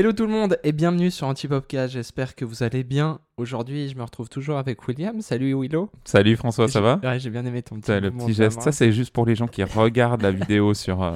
Hello 0.00 0.14
tout 0.14 0.24
le 0.24 0.32
monde 0.32 0.56
et 0.64 0.72
bienvenue 0.72 1.10
sur 1.10 1.26
Antipopcast. 1.26 1.92
J'espère 1.92 2.34
que 2.34 2.46
vous 2.46 2.62
allez 2.62 2.84
bien. 2.84 3.18
Aujourd'hui, 3.36 3.86
je 3.90 3.96
me 3.98 4.02
retrouve 4.02 4.30
toujours 4.30 4.56
avec 4.56 4.88
William. 4.88 5.20
Salut 5.20 5.52
Willow. 5.54 5.90
Salut 6.06 6.36
François, 6.36 6.68
ça 6.68 6.80
va 6.80 6.98
Ouais, 7.02 7.18
j'ai 7.20 7.28
bien 7.28 7.44
aimé 7.44 7.60
ton 7.60 7.78
petit, 7.78 8.00
le 8.00 8.10
petit 8.10 8.32
geste. 8.32 8.62
Ça, 8.62 8.72
c'est 8.72 8.92
juste 8.92 9.12
pour 9.12 9.26
les 9.26 9.34
gens 9.34 9.46
qui 9.46 9.62
regardent 9.62 10.22
la 10.22 10.30
vidéo 10.30 10.72
sur. 10.74 11.02
euh, 11.02 11.12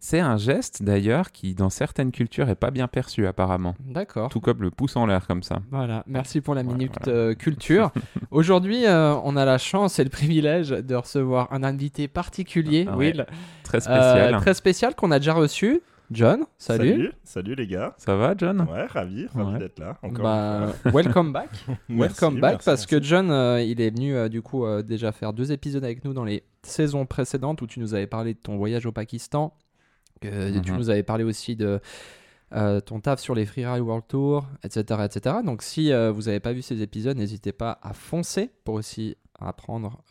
C'est 0.00 0.18
un 0.18 0.36
geste 0.36 0.82
d'ailleurs 0.82 1.30
qui, 1.30 1.54
dans 1.54 1.70
certaines 1.70 2.10
cultures, 2.10 2.48
est 2.48 2.56
pas 2.56 2.72
bien 2.72 2.88
perçu 2.88 3.24
apparemment. 3.28 3.76
D'accord. 3.78 4.30
Tout 4.30 4.40
comme 4.40 4.62
le 4.62 4.72
pouce 4.72 4.96
en 4.96 5.06
l'air 5.06 5.28
comme 5.28 5.44
ça. 5.44 5.60
Voilà, 5.70 6.02
merci 6.08 6.40
pour 6.40 6.56
la 6.56 6.64
minute 6.64 6.90
voilà. 7.04 7.16
euh, 7.16 7.34
culture. 7.36 7.92
Aujourd'hui, 8.32 8.84
euh, 8.84 9.14
on 9.22 9.36
a 9.36 9.44
la 9.44 9.58
chance 9.58 10.00
et 10.00 10.04
le 10.04 10.10
privilège 10.10 10.70
de 10.70 10.94
recevoir 10.96 11.46
un 11.52 11.62
invité 11.62 12.08
particulier, 12.08 12.84
Ah 12.90 12.96
ouais, 12.96 13.12
Très 13.62 13.78
spécial. 13.80 14.36
très 14.38 14.54
spécial 14.54 14.96
qu'on 14.96 15.12
a 15.12 15.20
déjà 15.20 15.34
reçu. 15.34 15.82
John, 16.12 16.44
salut. 16.58 16.90
Salut, 16.90 17.12
salut 17.24 17.54
les 17.54 17.66
gars. 17.66 17.94
Ça 17.98 18.16
va, 18.16 18.34
John? 18.36 18.60
Ouais, 18.70 18.86
ravi, 18.86 19.26
ravi 19.26 19.52
Ouais. 19.52 19.58
d'être 19.58 19.78
là. 19.78 19.98
Encore 20.02 20.22
Bah, 20.24 20.72
welcome 20.92 21.32
back. 21.32 21.50
Welcome 21.88 22.34
Merci, 22.34 22.40
back 22.40 22.40
merci, 22.52 22.64
parce 22.64 22.86
que. 22.86 23.02
John, 23.02 23.30
euh, 23.30 23.62
il 23.62 23.80
est 23.80 23.90
venu 23.90 24.14
euh, 24.14 24.28
du 24.28 24.42
coup 24.42 24.64
euh, 24.66 24.82
déjà 24.82 25.12
faire 25.12 25.32
deux 25.32 25.52
épisodes 25.52 25.84
avec 25.84 26.04
nous 26.04 26.12
dans 26.12 26.24
les 26.24 26.44
saisons 26.62 27.06
précédentes 27.06 27.62
où 27.62 27.66
tu 27.66 27.80
nous 27.80 27.94
avais 27.94 28.06
parlé 28.06 28.34
de 28.34 28.38
ton 28.38 28.56
voyage 28.56 28.86
au 28.86 28.92
Pakistan. 28.92 29.54
que 30.20 30.60
Tu 30.60 30.70
Mhm. 30.70 30.76
nous 30.78 30.90
avais 30.90 31.02
parlé 31.02 31.24
aussi 31.24 31.56
de 31.56 31.80
ton 32.84 33.00
taf 33.00 33.18
sur 33.18 33.34
les 33.34 33.46
Freeride 33.46 33.80
World 33.82 34.04
Tour, 34.06 34.46
etc., 34.62 35.00
etc. 35.04 35.36
Donc 35.44 35.62
si 35.62 35.90
vous 35.92 36.22
n'avez 36.22 36.38
pas 36.40 36.52
vu 36.52 36.60
ces 36.62 36.82
épisodes, 36.82 37.16
n'hésitez 37.16 37.52
pas 37.52 37.78
à 37.82 37.92
foncer 37.94 38.50
pour 38.64 38.74
aussi 38.74 39.16
apprendre 39.40 40.02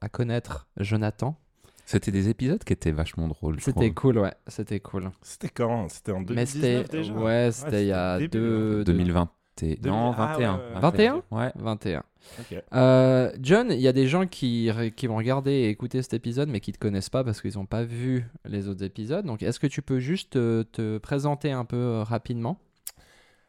à 0.00 0.08
connaître 0.08 0.68
Jonathan. 0.78 1.36
C'était 1.84 2.10
des 2.12 2.28
épisodes 2.28 2.62
qui 2.64 2.72
étaient 2.72 2.92
vachement 2.92 3.28
drôles. 3.28 3.60
C'était 3.60 3.90
cool, 3.92 4.18
ouais, 4.18 4.32
c'était 4.46 4.80
cool. 4.80 5.10
C'était 5.20 5.48
quand? 5.48 5.88
C'était 5.90 6.12
en 6.12 6.20
Mais 6.20 6.46
c'était 6.46 6.84
2019 6.84 6.90
déjà? 6.90 7.12
ouais, 7.14 7.50
c'était 7.52 7.84
il 7.84 7.88
y 7.88 7.92
a 7.92 8.18
début, 8.18 8.28
deux, 8.28 8.76
deux- 8.78 8.84
2020. 8.84 9.28
et- 9.62 9.78
Non, 9.84 10.12
Ah, 10.16 10.32
21. 10.34 10.54
ouais, 10.54 10.60
ouais, 10.60 10.74
ouais. 10.74 10.80
21 10.80 11.22
Ouais. 11.30 11.52
21. 11.56 12.02
Ok. 12.40 12.62
Euh, 12.72 13.32
John, 13.40 13.66
il 13.70 13.80
y 13.80 13.88
a 13.88 13.92
des 13.92 14.06
gens 14.06 14.26
qui, 14.26 14.70
qui 14.96 15.06
vont 15.08 15.16
regarder 15.16 15.50
et 15.50 15.68
écouter 15.68 16.00
cet 16.02 16.14
épisode, 16.14 16.48
mais 16.48 16.60
qui 16.60 16.70
ne 16.70 16.74
te 16.74 16.78
connaissent 16.78 17.10
pas 17.10 17.24
parce 17.24 17.40
qu'ils 17.42 17.54
n'ont 17.56 17.66
pas 17.66 17.82
vu 17.84 18.24
les 18.44 18.68
autres 18.68 18.84
épisodes. 18.84 19.26
Donc, 19.26 19.42
est-ce 19.42 19.58
que 19.60 19.66
tu 19.66 19.82
peux 19.82 19.98
juste 19.98 20.30
te, 20.34 20.62
te 20.62 20.98
présenter 20.98 21.50
un 21.52 21.64
peu 21.64 21.76
euh, 21.76 22.02
rapidement? 22.04 22.58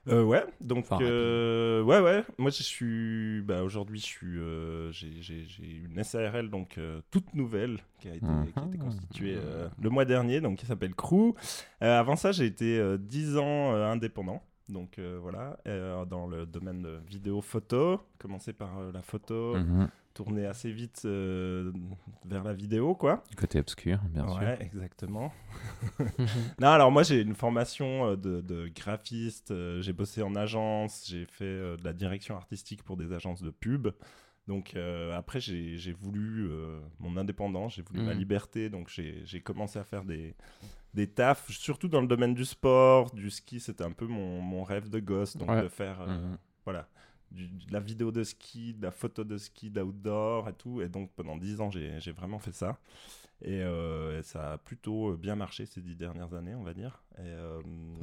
Euh, 0.09 0.23
ouais, 0.23 0.43
donc 0.59 0.85
Enfin, 0.89 1.01
euh, 1.01 1.81
ouais, 1.81 1.99
ouais. 2.01 2.23
Moi, 2.37 2.51
je 2.51 2.61
suis, 2.61 3.41
bah, 3.41 3.63
aujourd'hui, 3.63 3.99
je 3.99 4.05
suis, 4.05 4.37
euh, 4.37 4.91
j'ai, 4.91 5.13
une 5.85 6.03
SARL 6.03 6.49
donc 6.49 6.77
euh, 6.77 6.99
toute 7.09 7.33
nouvelle 7.33 7.77
qui 7.99 8.09
a 8.09 8.15
été, 8.15 8.25
qui 8.25 8.59
a 8.59 8.63
été 8.65 8.77
Mhm. 8.77 8.83
constituée 8.83 9.37
le 9.81 9.89
mois 9.89 10.03
dernier, 10.05 10.41
donc 10.41 10.57
qui 10.59 10.65
s'appelle 10.65 10.93
Crew. 10.93 11.33
Avant 11.79 12.15
ça, 12.17 12.31
j'ai 12.33 12.45
été 12.45 12.77
euh, 12.77 12.97
10 12.97 13.37
ans 13.37 13.73
indépendant. 13.73 14.43
Donc 14.69 14.97
euh, 14.97 15.19
voilà, 15.21 15.57
euh, 15.67 16.05
dans 16.05 16.25
le 16.27 16.45
domaine 16.45 16.81
de 16.83 16.99
vidéo 17.07 17.41
photo, 17.41 17.99
commencé 18.17 18.53
par 18.53 18.79
euh, 18.79 18.91
la 18.91 19.01
photo, 19.01 19.57
Mhm. 19.57 19.89
tourner 20.13 20.45
assez 20.45 20.71
vite 20.71 21.01
vers 21.05 22.43
la 22.43 22.53
vidéo, 22.53 22.95
quoi. 22.95 23.23
Côté 23.35 23.59
obscur, 23.59 23.99
bien 24.09 24.27
sûr. 24.27 24.37
ouais, 24.39 24.57
exactement. 24.61 25.33
non, 26.59 26.67
alors 26.69 26.91
moi 26.91 27.03
j'ai 27.03 27.21
une 27.21 27.35
formation 27.35 28.15
de, 28.15 28.41
de 28.41 28.69
graphiste, 28.73 29.53
j'ai 29.81 29.93
bossé 29.93 30.21
en 30.21 30.35
agence, 30.35 31.05
j'ai 31.07 31.25
fait 31.25 31.77
de 31.77 31.83
la 31.83 31.93
direction 31.93 32.35
artistique 32.35 32.83
pour 32.83 32.95
des 32.97 33.11
agences 33.11 33.41
de 33.41 33.49
pub. 33.49 33.87
Donc 34.47 34.75
après 35.13 35.39
j'ai 35.39 35.93
voulu 35.93 36.49
mon 36.99 37.17
indépendance, 37.17 37.75
j'ai 37.75 37.81
voulu 37.81 38.01
ma 38.01 38.13
Mhm. 38.13 38.19
liberté, 38.19 38.69
donc 38.69 38.89
j'ai 38.89 39.41
commencé 39.41 39.79
à 39.79 39.83
faire 39.83 40.03
des, 40.05 40.35
des 40.93 41.07
tafs, 41.07 41.49
surtout 41.51 41.87
dans 41.87 42.01
le 42.01 42.07
domaine 42.07 42.33
du 42.33 42.45
sport, 42.45 43.11
du 43.13 43.29
ski, 43.29 43.59
c'était 43.59 43.83
un 43.83 43.91
peu 43.91 44.05
mon, 44.07 44.41
mon 44.41 44.63
rêve 44.63 44.89
de 44.89 44.99
gosse, 44.99 45.35
donc 45.37 45.49
Ouais. 45.49 45.61
de 45.63 45.67
faire 45.67 46.01
euh, 46.01 46.07
Mhm. 46.07 46.37
voilà, 46.65 46.87
du- 47.31 47.47
de 47.47 47.73
la 47.73 47.79
vidéo 47.79 48.11
de 48.11 48.23
ski, 48.23 48.73
de 48.73 48.81
la 48.83 48.91
photo 48.91 49.23
de 49.23 49.37
ski, 49.37 49.69
d'outdoor 49.71 50.49
et 50.49 50.53
tout. 50.53 50.81
Et 50.81 50.89
donc 50.89 51.11
pendant 51.15 51.35
10 51.37 51.59
ans, 51.61 51.71
j'ai 51.71 51.99
j'ai 51.99 52.11
vraiment 52.11 52.39
fait 52.39 52.51
ça. 52.53 52.79
Et, 53.41 53.61
euh, 53.61 54.19
et 54.19 54.23
ça 54.23 54.53
a 54.53 54.57
plutôt 54.57 55.11
euh, 55.13 55.17
bien 55.17 55.35
marché 55.35 55.65
ces 55.65 55.81
10 55.81 55.95
dernières 55.95 56.33
années, 56.33 56.55
on 56.55 56.63
va 56.63 56.73
dire. 56.73 57.03
Et, 57.17 57.21
euh, 57.21 57.61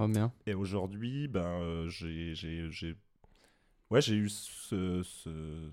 bien. 0.09 0.33
et 0.47 0.55
aujourd'hui, 0.55 1.29
ben, 1.29 1.87
j'ai 1.89 2.35
j'ai- 2.35 2.71
j'ai- 2.71 2.97
ouais, 3.91 4.03
j'ai 4.03 4.17
eu 4.17 4.29
ce, 4.29 5.03
ce 5.03 5.71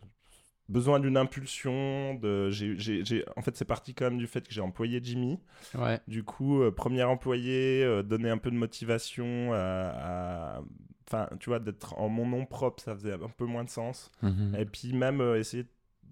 besoin 0.69 0.99
d'une 0.99 1.17
impulsion. 1.17 2.15
De... 2.15 2.49
j'ai- 2.49 2.77
j'ai- 2.77 3.25
En 3.35 3.41
fait, 3.41 3.55
c'est 3.57 3.65
parti 3.65 3.93
quand 3.93 4.05
même 4.05 4.17
du 4.17 4.27
fait 4.27 4.47
que 4.47 4.53
j'ai 4.53 4.61
employé 4.61 4.99
Jimmy. 5.03 5.39
Ouais. 5.75 5.99
Du 6.07 6.23
coup, 6.23 6.61
euh, 6.61 6.71
premier 6.71 7.03
employé, 7.03 7.83
euh, 7.83 8.03
donner 8.03 8.29
un 8.29 8.37
peu 8.37 8.51
de 8.51 8.55
motivation 8.57 9.53
à, 9.53 10.57
à- 10.57 10.61
Enfin, 11.09 11.29
tu 11.39 11.49
vois, 11.49 11.59
d'être 11.59 11.97
en 11.97 12.09
mon 12.09 12.27
nom 12.27 12.45
propre, 12.45 12.83
ça 12.83 12.93
faisait 12.93 13.13
un 13.13 13.29
peu 13.29 13.45
moins 13.45 13.63
de 13.63 13.69
sens. 13.69 14.11
Mhm. 14.21 14.55
Et 14.59 14.65
puis 14.65 14.91
même 14.91 15.21
euh, 15.21 15.39
essayer 15.39 15.65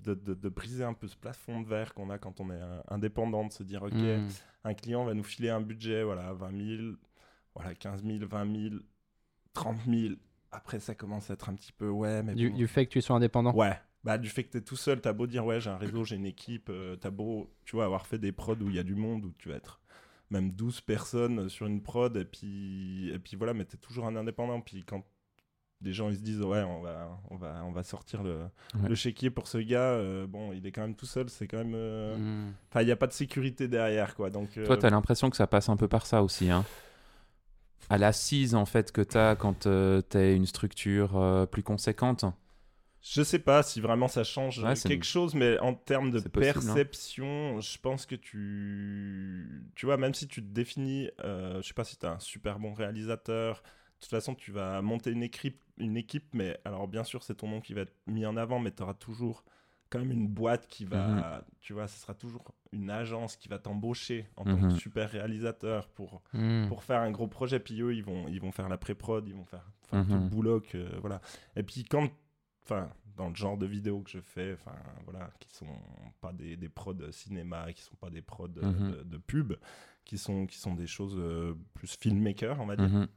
de, 0.05 0.13
de- 0.13 0.33
de 0.33 0.47
briser 0.49 0.85
un 0.85 0.93
peu 0.93 1.07
ce 1.09 1.17
plafond 1.17 1.59
de 1.59 1.67
verre 1.67 1.93
qu'on 1.93 2.09
a 2.09 2.17
quand 2.17 2.39
on 2.39 2.49
est 2.49 2.61
indépendant, 2.87 3.45
de 3.45 3.51
se 3.51 3.63
dire, 3.63 3.83
OK, 3.83 3.91
Mm. 3.93 4.27
un 4.63 4.73
client 4.73 5.03
va 5.03 5.13
nous 5.13 5.23
filer 5.25 5.49
un 5.49 5.59
budget, 5.59 6.03
voilà, 6.03 6.31
20 6.31 6.51
000, 6.77 6.93
voilà, 7.55 7.73
15 7.75 8.03
000, 8.05 8.19
20 8.25 8.69
000, 8.69 8.75
30 9.53 9.77
000. 9.85 10.13
Après, 10.53 10.79
ça 10.79 10.95
commence 10.95 11.29
à 11.29 11.33
être 11.33 11.49
un 11.49 11.55
petit 11.55 11.73
peu, 11.73 11.89
ouais, 11.89 12.23
mais 12.23 12.33
Du, 12.33 12.49
bon. 12.49 12.55
du 12.55 12.65
fait 12.67 12.85
que 12.85 12.91
tu 12.91 13.01
sois 13.01 13.17
indépendant. 13.17 13.53
Ouais, 13.53 13.77
bah, 14.05 14.17
du 14.19 14.29
fait 14.29 14.43
que 14.43 14.51
tu 14.51 14.57
es 14.59 14.61
tout 14.61 14.77
seul, 14.77 15.01
t'as 15.01 15.11
beau 15.13 15.25
dire, 15.27 15.43
ouais, 15.45 15.59
j'ai 15.59 15.71
un 15.71 15.77
réseau, 15.77 16.05
j'ai 16.05 16.15
une 16.15 16.27
équipe, 16.27 16.69
euh, 16.69 16.95
t'as 16.95 17.09
beau, 17.09 17.51
tu 17.65 17.75
vois, 17.75 17.85
avoir 17.85 18.05
fait 18.05 18.19
des 18.19 18.31
prods 18.31 18.55
où 18.61 18.69
il 18.69 18.75
y 18.75 18.79
a 18.79 18.83
du 18.83 18.95
monde, 18.95 19.25
où 19.25 19.33
tu 19.39 19.49
vas 19.49 19.55
être 19.55 19.81
même 20.29 20.51
12 20.51 20.79
personnes 20.79 21.49
sur 21.49 21.65
une 21.65 21.81
prod, 21.81 22.15
et 22.15 22.23
puis, 22.25 23.09
et 23.11 23.17
puis 23.19 23.35
voilà, 23.35 23.53
mais 23.55 23.65
t'es 23.65 23.77
toujours 23.77 24.05
un 24.05 24.15
indépendant. 24.15 24.61
Puis 24.61 24.83
quand 24.85 25.03
des 25.81 25.91
gens 25.91 26.09
ils 26.09 26.17
se 26.17 26.21
disent, 26.21 26.41
ouais, 26.41 26.63
on 26.63 26.81
va, 26.81 27.19
on 27.31 27.35
va, 27.35 27.63
on 27.65 27.71
va 27.71 27.83
sortir 27.83 28.21
le, 28.23 28.41
Ouais. 28.75 28.89
le 28.89 28.95
chéquier 28.95 29.29
pour 29.31 29.47
ce 29.47 29.57
gars, 29.57 29.79
euh, 29.79 30.27
bon, 30.27 30.53
il 30.53 30.65
est 30.67 30.71
quand 30.71 30.81
même 30.81 30.95
tout 30.95 31.05
seul, 31.07 31.27
c'est 31.29 31.47
quand 31.47 31.57
même. 31.57 31.73
euh, 31.75 32.15
Mm. 32.17 32.53
Enfin, 32.69 32.81
il 32.81 32.85
n'y 32.85 32.91
a 32.91 32.95
pas 32.95 33.07
de 33.07 33.13
sécurité 33.13 33.67
derrière, 33.67 34.15
quoi. 34.15 34.29
Donc, 34.29 34.51
Toi, 34.53 34.75
euh, 34.75 34.77
t'as 34.77 34.89
l'impression 34.91 35.29
que 35.31 35.35
ça 35.37 35.47
passe 35.47 35.67
un 35.69 35.77
peu 35.77 35.87
par 35.87 36.05
ça 36.05 36.21
aussi, 36.23 36.49
hein 36.51 36.63
À 37.89 37.97
l'assise, 37.97 38.53
en 38.55 38.65
fait, 38.65 38.91
que 38.91 39.01
t'as 39.01 39.35
quand 39.35 39.67
t'as 40.09 40.33
une 40.35 40.45
structure 40.45 41.47
plus 41.51 41.63
conséquente. 41.63 42.25
Je 43.07 43.21
sais 43.21 43.37
pas 43.37 43.61
si 43.61 43.81
vraiment 43.81 44.07
ça 44.07 44.23
change 44.23 44.63
Ouais, 44.63 44.73
quelque 44.73 45.05
chose, 45.05 45.35
mais 45.35 45.59
en 45.59 45.75
termes 45.75 46.09
de 46.09 46.19
possible, 46.19 46.39
hein. 46.39 46.51
perception, 46.73 47.61
je 47.61 47.77
pense 47.77 48.07
que 48.07 48.15
tu. 48.15 49.63
Tu 49.75 49.85
vois, 49.85 49.97
même 49.97 50.15
si 50.15 50.27
tu 50.27 50.41
te 50.41 50.47
définis, 50.51 51.09
euh, 51.23 51.61
je 51.61 51.67
sais 51.67 51.73
pas 51.75 51.83
si 51.83 51.97
tu 51.97 52.05
es 52.05 52.09
un 52.09 52.17
super 52.19 52.57
bon 52.57 52.73
réalisateur, 52.73 53.57
de 53.61 54.01
toute 54.01 54.09
façon, 54.09 54.33
tu 54.33 54.51
vas 54.51 54.81
monter 54.81 55.11
une 55.11 55.21
équipe, 55.21 55.61
une 55.77 55.97
équipe 55.97 56.25
mais 56.33 56.57
alors 56.65 56.87
bien 56.87 57.03
sûr, 57.03 57.21
c'est 57.21 57.35
ton 57.35 57.47
nom 57.47 57.61
qui 57.61 57.73
va 57.75 57.81
être 57.81 57.93
mis 58.07 58.25
en 58.25 58.37
avant, 58.37 58.59
mais 58.59 58.71
tu 58.71 58.81
auras 58.81 58.95
toujours 58.95 59.43
quand 59.91 59.99
même 59.99 60.11
une 60.11 60.27
boîte 60.27 60.65
qui 60.67 60.83
va. 60.83 61.05
Mhm. 61.07 61.43
Tu 61.61 61.73
vois, 61.73 61.87
ce 61.87 61.99
sera 61.99 62.15
toujours 62.15 62.55
une 62.71 62.89
agence 62.89 63.35
qui 63.37 63.47
va 63.49 63.59
t'embaucher 63.59 64.27
en 64.35 64.45
tant 64.45 64.57
Mhm. 64.57 64.73
que 64.73 64.79
super 64.79 65.11
réalisateur 65.11 65.89
pour 65.89 66.23
Mm. 66.33 66.67
pour 66.69 66.83
faire 66.83 67.01
un 67.01 67.11
gros 67.11 67.27
projet. 67.27 67.59
Puis 67.59 67.79
eux, 67.81 67.93
ils 67.93 68.03
vont, 68.03 68.27
ils 68.27 68.41
vont 68.41 68.51
faire 68.51 68.67
la 68.67 68.77
pré-prod, 68.77 69.27
ils 69.27 69.35
vont 69.35 69.45
faire, 69.45 69.69
faire 69.89 70.03
tout 70.03 70.11
Mhm. 70.13 70.23
le 70.23 70.29
boulot. 70.29 70.59
Que, 70.59 70.99
voilà. 71.01 71.21
Et 71.55 71.61
puis 71.61 71.83
quand, 71.85 72.09
enfin, 72.65 72.89
dans 73.15 73.29
le 73.29 73.35
genre 73.35 73.57
de 73.57 73.65
vidéos 73.65 74.01
que 74.01 74.09
je 74.09 74.19
fais, 74.19 74.53
enfin, 74.53 74.75
voilà, 75.05 75.31
qui 75.39 75.53
sont 75.55 75.67
pas 76.21 76.33
des, 76.33 76.57
des 76.57 76.69
prods 76.69 77.11
cinéma, 77.11 77.71
qui 77.73 77.81
sont 77.81 77.95
pas 77.95 78.09
des 78.09 78.21
prods 78.21 78.47
euh, 78.57 78.71
Mhm. 78.71 78.91
de, 78.91 79.03
de 79.03 79.17
pub, 79.17 79.53
qui 80.03 80.17
sont, 80.17 80.45
qui 80.47 80.57
sont 80.57 80.73
des 80.75 80.87
choses 80.87 81.15
euh, 81.17 81.53
plus 81.73 81.95
filmmaker, 81.97 82.59
on 82.59 82.65
va 82.65 82.75
dire. 82.75 82.89
Mhm. 82.89 83.07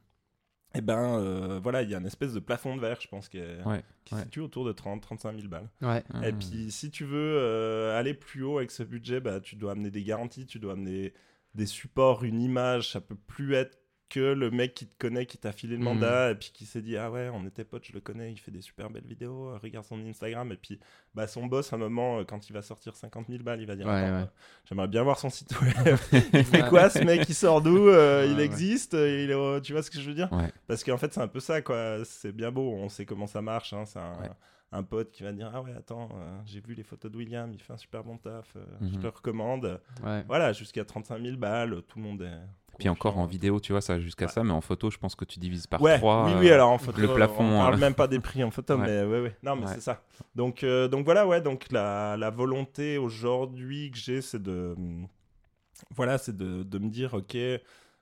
Et 0.75 0.81
ben, 0.81 1.19
euh, 1.19 1.59
voilà, 1.61 1.81
il 1.81 1.89
y 1.89 1.95
a 1.95 1.97
une 1.97 2.05
espèce 2.05 2.31
de 2.33 2.39
plafond 2.39 2.75
de 2.75 2.81
verre, 2.81 3.01
je 3.01 3.07
pense, 3.07 3.27
qui, 3.27 3.39
est- 3.39 3.63
Ouais, 3.63 3.83
qui 4.05 4.13
ouais. 4.13 4.19
se 4.21 4.25
situe 4.25 4.39
autour 4.41 4.65
de 4.65 4.71
30-35 4.71 5.35
000 5.35 5.47
balles. 5.47 5.67
Ouais. 5.81 6.03
Et 6.23 6.31
puis, 6.31 6.71
si 6.71 6.91
tu 6.91 7.05
veux 7.05 7.37
euh, 7.39 7.99
aller 7.99 8.13
plus 8.13 8.43
haut 8.43 8.59
avec 8.59 8.69
ce 8.69 8.83
budget, 8.83 9.19
bah, 9.19 9.39
tu 9.39 9.55
dois 9.55 9.71
amener 9.71 9.89
des 9.89 10.03
garanties, 10.03 10.45
tu 10.45 10.59
dois 10.59 10.73
amener 10.73 11.13
des 11.55 11.65
supports, 11.65 12.23
une 12.23 12.39
image. 12.39 12.91
Ça 12.91 13.01
peut 13.01 13.15
plus 13.15 13.55
être 13.55 13.79
que 14.09 14.19
le 14.33 14.49
mec 14.49 14.73
qui 14.73 14.87
te 14.87 14.97
connaît, 14.97 15.25
qui 15.27 15.37
t'a 15.37 15.51
filé 15.51 15.73
le 15.73 15.79
Mhm. 15.79 15.83
mandat, 15.85 16.31
et 16.31 16.35
puis 16.35 16.51
qui 16.53 16.65
s'est 16.65 16.81
dit 16.81 16.97
Ah 16.97 17.11
ouais, 17.11 17.29
on 17.33 17.45
était 17.45 17.63
potes, 17.63 17.85
je 17.85 17.93
le 17.93 17.99
connais, 18.01 18.31
il 18.31 18.37
fait 18.37 18.49
des 18.51 18.61
super 18.61 18.89
belles 18.89 19.05
vidéos, 19.05 19.49
euh, 19.49 19.57
regarde 19.61 19.85
son 19.85 19.99
Instagram. 20.05 20.51
Et 20.51 20.55
puis, 20.57 20.79
bah, 21.13 21.27
son 21.27 21.45
boss, 21.45 21.71
à 21.71 21.75
un 21.75 21.79
moment, 21.79 22.19
euh, 22.19 22.23
quand 22.23 22.49
il 22.49 22.53
va 22.53 22.61
sortir 22.61 22.95
50 22.95 23.27
000 23.29 23.43
balles, 23.43 23.61
il 23.61 23.67
va 23.67 23.75
dire 23.75 23.85
Ouais, 23.85 23.93
euh, 24.03 24.25
J'aimerais 24.65 24.87
bien 24.87 25.03
voir 25.03 25.19
son 25.19 25.29
site 25.29 25.53
web. 25.61 25.97
il 26.33 26.43
fait 26.43 26.67
quoi 26.69 26.89
ce 26.89 26.99
mec 27.03 27.27
Il 27.29 27.35
sort 27.35 27.61
d'où 27.61 27.87
Euh, 27.89 28.25
Ouais, 28.25 28.31
Il 28.31 28.39
existe 28.39 28.93
il 28.93 29.29
est 29.29 29.33
au- 29.35 29.59
Tu 29.59 29.73
vois 29.73 29.83
ce 29.83 29.91
que 29.91 29.99
je 29.99 30.07
veux 30.09 30.15
dire? 30.15 30.29
Parce 30.67 30.83
qu'en 30.83 30.97
fait, 30.97 31.13
c'est 31.13 31.21
un 31.21 31.27
peu 31.27 31.39
ça, 31.39 31.61
quoi. 31.61 32.03
C'est 32.03 32.31
bien 32.31 32.51
beau, 32.51 32.71
on 32.73 32.89
sait 32.89 33.05
comment 33.05 33.27
ça 33.27 33.41
marche. 33.41 33.73
hein. 33.73 33.85
C'est 33.85 33.99
un, 33.99 34.17
Ouais. 34.21 34.29
Un 34.71 34.83
pote 34.83 35.11
qui 35.11 35.23
va 35.23 35.31
dire 35.31 35.51
Ah 35.53 35.61
ouais, 35.61 35.73
attends, 35.75 36.09
euh, 36.13 36.39
j'ai 36.45 36.59
vu 36.61 36.73
les 36.75 36.83
photos 36.83 37.11
de 37.11 37.17
William, 37.17 37.51
il 37.53 37.59
fait 37.61 37.73
un 37.73 37.77
super 37.77 38.03
bon 38.03 38.17
taf, 38.17 38.53
euh, 38.55 38.65
je 38.81 38.85
Mhm. 38.87 38.97
te 38.97 39.03
le 39.03 39.09
recommande. 39.09 39.81
Ouais. 40.03 40.23
Voilà, 40.27 40.53
jusqu'à 40.53 40.85
35 40.85 41.21
000 41.21 41.37
balles, 41.37 41.81
tout 41.87 41.97
le 41.99 42.03
monde 42.03 42.21
est. 42.21 42.39
Puis 42.77 42.87
encore 42.87 43.17
en 43.17 43.25
vidéo, 43.25 43.59
tu 43.59 43.73
vois, 43.73 43.81
ça 43.81 43.99
jusqu'à 43.99 44.25
Ouais. 44.25 44.31
ça, 44.31 44.41
mais 44.43 44.51
en 44.53 44.61
photo, 44.61 44.89
je 44.89 44.97
pense 44.97 45.13
que 45.13 45.25
tu 45.25 45.37
divises 45.39 45.67
par 45.67 45.81
Ouais, 45.81 45.97
3. 45.97 46.27
oui, 46.27 46.31
oui, 46.39 46.49
alors 46.51 46.69
en 46.69 46.77
photo, 46.77 47.01
le 47.01 47.13
plafond, 47.13 47.43
on 47.43 47.57
parle 47.59 47.73
euh. 47.73 47.77
même 47.77 47.93
pas 47.95 48.07
des 48.07 48.19
prix 48.19 48.41
en 48.43 48.51
photo, 48.51 48.77
mais 48.77 49.03
ouais, 49.03 49.19
ouais. 49.21 49.35
Non, 49.43 49.55
mais 49.57 49.67
c'est 49.67 49.81
ça. 49.81 50.01
Donc, 50.35 50.63
euh, 50.63 50.87
donc 50.87 51.03
voilà, 51.03 51.27
ouais, 51.27 51.41
donc 51.41 51.71
la, 51.71 52.15
la 52.15 52.29
volonté 52.29 52.97
aujourd'hui 52.97 53.91
que 53.91 53.97
j'ai, 53.97 54.21
c'est 54.21 54.41
de. 54.41 54.75
Voilà, 55.95 56.17
c'est 56.17 56.35
de, 56.35 56.63
de 56.63 56.77
me 56.79 56.89
dire, 56.89 57.13
ok, 57.13 57.37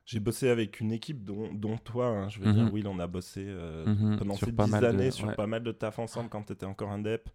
j'ai 0.08 0.20
bossé 0.20 0.50
avec 0.50 0.80
une 0.80 0.92
équipe 0.92 1.24
dont, 1.24 1.54
dont 1.54 1.78
toi, 1.78 2.08
hein, 2.08 2.30
je 2.30 2.40
veux 2.40 2.48
Mhm. 2.48 2.54
dire, 2.54 2.74
Will, 2.74 2.88
on 2.88 2.98
a 2.98 3.06
bossé 3.08 3.44
euh, 3.46 3.86
Mhm, 3.86 4.18
pendant 4.18 4.34
sur 4.36 4.46
ces 4.48 4.52
dix 4.54 4.72
de- 4.72 4.86
années 4.86 5.12
sur 5.12 5.28
ouais. 5.28 5.36
pas 5.36 5.46
mal 5.48 5.62
de 5.62 5.72
taf 5.72 6.00
ensemble 6.00 6.30
quand 6.30 6.44
tu 6.44 6.54
étais 6.54 6.66
encore 6.66 6.90
un 6.92 7.00
dep. 7.00 7.30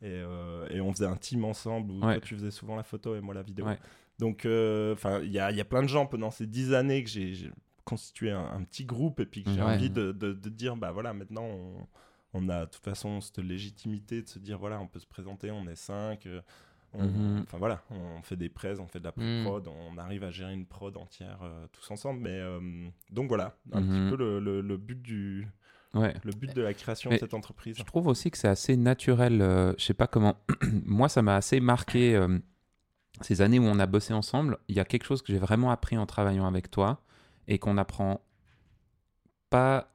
Et, 0.00 0.06
euh, 0.08 0.66
et 0.70 0.80
on 0.80 0.92
faisait 0.92 1.06
un 1.06 1.16
team 1.16 1.44
ensemble 1.44 1.90
où 1.92 2.04
Ouais. 2.04 2.14
toi, 2.14 2.20
tu 2.20 2.34
faisais 2.36 2.50
souvent 2.50 2.76
la 2.76 2.82
photo 2.84 3.14
et 3.14 3.20
moi 3.20 3.34
la 3.34 3.42
vidéo. 3.42 3.66
Ouais. 3.66 3.78
Donc, 4.18 4.46
euh, 4.46 4.94
il 5.22 5.30
y 5.32 5.38
a, 5.38 5.50
y 5.52 5.60
a 5.60 5.64
plein 5.64 5.82
de 5.82 5.88
gens 5.88 6.06
pendant 6.06 6.30
ces 6.30 6.46
dix 6.46 6.72
années 6.74 7.02
que 7.04 7.10
j'ai 7.10 7.50
constitué 7.84 8.30
un, 8.30 8.44
un 8.44 8.62
petit 8.62 8.84
groupe 8.84 9.18
et 9.20 9.26
puis 9.26 9.42
que 9.42 9.50
j'ai 9.50 9.60
envie 9.62 9.90
de, 9.90 10.12
de, 10.12 10.32
de 10.32 10.48
dire, 10.48 10.76
bah 10.76 10.92
voilà, 10.92 11.12
maintenant 11.12 11.44
on, 11.44 11.86
on 12.34 12.48
a 12.48 12.66
de 12.66 12.70
toute 12.70 12.84
façon 12.84 13.20
cette 13.20 13.38
légitimité 13.38 14.22
de 14.22 14.28
se 14.28 14.38
dire, 14.38 14.58
voilà, 14.58 14.80
on 14.80 14.86
peut 14.86 15.00
se 15.00 15.06
présenter, 15.08 15.50
on 15.50 15.66
est 15.66 15.74
cinq. 15.76 16.28
On- 16.94 17.04
Mhm. 17.06 17.40
Enfin 17.42 17.58
voilà, 17.58 17.82
on 17.90 18.22
fait 18.22 18.36
des 18.36 18.48
prés, 18.48 18.78
on 18.78 18.86
fait 18.86 18.98
de 19.00 19.04
la 19.04 19.12
Mhm. 19.16 19.44
prod, 19.44 19.68
on 19.68 19.96
arrive 19.98 20.24
à 20.24 20.30
gérer 20.30 20.52
une 20.52 20.66
prod 20.66 20.96
entière 20.96 21.38
euh, 21.42 21.66
tous 21.72 21.90
ensemble. 21.90 22.20
Mais 22.20 22.38
euh, 22.40 22.60
donc 23.10 23.28
voilà, 23.28 23.56
un 23.72 23.80
Mhm. 23.80 23.88
petit 23.88 24.10
peu 24.10 24.16
le, 24.16 24.40
le- 24.40 24.60
le 24.60 24.76
but 24.76 25.00
du, 25.00 25.46
Ouais. 25.94 26.14
le 26.24 26.32
but 26.32 26.54
de 26.54 26.62
la 26.62 26.72
création 26.74 27.10
Mais 27.10 27.16
de 27.16 27.20
cette 27.20 27.34
entreprise. 27.34 27.76
Je 27.78 27.82
trouve 27.84 28.06
aussi 28.06 28.30
que 28.30 28.38
c'est 28.38 28.48
assez 28.48 28.76
naturel. 28.76 29.42
euh, 29.42 29.72
je 29.78 29.84
sais 29.84 29.94
pas 29.94 30.06
comment. 30.06 30.36
Moi, 30.86 31.08
ça 31.08 31.22
m'a 31.22 31.36
assez 31.36 31.60
marqué 31.60 32.14
euh, 32.16 32.38
ces 33.20 33.42
années 33.42 33.58
où 33.58 33.64
on 33.64 33.78
a 33.78 33.86
bossé 33.86 34.14
ensemble. 34.14 34.58
Il 34.68 34.76
y 34.76 34.80
a 34.80 34.84
quelque 34.84 35.04
chose 35.04 35.20
que 35.22 35.32
j'ai 35.32 35.38
vraiment 35.38 35.70
appris 35.70 35.96
en 35.98 36.06
travaillant 36.06 36.46
avec 36.46 36.70
toi 36.70 37.02
et 37.48 37.58
qu'on 37.58 37.76
apprend 37.78 38.20
pas. 39.50 39.91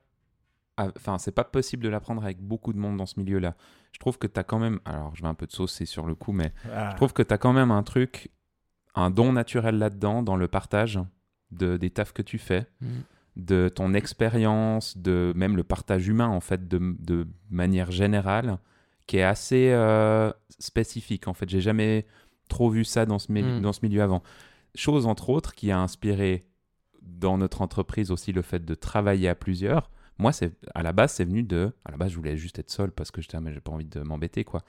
Enfin, 0.78 1.18
c'est 1.18 1.32
pas 1.32 1.44
possible 1.44 1.84
de 1.84 1.90
l'apprendre 1.90 2.24
avec 2.24 2.40
beaucoup 2.40 2.72
de 2.74 2.78
monde 2.78 2.98
dans 2.98 3.06
ce 3.06 3.20
milieu-là. 3.20 3.56
Je 3.92 4.00
trouve 4.00 4.18
que 4.20 4.28
tu 4.28 4.40
as 4.40 4.44
quand 4.44 4.60
même. 4.60 4.80
Alors, 4.86 5.16
je 5.16 5.22
vais 5.24 5.28
un 5.28 5.34
peu 5.34 5.48
de 5.48 5.52
saucer 5.52 5.86
sur 5.86 6.06
le 6.06 6.14
coup, 6.16 6.32
mais 6.34 6.54
Ah, 6.72 6.90
je 6.92 6.96
trouve 6.98 7.14
que 7.14 7.24
tu 7.24 7.34
as 7.34 7.38
quand 7.38 7.54
même 7.54 7.72
un 7.72 7.84
truc, 7.84 8.30
un 8.96 9.10
don 9.10 9.34
naturel 9.34 9.78
là-dedans, 9.80 10.22
dans 10.24 10.36
le 10.36 10.48
partage 10.48 11.00
de, 11.52 11.78
des 11.78 11.90
tafs 11.90 12.14
que 12.14 12.22
tu 12.22 12.38
fais 12.38 12.68
Mm. 12.82 12.88
de 13.38 13.70
ton 13.70 13.94
expérience, 13.94 14.98
de 14.98 15.32
même 15.36 15.56
le 15.56 15.64
partage 15.64 16.08
humain 16.08 16.28
en 16.28 16.42
fait, 16.42 16.68
de, 16.68 16.96
de 17.00 17.28
manière 17.50 17.90
générale, 17.92 18.58
qui 19.08 19.18
est 19.18 19.24
assez 19.24 19.70
euh, 19.72 20.32
spécifique 20.60 21.28
en 21.28 21.34
fait. 21.34 21.50
J'ai 21.50 21.62
jamais 21.62 22.06
trop 22.50 22.70
vu 22.70 22.84
ça 22.84 23.06
dans 23.06 23.20
ce, 23.20 23.32
mili- 23.32 23.60
Mm. 23.60 23.62
dans 23.62 23.74
ce 23.74 23.80
milieu 23.84 24.02
avant. 24.04 24.22
Chose 24.76 25.06
entre 25.08 25.30
autres 25.30 25.56
qui 25.56 25.72
a 25.72 25.80
inspiré 25.80 26.46
dans 27.02 27.38
notre 27.38 27.62
entreprise 27.62 28.12
aussi 28.12 28.32
le 28.34 28.42
fait 28.42 28.64
de 28.66 28.76
travailler 28.76 29.30
à 29.30 29.36
plusieurs. 29.36 29.90
Moi, 30.20 30.32
c'est 30.32 30.54
à 30.74 30.84
la 30.84 30.94
base, 30.94 31.14
c'est 31.14 31.26
venu 31.26 31.44
de. 31.44 31.74
À 31.86 31.92
la 31.92 31.98
base, 31.98 32.12
je 32.12 32.18
voulais 32.18 32.38
juste 32.38 32.60
être 32.60 32.72
seul 32.72 32.92
parce 32.92 33.12
que 33.12 33.22
j'étais, 33.22 33.38
ah, 33.38 33.42
mais 33.42 33.54
j'ai 33.54 33.62
pas 33.62 33.72
envie 33.72 33.86
de 33.86 34.00
m'embêter 34.02 34.44
quoi. 34.44 34.64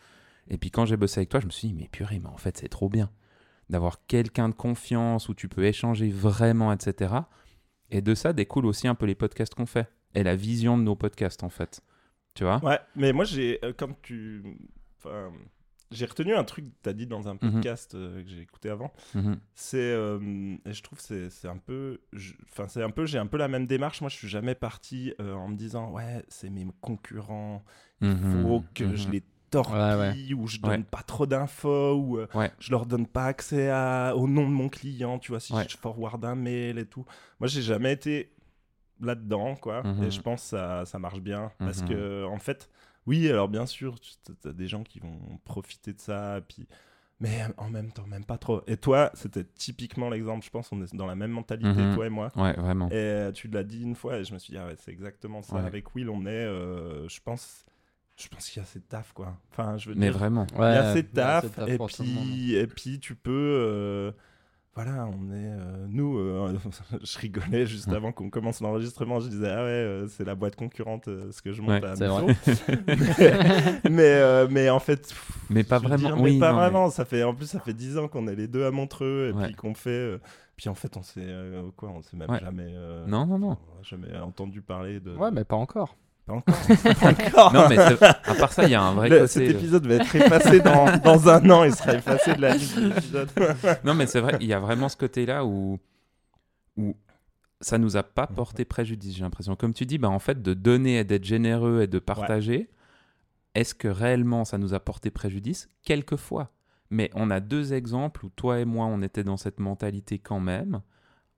Et 0.49 0.59
puis 0.59 0.71
quand 0.71 0.85
j'ai 0.85 0.97
bossé 0.97 1.21
avec 1.21 1.29
toi, 1.29 1.41
je 1.41 1.47
me 1.47 1.51
suis 1.51 1.69
dit, 1.69 1.75
mais 1.75 1.89
purée, 1.89 2.21
mais 2.21 2.29
en 2.29 2.37
fait, 2.37 2.57
c'est 2.57 2.69
trop 2.69 2.89
bien 2.89 3.11
d'avoir 3.69 4.07
quelqu'un 4.07 4.49
de 4.49 4.55
confiance 4.55 5.29
où 5.29 5.35
tu 5.35 5.49
peux 5.49 5.65
échanger 5.65 6.09
vraiment, 6.09 6.73
etc. 6.73 7.15
Et 7.91 8.01
de 8.01 8.15
ça 8.15 8.33
découle 8.33 8.67
aussi 8.67 8.89
un 8.89 8.95
peu 8.95 9.07
les 9.07 9.15
podcasts 9.15 9.55
qu'on 9.55 9.67
fait 9.67 9.89
et 10.15 10.23
la 10.23 10.37
vision 10.37 10.79
de 10.79 10.83
nos 10.83 10.97
podcasts 10.97 11.43
en 11.43 11.49
fait. 11.49 11.83
Tu 12.35 12.45
vois? 12.45 12.63
Ouais, 12.65 12.79
mais 12.97 13.13
moi 13.13 13.25
j'ai, 13.25 13.59
euh, 13.65 13.73
tu, 14.03 14.43
enfin, 14.99 15.33
j'ai 15.91 16.07
retenu 16.07 16.35
un 16.35 16.45
truc 16.45 16.67
que 16.67 16.71
tu 16.83 16.89
as 16.89 16.93
dit 16.93 17.07
dans 17.07 17.29
un 17.29 17.35
Mhm. 17.35 17.39
podcast 17.53 17.95
euh, 17.95 18.23
que 18.23 18.29
j'ai 18.29 18.41
écouté 18.41 18.69
avant. 18.71 18.93
Mhm. 19.15 19.39
C'est, 19.55 19.79
euh, 19.79 20.57
et 20.67 20.73
je 20.73 20.83
trouve 20.83 21.01
c'est 21.01 21.31
c'est 21.31 21.49
un 21.49 21.57
peu, 21.57 22.01
enfin 22.51 22.69
c'est 22.69 22.83
un 22.83 22.91
peu, 22.91 23.07
j'ai 23.07 23.19
un 23.19 23.27
peu 23.27 23.37
la 23.39 23.49
même 23.49 23.67
démarche. 23.67 24.01
Moi, 24.01 24.11
je 24.11 24.17
suis 24.17 24.29
jamais 24.29 24.55
parti 24.55 25.15
euh, 25.21 25.35
en 25.35 25.49
me 25.49 25.57
disant 25.57 25.91
ouais, 25.93 26.25
c'est 26.29 26.51
mes 26.51 26.67
concurrents, 26.81 27.65
il 28.01 28.09
Mhm. 28.09 28.43
faut 28.45 28.65
que 28.75 28.95
je 28.97 29.09
les 29.11 29.23
torpille 29.51 30.35
ou 30.35 30.47
je 30.47 30.59
donne 30.59 30.81
Ouais. 30.81 30.87
pas 30.91 31.03
trop 31.03 31.25
d'infos 31.25 31.95
ou 31.95 32.19
euh, 32.19 32.27
je 32.59 32.71
leur 32.71 32.85
donne 32.85 33.07
pas 33.07 33.25
accès 33.25 33.71
à, 33.71 34.13
au 34.15 34.29
nom 34.29 34.43
de 34.47 34.53
mon 34.55 34.69
client. 34.69 35.19
Tu 35.19 35.33
vois, 35.33 35.41
si 35.41 35.55
je 35.69 35.77
forward 35.79 36.23
un 36.27 36.35
mail 36.35 36.79
et 36.79 36.85
tout. 36.85 37.07
Moi, 37.41 37.49
j'ai 37.49 37.63
jamais 37.63 37.93
été 37.95 38.31
là-dedans, 39.01 39.55
quoi. 39.57 39.83
Et 40.03 40.11
je 40.11 40.21
pense 40.21 40.43
que 40.43 40.49
ça, 40.49 40.85
ça 40.85 40.99
marche 40.99 41.21
bien 41.21 41.51
parce 41.59 41.81
que 41.83 42.25
en 42.27 42.39
fait, 42.39 42.69
oui, 43.09 43.29
alors 43.29 43.49
bien 43.49 43.67
sûr, 43.67 43.99
tu 43.99 44.13
as 44.49 44.53
des 44.53 44.69
gens 44.69 44.85
qui 44.85 45.01
vont 45.01 45.19
profiter 45.45 45.93
de 45.93 46.01
ça, 46.01 46.41
puis 46.47 46.69
mais 47.21 47.41
en 47.57 47.69
même 47.69 47.91
temps, 47.91 48.07
même 48.07 48.25
pas 48.25 48.39
trop. 48.39 48.63
Et 48.69 48.77
toi, 48.77 49.11
c'était 49.15 49.43
typiquement 49.43 50.09
l'exemple, 50.09 50.45
je 50.45 50.51
pense, 50.51 50.71
on 50.71 50.81
est 50.83 50.95
dans 50.95 51.07
la 51.07 51.17
même 51.17 51.33
mentalité, 51.33 51.69
Mhm. 51.69 51.95
toi 51.95 52.07
et 52.07 52.11
moi. 52.11 52.31
Ouais, 52.37 52.53
vraiment. 52.53 52.89
Et 52.91 52.95
euh, 52.95 53.33
tu 53.33 53.49
l'as 53.49 53.65
dit 53.65 53.83
une 53.83 53.97
fois, 53.97 54.19
et 54.19 54.25
je 54.25 54.33
me 54.33 54.39
suis 54.39 54.53
dit, 54.53 54.59
ah 54.59 54.67
ouais, 54.67 54.77
c'est 54.79 54.93
exactement 54.93 55.43
ça. 55.43 55.57
Ouais. 55.57 55.65
Avec 55.65 55.93
Will, 55.97 56.11
on 56.11 56.27
est, 56.27 56.29
euh, 56.31 57.09
je 57.09 57.19
pense, 57.25 57.65
je 58.17 58.29
pense 58.29 58.49
qu'il 58.49 58.59
y 58.59 58.61
a 58.61 58.63
assez 58.63 58.79
de 58.79 58.85
taf, 58.85 59.13
quoi. 59.15 59.37
Enfin, 59.51 59.77
je 59.79 59.89
veux 59.89 59.97
Mais 59.97 60.11
dire, 60.11 60.17
vraiment. 60.19 60.47
il 60.53 60.59
y 60.59 60.63
a 60.63 60.91
assez 60.91 61.03
de 61.03 61.09
il 61.13 61.17
y 61.17 61.21
a 61.21 61.25
taf, 61.41 61.45
assez 61.45 61.49
de 61.49 61.55
taf 61.57 61.69
et, 61.69 61.79
puis, 62.05 62.55
et 62.55 62.67
puis 62.69 63.01
tu 63.01 63.17
peux. 63.17 63.33
euh, 63.33 64.13
voilà, 64.85 65.07
on 65.07 65.33
est. 65.33 65.51
euh, 65.51 65.87
nous, 65.89 66.19
euh, 66.19 66.57
je 67.03 67.19
rigolais 67.19 67.67
juste 67.67 67.89
avant 67.89 68.13
qu'on 68.13 68.31
commence 68.31 68.61
l'enregistrement. 68.61 69.19
Je 69.19 69.29
disais, 69.29 69.49
ah 69.51 69.63
ouais, 69.65 69.71
euh, 69.71 70.07
c'est 70.07 70.25
la 70.25 70.35
boîte 70.37 70.55
concurrente, 70.55 71.09
euh, 71.09 71.33
ce 71.33 71.43
que 71.43 71.53
je 71.53 71.61
monte 71.63 71.83
Ouais, 71.83 71.85
à 71.85 71.95
mais, 73.91 73.91
mais, 73.91 74.49
mais 74.49 74.71
en 74.71 74.79
fait. 74.79 75.03
pff, 75.09 75.33
Mais 75.51 75.65
pas 75.65 75.79
vraiment. 75.79 75.97
dire, 75.97 76.21
oui, 76.21 76.35
mais 76.35 76.41
pas 76.41 76.51
non, 76.53 76.57
mais- 76.59 76.63
vraiment. 76.63 76.91
Ça 76.91 77.05
fait, 77.05 77.23
en 77.25 77.35
plus, 77.35 77.47
ça 77.47 77.61
fait 77.61 77.73
10 77.75 77.99
ans 77.99 78.09
qu'on 78.09 78.29
est 78.29 78.37
les 78.37 78.47
deux 78.49 78.65
à 78.65 78.71
Montreux, 78.71 79.31
et 79.31 79.37
Ouais. 79.37 79.47
puis 79.47 79.55
qu'on 79.55 79.75
fait. 79.75 80.19
puis 80.57 80.69
en 80.69 80.75
fait, 80.75 80.97
on 80.97 81.03
s'est. 81.03 81.27
quoi 81.77 81.91
On 81.95 82.03
s'est 82.03 82.17
même 82.17 82.31
Ouais. 82.31 82.41
jamais. 82.41 82.73
Non, 83.07 83.27
non, 83.27 83.39
non. 83.39 83.57
jamais 83.83 84.17
entendu 84.19 84.61
parler 84.63 85.01
de. 85.01 85.15
Ouais, 85.17 85.31
mais 85.31 85.45
pas 85.45 85.57
encore. 85.57 85.97
Pas 86.29 86.35
encore. 86.35 86.45
pas 87.01 87.09
encore. 87.11 87.53
Non, 87.55 87.69
mais 87.69 87.79
à 87.79 88.35
part 88.35 88.53
ça, 88.53 88.65
il 88.65 88.71
y 88.71 88.75
a 88.75 88.83
un 88.83 88.93
vrai 88.95 89.09
Le- 89.09 89.17
côté. 89.21 89.29
cet 89.29 89.49
épisode 89.49 89.87
va 89.87 89.95
être 89.95 90.15
effacé 90.15 90.61
dans, 90.61 90.97
dans 91.05 91.29
un 91.29 91.51
an, 91.51 91.65
il 91.65 91.75
sera 91.75 91.95
effacé 91.95 92.35
de 92.35 92.41
la 92.43 92.55
liste 92.55 92.79
des 92.79 92.89
épisodes. 92.89 93.29
Non, 93.85 93.95
mais 93.95 94.07
c'est 94.07 94.21
vrai, 94.21 94.37
il 94.41 94.47
y 94.47 94.53
a 94.53 94.61
vraiment 94.61 94.89
ce 94.89 94.97
côté-là 94.97 95.45
où, 95.45 95.79
où 96.77 96.95
ça 97.61 97.79
nous 97.79 97.97
a 97.97 98.03
pas 98.03 98.27
porté 98.27 98.65
préjudice, 98.65 99.17
j'ai 99.17 99.23
l'impression. 99.23 99.57
Comme 99.57 99.75
tu 99.75 99.85
dis, 99.87 99.99
bah, 99.99 100.09
en 100.11 100.19
fait, 100.21 100.41
de 100.43 100.55
donner 100.55 100.99
et 100.99 101.05
d'être 101.05 101.25
généreux 101.25 101.83
et 101.83 101.87
de 101.87 101.99
partager, 101.99 102.69
est-ce 103.55 103.75
que 103.75 103.89
réellement 103.89 104.45
ça 104.45 104.59
nous 104.59 104.75
a 104.75 104.81
porté 104.81 105.11
préjudice? 105.11 105.69
Quelquefois. 105.83 106.53
Mais 106.91 107.11
on 107.15 107.31
a 107.31 107.41
deux 107.41 107.73
exemples 107.75 108.25
où 108.27 108.29
toi 108.31 108.61
et 108.61 108.65
moi, 108.65 108.87
on 108.87 109.03
était 109.03 109.25
dans 109.25 109.37
cette 109.37 109.59
mentalité 109.61 110.19
quand 110.19 110.41
même. 110.41 110.81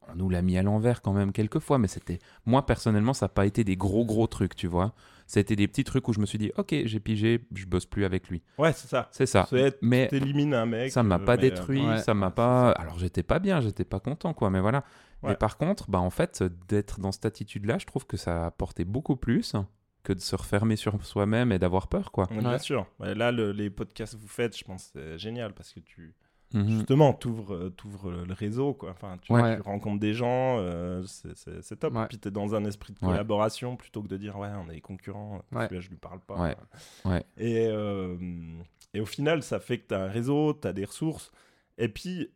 On 0.08 0.17
nous 0.17 0.29
l'a 0.29 0.43
mis 0.43 0.56
à 0.58 0.62
l'envers 0.62 1.02
quand 1.02 1.12
même 1.12 1.32
quelquefois, 1.32 1.79
mais 1.79 1.87
c'était. 1.88 2.19
Moi, 2.47 2.64
personnellement, 2.67 3.12
ça 3.14 3.26
n'a 3.26 3.29
pas 3.31 3.47
été 3.47 3.62
des 3.64 3.76
gros, 3.76 4.05
gros 4.05 4.26
trucs, 4.26 4.56
tu 4.56 4.67
vois. 4.67 4.93
C'était 5.26 5.55
des 5.55 5.69
petits 5.69 5.85
trucs 5.85 6.08
où 6.08 6.12
je 6.12 6.19
me 6.19 6.26
suis 6.26 6.38
dit, 6.38 6.50
ok, 6.56 6.75
j'ai 6.85 6.99
pigé, 7.00 7.47
je 7.55 7.64
bosse 7.67 7.87
plus 7.87 8.05
avec 8.05 8.29
lui. 8.29 8.43
Ouais, 8.58 8.73
c'est 8.73 8.88
ça. 8.88 9.08
C'est 9.12 9.26
ça. 9.26 9.47
C'est- 9.49 9.79
Mais 9.82 10.08
T'élimines 10.08 10.55
un 10.55 10.67
mec. 10.67 10.91
ça 10.91 11.05
m'a 11.05 11.17
euh, 11.17 11.19
pas 11.24 11.36
mais, 11.36 11.43
détruit, 11.43 11.86
ouais. 11.86 11.98
ça 11.98 12.15
m'a 12.15 12.31
pas. 12.31 12.70
Alors 12.72 12.98
j'étais 12.98 13.22
pas 13.22 13.39
bien, 13.39 13.60
j'étais 13.60 13.84
pas 13.84 14.01
content, 14.01 14.34
quoi. 14.34 14.51
Mais 14.51 14.60
voilà. 14.60 14.79
Ouais. 15.22 15.31
Mais 15.31 15.36
par 15.36 15.56
contre, 15.58 15.89
bah 15.91 16.01
en 16.01 16.10
fait, 16.10 16.43
d'être 16.69 16.98
dans 16.98 17.13
cette 17.13 17.27
attitude-là, 17.27 17.79
je 17.79 17.86
trouve 17.86 18.06
que 18.06 18.17
ça 18.17 18.43
a 18.43 18.46
apporté 18.46 18.84
beaucoup 18.84 19.17
plus 19.17 19.55
que 20.03 20.13
de 20.15 20.19
se 20.20 20.34
refermer 20.34 20.77
sur 20.77 21.05
soi-même 21.05 21.53
et 21.53 21.58
d'avoir 21.58 21.86
peur, 21.89 22.10
quoi. 22.10 22.27
euh, 22.32 22.41
Bien 22.41 22.58
sûr. 22.58 22.86
Là, 23.01 23.31
le- 23.31 23.53
les 23.53 23.69
podcasts 23.70 24.15
que 24.17 24.19
vous 24.20 24.27
faites, 24.29 24.56
je 24.56 24.65
pense 24.65 24.86
que 24.86 24.91
c'est 24.94 25.19
génial 25.19 25.53
parce 25.53 25.72
que 25.72 25.81
tu. 25.81 26.15
Mhm. 26.52 26.69
Justement, 26.69 27.12
t'ouvres 27.12 27.54
euh, 27.54 27.70
t'ouvres 27.70 28.10
le 28.10 28.32
réseau, 28.34 28.74
quoi. 28.74 28.90
Enfin, 28.90 29.19
tu, 29.22 29.32
Ouais. 29.32 29.56
tu 29.56 29.62
rencontres 29.62 30.00
des 30.00 30.14
gens, 30.14 30.58
euh, 30.58 31.02
c'est- 31.06 31.76
top. 31.76 31.94
Ouais. 31.94 32.04
Et 32.04 32.06
puis 32.08 32.19
t'es 32.19 32.30
dans 32.32 32.54
un 32.54 32.64
esprit 32.64 32.92
de 32.92 32.98
collaboration 32.98 33.76
plutôt 33.76 34.02
que 34.02 34.08
de 34.08 34.16
dire, 34.16 34.36
ouais, 34.38 34.48
on 34.66 34.69
est 34.70 34.74
des 34.74 34.80
concurrents, 34.80 35.42
Ouais. 35.52 35.64
celui-là, 35.66 35.80
je 35.80 35.88
lui 35.90 35.96
parle 35.96 36.20
pas. 36.20 36.54
Et, 37.36 37.66
euh, 37.69 38.16
et 38.94 39.00
au 39.00 39.06
final, 39.06 39.42
ça 39.42 39.60
fait 39.60 39.78
que 39.78 39.86
t'as 39.88 40.04
un 40.06 40.08
réseau, 40.08 40.52
t'as 40.52 40.72
des 40.72 40.84
ressources. 40.84 41.30
Et 41.78 41.88
puis, 41.88 42.30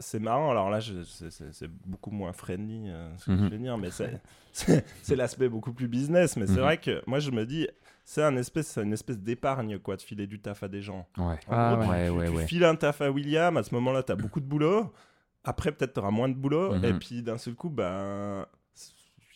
c'est 0.00 0.18
marrant, 0.18 0.50
alors 0.50 0.68
là, 0.70 0.80
c'est- 0.80 1.68
beaucoup 1.86 2.10
moins 2.10 2.32
friendly, 2.32 2.88
euh, 2.90 3.16
ce 3.18 3.26
que 3.26 3.30
Mhm. 3.30 3.44
je 3.44 3.48
vais 3.50 3.58
dire, 3.58 3.78
mais 3.78 3.90
c'est 5.02 5.16
l'aspect 5.16 5.48
beaucoup 5.48 5.72
plus 5.72 5.86
business. 5.86 6.36
Mais 6.36 6.46
c'est 6.48 6.54
Mhm. 6.54 6.60
vrai 6.60 6.78
que 6.78 7.02
moi, 7.06 7.20
je 7.20 7.30
me 7.30 7.46
dis, 7.46 7.68
c'est 8.04 8.22
un 8.22 8.36
espèce, 8.36 8.68
c'est 8.68 8.82
une 8.82 8.92
espèce 8.92 9.18
d'épargne, 9.18 9.78
quoi, 9.78 9.96
de 9.96 10.02
filer 10.02 10.26
du 10.26 10.38
taf 10.40 10.62
à 10.62 10.68
des 10.68 10.82
gens. 10.82 11.06
Ouais. 11.18 11.38
Ah, 11.50 11.74
gros, 11.74 11.84
tu- 11.84 11.90
ouais, 11.90 12.04
tu, 12.06 12.10
ouais, 12.12 12.26
tu 12.28 12.32
ouais. 12.36 12.46
files 12.46 12.64
un 12.64 12.76
taf 12.76 13.00
à 13.00 13.10
William, 13.10 13.56
à 13.56 13.62
ce 13.62 13.74
moment-là, 13.74 14.02
tu 14.02 14.12
as 14.12 14.16
beaucoup 14.16 14.40
de 14.40 14.46
boulot. 14.46 14.92
Après, 15.42 15.72
peut-être 15.72 15.94
tu 15.94 16.00
auras 16.00 16.10
moins 16.10 16.28
de 16.28 16.34
boulot. 16.34 16.74
Mhm. 16.74 16.84
Et 16.84 16.92
puis, 16.94 17.22
d'un 17.22 17.38
seul 17.38 17.54
coup, 17.54 17.70
ben, 17.70 18.46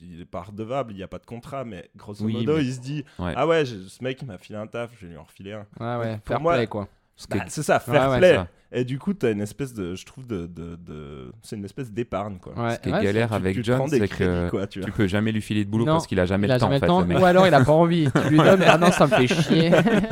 il 0.01 0.21
est 0.21 0.25
pas 0.25 0.43
redevable, 0.43 0.93
il 0.93 0.97
n'y 0.97 1.03
a 1.03 1.09
pas 1.09 1.19
de 1.19 1.27
contrat. 1.27 1.65
Mais 1.65 1.91
grosso 1.97 2.25
Oui, 2.25 2.33
modo, 2.35 2.57
mais- 2.57 2.65
il 2.65 2.73
se 2.75 2.81
dit 2.81 3.05
Ouais. 3.19 3.33
Ah 3.37 3.47
ouais, 3.47 3.65
ce 3.65 4.03
mec, 4.05 4.21
il 4.23 4.27
m'a 4.27 4.39
filé 4.39 4.59
un 4.59 4.67
taf, 4.67 4.91
je 4.99 5.07
vais 5.07 5.13
lui 5.13 5.19
en 5.19 5.25
refiler 5.25 5.53
un. 5.55 5.67
Ouais, 5.81 5.97
ouais. 6.05 6.17
Pour 6.19 6.27
Fair 6.27 6.41
moi- 6.41 6.55
play, 6.55 6.67
quoi. 6.67 6.89
Bah, 7.31 7.37
c'est 7.49 7.63
ça, 7.63 7.81
fair 7.81 8.11
Ouais, 8.11 8.19
play. 8.19 8.39
Et 8.71 8.85
du 8.85 8.99
coup, 8.99 9.15
tu 9.15 9.25
as 9.25 9.31
une 9.31 9.41
espèce 9.41 9.73
de. 9.73 9.95
Je 9.95 10.05
trouve 10.05 10.27
de. 10.27 10.47
de, 10.47 10.77
de- 10.77 11.33
C'est 11.43 11.57
une 11.57 11.65
espèce 11.65 11.91
d'épargne, 11.91 12.37
quoi. 12.39 12.53
Ouais. 12.55 12.75
ce 12.75 12.81
qui 12.81 12.91
est 12.91 12.93
Ouais, 12.93 13.03
galère 13.03 13.29
Tu- 13.31 13.35
avec 13.35 13.55
tu 13.57 13.65
John, 13.65 13.89
c'est 13.89 14.07
que 14.09 14.51
quoi, 14.51 14.67
tu 14.67 14.81
peux 14.81 15.07
jamais 15.07 15.33
lui 15.33 15.41
filer 15.41 15.65
de 15.65 15.71
boulot 15.71 15.87
Non, 15.87 15.93
parce 15.95 16.07
qu'il 16.07 16.21
a 16.21 16.27
jamais 16.27 16.47
Il 16.47 16.51
le 16.51 16.55
a 16.55 16.59
temps, 16.59 16.67
jamais 16.67 16.77
en 16.77 16.81
fait. 16.81 16.87
temps, 17.15 17.21
ou 17.21 17.25
alors 17.25 17.47
il 17.47 17.55
a 17.55 17.65
pas 17.65 17.73
envie. 17.73 18.11
Tu 18.13 18.29
lui 18.29 18.37
donnes, 18.45 18.63
ah 18.67 18.77
non, 18.77 18.93
ça 18.93 19.07
me 19.07 19.13
fait 19.13 19.27
chier. 19.27 19.71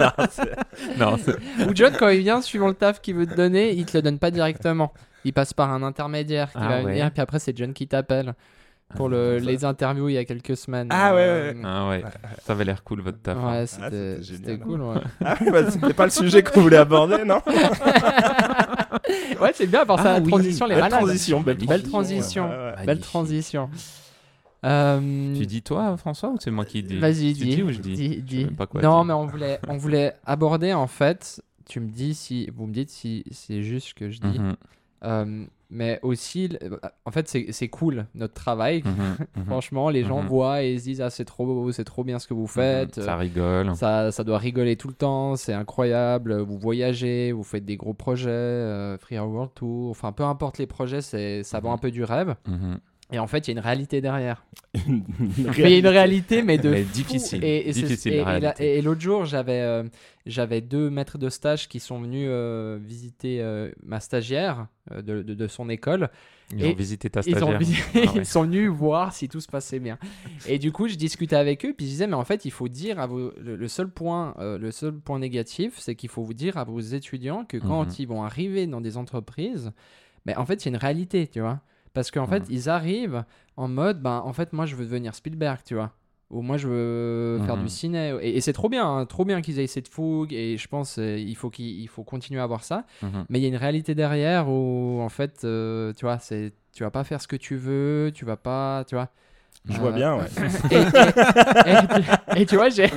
Non, 0.99 1.17
Non, 1.17 1.17
Ou 1.69 1.75
John, 1.75 1.93
quand 1.99 2.09
il 2.09 2.21
vient, 2.21 2.41
suivant 2.41 2.69
le 2.69 2.75
taf 2.75 3.01
qu'il 3.01 3.15
veut 3.17 3.27
te 3.27 3.35
donner, 3.35 3.73
il 3.73 3.85
te 3.85 3.97
le 3.99 4.03
donne 4.03 4.19
pas 4.19 4.31
directement. 4.31 4.93
Il 5.25 5.33
passe 5.33 5.53
par 5.53 5.71
un 5.73 5.83
intermédiaire 5.83 6.51
qui 6.51 6.59
Ah 6.61 6.69
va 6.69 6.77
ouais. 6.79 6.85
venir, 6.93 7.11
puis 7.11 7.21
après 7.21 7.39
c'est 7.39 7.57
John 7.57 7.73
qui 7.73 7.87
t'appelle 7.89 8.35
pour 8.95 9.09
le, 9.09 9.39
ça- 9.41 9.45
les 9.45 9.65
interviews 9.65 10.09
il 10.09 10.15
y 10.15 10.19
a 10.19 10.25
quelques 10.25 10.57
semaines. 10.57 10.89
Ah 10.91 11.15
ouais, 11.15 11.21
Euh, 11.23 11.53
ouais, 11.55 11.61
Ah 11.65 11.89
ouais, 11.89 12.05
ça 12.45 12.53
avait 12.53 12.65
l'air 12.65 12.85
cool 12.85 13.01
votre 13.01 13.21
taf. 13.21 13.37
hein. 13.37 13.53
Ouais, 13.61 13.67
c'était 13.67 14.23
c'était 14.23 14.37
c'était 14.37 14.59
cool. 14.59 14.81
Ouais. 14.83 15.01
Ah 15.25 15.37
oui, 15.41 15.51
bah, 15.51 15.71
c'était 15.71 15.93
pas 15.95 16.05
le 16.05 16.11
sujet 16.11 16.43
qu'on 16.43 16.61
voulait 16.63 16.77
aborder, 16.77 17.25
non 17.25 17.41
ouais, 19.41 19.51
c'est 19.55 19.67
bien, 19.67 19.85
pour 19.87 19.99
ça, 19.99 20.15
Ah 20.15 20.19
la 20.19 20.21
oui, 20.25 20.31
transition, 20.31 20.67
les 20.67 20.75
Belle 20.75 20.83
malades. 20.85 20.99
transition, 21.01 21.41
belle 21.41 21.57
Belle 21.57 21.83
transition. 21.83 21.91
transition. 21.91 22.49
Ouais, 22.49 22.57
ouais, 22.57 22.75
ouais. 22.81 22.87
Belle 22.87 23.01
transition. 23.01 23.71
Euh, 24.65 25.35
Tu 25.37 25.47
dis 25.47 25.63
toi, 25.63 25.97
François, 25.97 26.31
ou 26.31 26.37
c'est 26.41 26.51
moi 26.51 26.65
qui 26.65 26.83
dis? 26.83 26.99
Vas-y, 26.99 27.35
Tu 27.35 27.45
dis. 27.45 27.63
ou 27.63 27.71
je 27.73 27.79
dis, 27.81 27.93
dis, 27.95 28.09
Je 28.09 28.15
sais 28.15 28.21
dis. 28.23 28.45
même 28.47 28.57
pas 28.57 28.67
quoi 28.67 28.81
non, 28.83 28.97
dire. 28.99 29.05
mais 29.05 29.13
on 29.15 29.27
voulait, 29.27 29.61
on 29.69 29.77
voulait 29.77 30.15
aborder 30.25 30.73
en 30.73 30.87
fait. 30.87 31.41
Tu 31.69 31.81
me 31.81 31.89
dis 31.89 32.15
si, 32.15 32.49
vous 32.55 32.67
me 32.67 32.73
dites 32.73 32.91
si 32.91 33.25
c'est 33.31 33.63
juste 33.63 33.89
ce 33.89 33.95
que 33.95 34.11
je 34.11 34.21
dis. 34.21 34.39
Mhm, 34.39 34.57
Euh, 35.05 35.45
mais 35.71 35.99
aussi, 36.03 36.49
le- 36.49 36.79
en 37.05 37.11
fait, 37.11 37.29
c'est 37.29 37.69
cool 37.69 38.07
notre 38.15 38.35
travail. 38.35 38.83
mhm, 38.85 39.17
mhm. 39.37 39.45
Franchement, 39.47 39.91
les 39.91 40.05
gens 40.05 40.23
Mhm. 40.23 40.29
voient 40.29 40.63
et 40.63 40.79
se 40.79 40.85
disent 40.85 41.01
ah 41.01 41.11
c'est 41.11 41.25
trop, 41.25 41.71
c'est 41.73 41.85
trop 41.85 42.05
bien 42.05 42.19
ce 42.19 42.27
que 42.27 42.35
vous 42.35 42.47
faites. 42.47 43.01
Ça 43.03 43.17
rigole. 43.17 43.75
Ça, 43.75 44.13
ça 44.13 44.25
doit 44.25 44.39
rigoler 44.39 44.77
tout 44.77 44.89
le 44.89 44.95
temps, 44.95 45.37
c'est 45.37 45.53
incroyable. 45.55 46.39
Vous 46.41 46.59
voyagez, 46.59 47.33
vous 47.33 47.43
faites 47.45 47.65
des 47.65 47.77
gros 47.77 47.95
projets, 47.95 48.31
euh, 48.31 48.97
Free 48.99 49.19
World 49.19 49.51
Tour, 49.55 49.91
enfin 49.91 50.13
peu 50.13 50.25
importe 50.25 50.59
les 50.59 50.67
projets, 50.67 51.01
c'est 51.03 51.43
ça 51.43 51.61
vend 51.61 51.73
un 51.73 51.79
peu 51.79 51.91
du 51.91 52.05
rêve. 52.05 52.35
Et 53.13 53.21
en 53.21 53.29
fait, 53.29 53.47
il 53.47 53.53
y 53.53 53.57
a 53.57 53.59
une 53.61 53.65
réalité 53.65 54.01
derrière. 54.01 54.45
Une 54.89 55.05
Mais 55.39 55.53
il 55.59 55.71
y 55.71 55.75
a 55.75 55.79
une 55.79 55.87
réalité, 55.87 56.43
mais 56.43 56.59
de 56.59 56.71
Mais 56.71 56.83
fou. 56.83 56.93
difficile. 56.93 57.45
Et, 57.45 57.71
Difficile, 57.73 58.21
réalité. 58.21 58.83
l'autre 58.83 59.01
jour, 59.01 59.25
j'avais 59.25 59.61
euh, 59.61 59.85
j'avais 60.27 60.61
deux 60.61 60.91
maîtres 60.91 61.17
de 61.17 61.29
stage 61.29 61.69
qui 61.69 61.79
sont 61.79 62.01
venus 62.01 62.27
euh, 62.29 62.79
visiter 62.83 63.41
euh, 63.41 63.71
ma 63.85 64.01
stagiaire 64.01 64.67
de, 64.93 65.23
de- 65.23 65.35
de 65.35 65.47
son 65.47 65.69
école. 65.69 66.11
Ils 66.53 66.67
ont 66.67 66.75
visité 66.75 67.09
ta 67.09 67.21
Ils, 67.27 67.37
ont 67.45 67.53
stagiaire. 67.59 67.79
Ah 67.95 67.99
ouais. 67.99 68.07
ils 68.17 68.27
sont 68.27 68.43
venus 68.43 68.69
voir 68.71 69.13
si 69.13 69.29
tout 69.29 69.41
se 69.41 69.49
passait 69.49 69.79
bien. 69.79 69.99
Et 70.49 70.59
du 70.59 70.73
coup, 70.73 70.89
je 70.89 70.97
discutais 70.97 71.37
avec 71.37 71.65
eux, 71.65 71.75
puis 71.77 71.87
je 71.87 71.91
disais, 71.93 72.07
mais 72.09 72.15
en 72.15 72.25
fait, 72.25 72.45
il 72.45 72.51
faut 72.51 72.69
dire 72.69 72.99
à 72.99 73.07
vos, 73.07 73.33
le, 73.41 73.55
le 73.57 73.69
seul 73.69 73.89
point, 73.89 74.35
le 74.41 74.71
seul 74.73 74.93
point 74.93 75.21
négatif, 75.21 75.75
c'est 75.79 75.95
qu'il 75.95 76.09
faut 76.11 76.23
vous 76.25 76.35
dire 76.35 76.57
à 76.57 76.65
vos 76.65 76.81
étudiants 76.81 77.45
que 77.45 77.57
quand 77.57 77.85
Mhm. 77.87 77.95
ils 78.01 78.09
vont 78.09 78.25
arriver 78.25 78.67
dans 78.67 78.81
des 78.81 78.97
entreprises, 78.97 79.71
mais 80.27 80.35
en 80.37 80.45
fait, 80.45 80.61
c'est 80.61 80.71
une 80.71 80.77
réalité, 80.77 81.29
tu 81.29 81.41
vois. 81.41 81.61
Parce 81.97 82.11
qu'en 82.13 82.27
fait, 82.27 82.41
Mhm. 82.41 82.47
ils 82.51 82.69
arrivent 82.69 83.25
en 83.57 83.69
mode, 83.69 84.01
ben, 84.03 84.23
en 84.25 84.33
fait, 84.33 84.53
moi, 84.53 84.67
je 84.67 84.77
veux 84.77 84.85
devenir 84.85 85.15
Spielberg, 85.15 85.61
tu 85.65 85.75
vois. 85.75 85.93
Ou 86.31 86.43
moi, 86.43 86.57
je 86.57 86.67
veux 86.69 87.39
faire 87.47 87.57
Mhm. 87.57 87.63
du 87.63 87.69
ciné. 87.69 88.15
Et, 88.21 88.37
et 88.37 88.41
c'est 88.41 88.53
trop 88.53 88.69
bien, 88.69 88.85
hein, 88.87 89.07
trop 89.07 89.25
bien 89.25 89.41
qu'ils 89.41 89.59
aient 89.61 89.67
cette 89.67 89.89
fougue. 89.89 90.33
Et 90.33 90.57
je 90.59 90.69
pense 90.69 90.99
euh, 90.99 91.17
il 91.19 91.37
faut 91.37 91.51
qu'il 91.51 91.81
il 91.81 91.89
faut 91.89 92.05
continuer 92.05 92.41
à 92.41 92.43
avoir 92.45 92.65
ça. 92.65 92.85
Mhm. 93.03 93.25
Mais 93.29 93.39
il 93.39 93.43
y 93.43 93.45
a 93.47 93.49
une 93.49 93.57
réalité 93.57 93.95
derrière 93.95 94.49
où, 94.49 95.01
en 95.01 95.09
fait, 95.09 95.43
euh, 95.45 95.93
tu 95.95 96.05
vois, 96.05 96.19
c'est, 96.19 96.53
tu 96.73 96.83
vas 96.83 96.91
pas 96.91 97.05
faire 97.05 97.23
ce 97.23 97.29
que 97.29 97.37
tu 97.37 97.57
veux, 97.57 98.11
tu 98.15 98.25
vas 98.25 98.37
pas, 98.37 98.85
tu 98.87 98.95
vois. 98.97 99.09
Je 99.69 99.79
vois 99.79 99.91
Euh, 99.91 99.93
bien, 99.93 100.17
ouais. 100.17 100.25
Et, 100.71 100.77
et- 100.77 102.39
et- 102.39 102.43
et 102.43 102.47
tu 102.47 102.57
vois, 102.57 102.69
j'ai, 102.69 102.89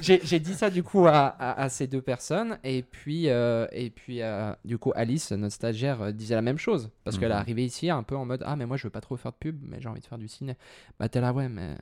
j'ai, 0.00 0.20
j'ai 0.22 0.38
dit 0.40 0.54
ça 0.54 0.70
du 0.70 0.82
coup 0.82 1.06
à, 1.06 1.12
à- 1.26 1.62
à 1.62 1.68
ces 1.68 1.86
deux 1.86 2.02
personnes. 2.02 2.58
Et 2.64 2.82
puis, 2.82 3.28
euh, 3.28 3.66
et 3.72 3.90
puis 3.90 4.22
euh, 4.22 4.52
du 4.64 4.78
coup, 4.78 4.92
Alice, 4.94 5.32
notre 5.32 5.54
stagiaire, 5.54 6.02
euh, 6.02 6.12
disait 6.12 6.34
la 6.36 6.42
même 6.42 6.58
chose. 6.58 6.90
Parce 7.04 7.18
qu'elle 7.18 7.30
est 7.30 7.34
Mhm. 7.34 7.40
arrivée 7.40 7.64
ici 7.64 7.90
un 7.90 8.02
peu 8.02 8.16
en 8.16 8.24
mode 8.26 8.42
Ah, 8.46 8.54
mais 8.56 8.66
moi, 8.66 8.76
je 8.76 8.84
veux 8.84 8.90
pas 8.90 9.00
trop 9.00 9.16
faire 9.16 9.32
de 9.32 9.36
pub, 9.38 9.58
mais 9.62 9.78
j'ai 9.80 9.88
envie 9.88 10.00
de 10.00 10.06
faire 10.06 10.18
du 10.18 10.28
ciné. 10.28 10.56
Bah, 11.00 11.08
t'es 11.08 11.20
là, 11.20 11.32
ouais, 11.32 11.48
mais 11.48 11.74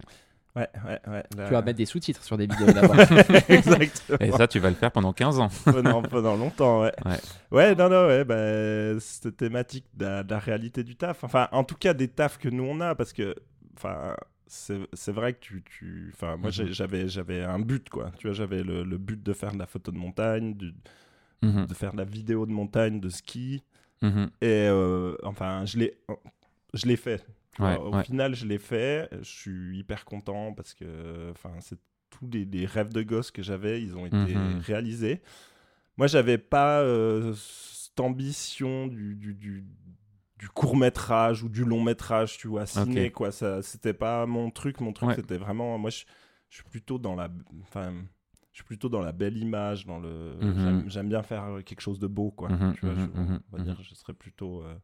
Ouais, 0.54 0.68
ouais, 0.86 0.98
ouais. 1.10 1.22
là- 1.36 1.46
tu 1.46 1.52
vas 1.52 1.62
mettre 1.62 1.78
des 1.78 1.86
sous-titres 1.86 2.22
sur 2.24 2.36
des 2.36 2.46
vidéos 2.50 2.72
d'abord. 2.72 2.94
Exactement. 3.48 4.18
Et 4.20 4.30
ça, 4.32 4.46
tu 4.46 4.58
vas 4.58 4.68
le 4.68 4.76
faire 4.76 4.92
pendant 4.92 5.12
15 5.14 5.38
ans. 5.40 5.48
pendant, 5.64 6.02
pendant 6.02 6.36
longtemps, 6.36 6.82
ouais. 6.82 6.92
Ouais. 7.06 7.18
Ouais, 7.50 7.74
non, 7.74 7.88
non, 7.88 8.06
ouais, 8.06 8.24
bah, 8.24 8.98
cette 9.00 9.36
thématique 9.36 9.86
de 9.94 10.04
la, 10.04 10.22
de 10.22 10.30
la 10.30 10.38
réalité 10.38 10.84
du 10.84 10.94
taf. 10.96 11.24
Enfin, 11.24 11.48
en 11.52 11.64
tout 11.64 11.74
cas, 11.76 11.94
des 11.94 12.08
tafs 12.08 12.38
que 12.38 12.48
nous 12.50 12.64
on 12.64 12.80
a, 12.80 12.94
parce 12.94 13.12
que, 13.14 13.34
enfin, 13.76 14.16
c'est 14.46 15.12
vrai 15.12 15.32
que 15.34 15.40
tu, 15.40 15.62
tu, 15.62 16.10
enfin, 16.14 16.36
moi 16.36 16.50
Mhm. 16.50 16.72
j'avais, 16.72 17.08
j'avais 17.08 17.42
un 17.42 17.58
but, 17.58 17.88
quoi. 17.88 18.12
Tu 18.18 18.26
vois, 18.26 18.34
j'avais 18.34 18.62
le, 18.62 18.84
le 18.84 18.98
but 18.98 19.22
de 19.22 19.32
faire 19.32 19.52
de 19.52 19.58
la 19.58 19.66
photo 19.66 19.90
de 19.92 19.98
montagne, 19.98 20.54
du- 20.54 20.74
Mhm. 21.42 21.66
de 21.66 21.74
faire 21.74 21.92
de 21.92 21.96
la 21.98 22.04
vidéo 22.04 22.46
de 22.46 22.52
montagne, 22.52 23.00
de 23.00 23.08
ski, 23.08 23.62
Mhm. 24.02 24.30
et 24.40 24.68
euh, 24.68 25.16
enfin, 25.22 25.64
je 25.64 25.78
l'ai, 25.78 25.98
je 26.74 26.86
l'ai 26.86 26.96
fait. 26.96 27.26
Ouais, 27.58 27.76
Au 27.76 27.92
ouais. 27.92 28.04
final, 28.04 28.34
je 28.34 28.46
l'ai 28.46 28.58
fait. 28.58 29.08
Je 29.20 29.28
suis 29.28 29.78
hyper 29.78 30.04
content 30.04 30.52
parce 30.54 30.72
que, 30.74 31.30
enfin, 31.30 31.52
c'est 31.60 31.78
tous 32.10 32.28
les, 32.30 32.44
les 32.44 32.66
rêves 32.66 32.92
de 32.92 33.02
gosse 33.02 33.30
que 33.30 33.42
j'avais, 33.42 33.82
ils 33.82 33.96
ont 33.96 34.06
été 34.06 34.34
réalisés. 34.60 35.20
Moi, 35.98 36.06
j'avais 36.06 36.38
pas 36.38 36.80
euh, 36.80 37.34
cette 37.34 38.00
ambition 38.00 38.86
du, 38.86 39.14
du, 39.14 39.34
du, 39.34 39.64
du 40.42 40.48
court 40.48 40.76
métrage 40.76 41.44
ou 41.44 41.48
du 41.48 41.64
long 41.64 41.80
métrage, 41.80 42.36
tu 42.36 42.48
vois, 42.48 42.66
ciné, 42.66 43.12
quoi. 43.12 43.30
Ça, 43.30 43.62
c'était 43.62 43.94
pas 43.94 44.26
mon 44.26 44.50
truc. 44.50 44.80
Mon 44.80 44.92
truc, 44.92 45.10
Ouais. 45.10 45.14
c'était 45.14 45.36
vraiment, 45.38 45.78
moi, 45.78 45.88
je, 45.90 46.02
je 46.50 46.56
suis 46.56 46.64
plutôt 46.64 46.98
dans 46.98 47.14
la, 47.14 47.28
enfin, 47.62 47.92
je 48.50 48.56
suis 48.56 48.64
plutôt 48.64 48.88
dans 48.88 49.02
la 49.02 49.12
belle 49.12 49.36
image, 49.36 49.86
dans 49.86 50.00
le. 50.00 50.34
Mhm. 50.40 50.54
j'aime- 50.64 50.84
J'aime 50.90 51.08
bien 51.08 51.22
faire 51.22 51.44
quelque 51.64 51.80
chose 51.80 52.00
de 52.00 52.08
beau, 52.08 52.32
quoi. 52.32 52.48
Mhm, 52.48 52.74
tu 52.74 52.84
vois, 52.86 52.94
je- 52.96 53.00
mhm, 53.06 53.12
mhm, 53.28 53.40
on 53.52 53.56
va 53.56 53.62
dire, 53.62 53.80
je 53.82 53.94
serais 53.94 54.14
plutôt. 54.14 54.62
euh, 54.64 54.74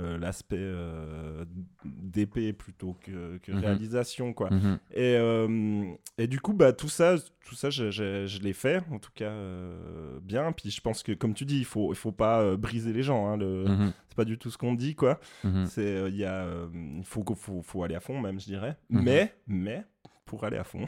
euh, 0.00 0.18
l'aspect 0.18 0.56
euh, 0.58 1.44
d'épée 1.84 2.52
plutôt 2.52 2.96
que, 3.00 3.38
que 3.38 3.52
Mhm. 3.52 3.58
réalisation 3.60 4.32
quoi 4.32 4.50
Mhm. 4.50 4.78
et, 4.92 5.16
euh, 5.16 5.84
et 6.18 6.26
du 6.26 6.40
coup 6.40 6.52
bah 6.52 6.72
tout 6.72 6.88
ça 6.88 7.14
tout 7.46 7.54
ça 7.54 7.70
je, 7.70 7.90
je- 7.92 8.26
je 8.26 8.40
l'ai 8.40 8.54
fait 8.54 8.82
en 8.90 8.98
tout 8.98 9.12
cas 9.14 9.30
euh, 9.30 10.18
bien 10.20 10.50
puis 10.52 10.70
je 10.70 10.80
pense 10.80 11.02
que 11.04 11.12
comme 11.12 11.32
tu 11.34 11.44
dis 11.44 11.58
il 11.58 11.64
faut 11.64 11.92
il 11.92 11.96
faut 11.96 12.10
pas 12.12 12.56
briser 12.56 12.92
les 12.92 13.02
gens 13.04 13.28
hein, 13.28 13.36
le 13.36 13.64
Mhm. 13.68 13.92
c'est 14.08 14.16
pas 14.16 14.24
du 14.24 14.36
tout 14.36 14.50
ce 14.50 14.58
qu'on 14.58 14.74
dit 14.74 14.94
quoi 14.96 15.20
c'est 15.66 16.08
il 16.08 16.16
y 16.16 16.24
a 16.24 16.46
il 16.74 17.04
faut 17.04 17.24
faut, 17.36 17.62
faut 17.62 17.82
aller 17.84 17.94
à 17.94 18.00
fond 18.00 18.20
même 18.20 18.40
je 18.40 18.46
dirais 18.46 18.76
mais 18.90 19.32
mais 19.46 19.84
pour 20.26 20.42
aller 20.44 20.56
à 20.56 20.64
fond 20.64 20.86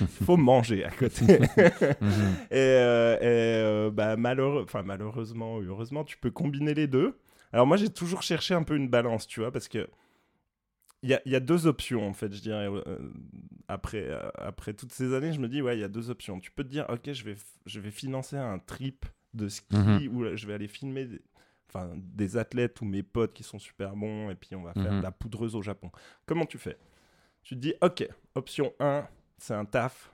il 0.00 0.06
faut 0.24 0.36
manger 0.38 0.84
à 0.84 0.90
côté 0.90 1.24
et, 1.26 1.38
euh, 2.52 3.16
et, 3.20 3.20
euh, 3.62 3.90
bah, 3.90 4.16
malheureux, 4.16 4.62
enfin, 4.64 4.82
malheureusement 4.82 5.60
heureusement, 5.60 6.04
tu 6.04 6.16
peux 6.16 6.30
combiner 6.30 6.72
les 6.74 6.86
deux. 6.86 7.18
Alors 7.54 7.68
moi, 7.68 7.76
j'ai 7.76 7.88
toujours 7.88 8.22
cherché 8.22 8.52
un 8.52 8.64
peu 8.64 8.74
une 8.74 8.88
balance, 8.88 9.28
tu 9.28 9.38
vois, 9.38 9.52
parce 9.52 9.68
que 9.68 9.88
il 11.02 11.10
y 11.10 11.14
a, 11.14 11.20
il 11.26 11.32
y 11.32 11.36
a 11.36 11.40
deux 11.40 11.66
options, 11.66 12.06
en 12.08 12.12
fait, 12.14 12.32
je 12.34 12.40
dirais. 12.40 12.66
euh, 12.68 13.12
après, 13.68 14.04
euh, 14.08 14.28
après 14.36 14.72
toutes 14.74 14.92
ces 14.92 15.14
années, 15.14 15.32
je 15.32 15.38
me 15.40 15.48
dis, 15.48 15.62
ouais, 15.62 15.76
il 15.76 15.80
y 15.80 15.84
a 15.84 15.88
deux 15.88 16.10
options. 16.10 16.40
Tu 16.40 16.50
peux 16.50 16.64
te 16.64 16.68
dire, 16.68 16.86
ok, 16.88 17.12
je 17.12 17.24
vais, 17.24 17.36
je 17.66 17.78
vais 17.80 17.90
financer 17.90 18.36
un 18.36 18.58
trip 18.58 19.06
de 19.34 19.48
ski 19.48 19.76
Mhm. 19.76 20.16
où 20.16 20.36
je 20.36 20.46
vais 20.46 20.54
aller 20.54 20.66
filmer 20.68 21.04
des, 21.04 21.20
enfin, 21.68 21.90
des 21.96 22.36
athlètes 22.36 22.80
ou 22.80 22.86
mes 22.86 23.02
potes 23.02 23.34
qui 23.34 23.42
sont 23.44 23.58
super 23.58 23.94
bons, 23.94 24.30
et 24.30 24.34
puis 24.34 24.56
on 24.56 24.62
va 24.62 24.72
faire 24.74 24.92
Mhm. 24.92 24.98
de 24.98 25.02
la 25.02 25.12
poudreuse 25.12 25.54
au 25.54 25.62
Japon. 25.62 25.90
Comment 26.26 26.46
tu 26.46 26.58
fais? 26.58 26.76
Tu 27.42 27.54
te 27.54 27.60
dis, 27.60 27.74
ok, 27.82 28.08
option 28.34 28.72
1, 28.80 29.06
c'est 29.38 29.54
un 29.54 29.64
taf. 29.66 30.10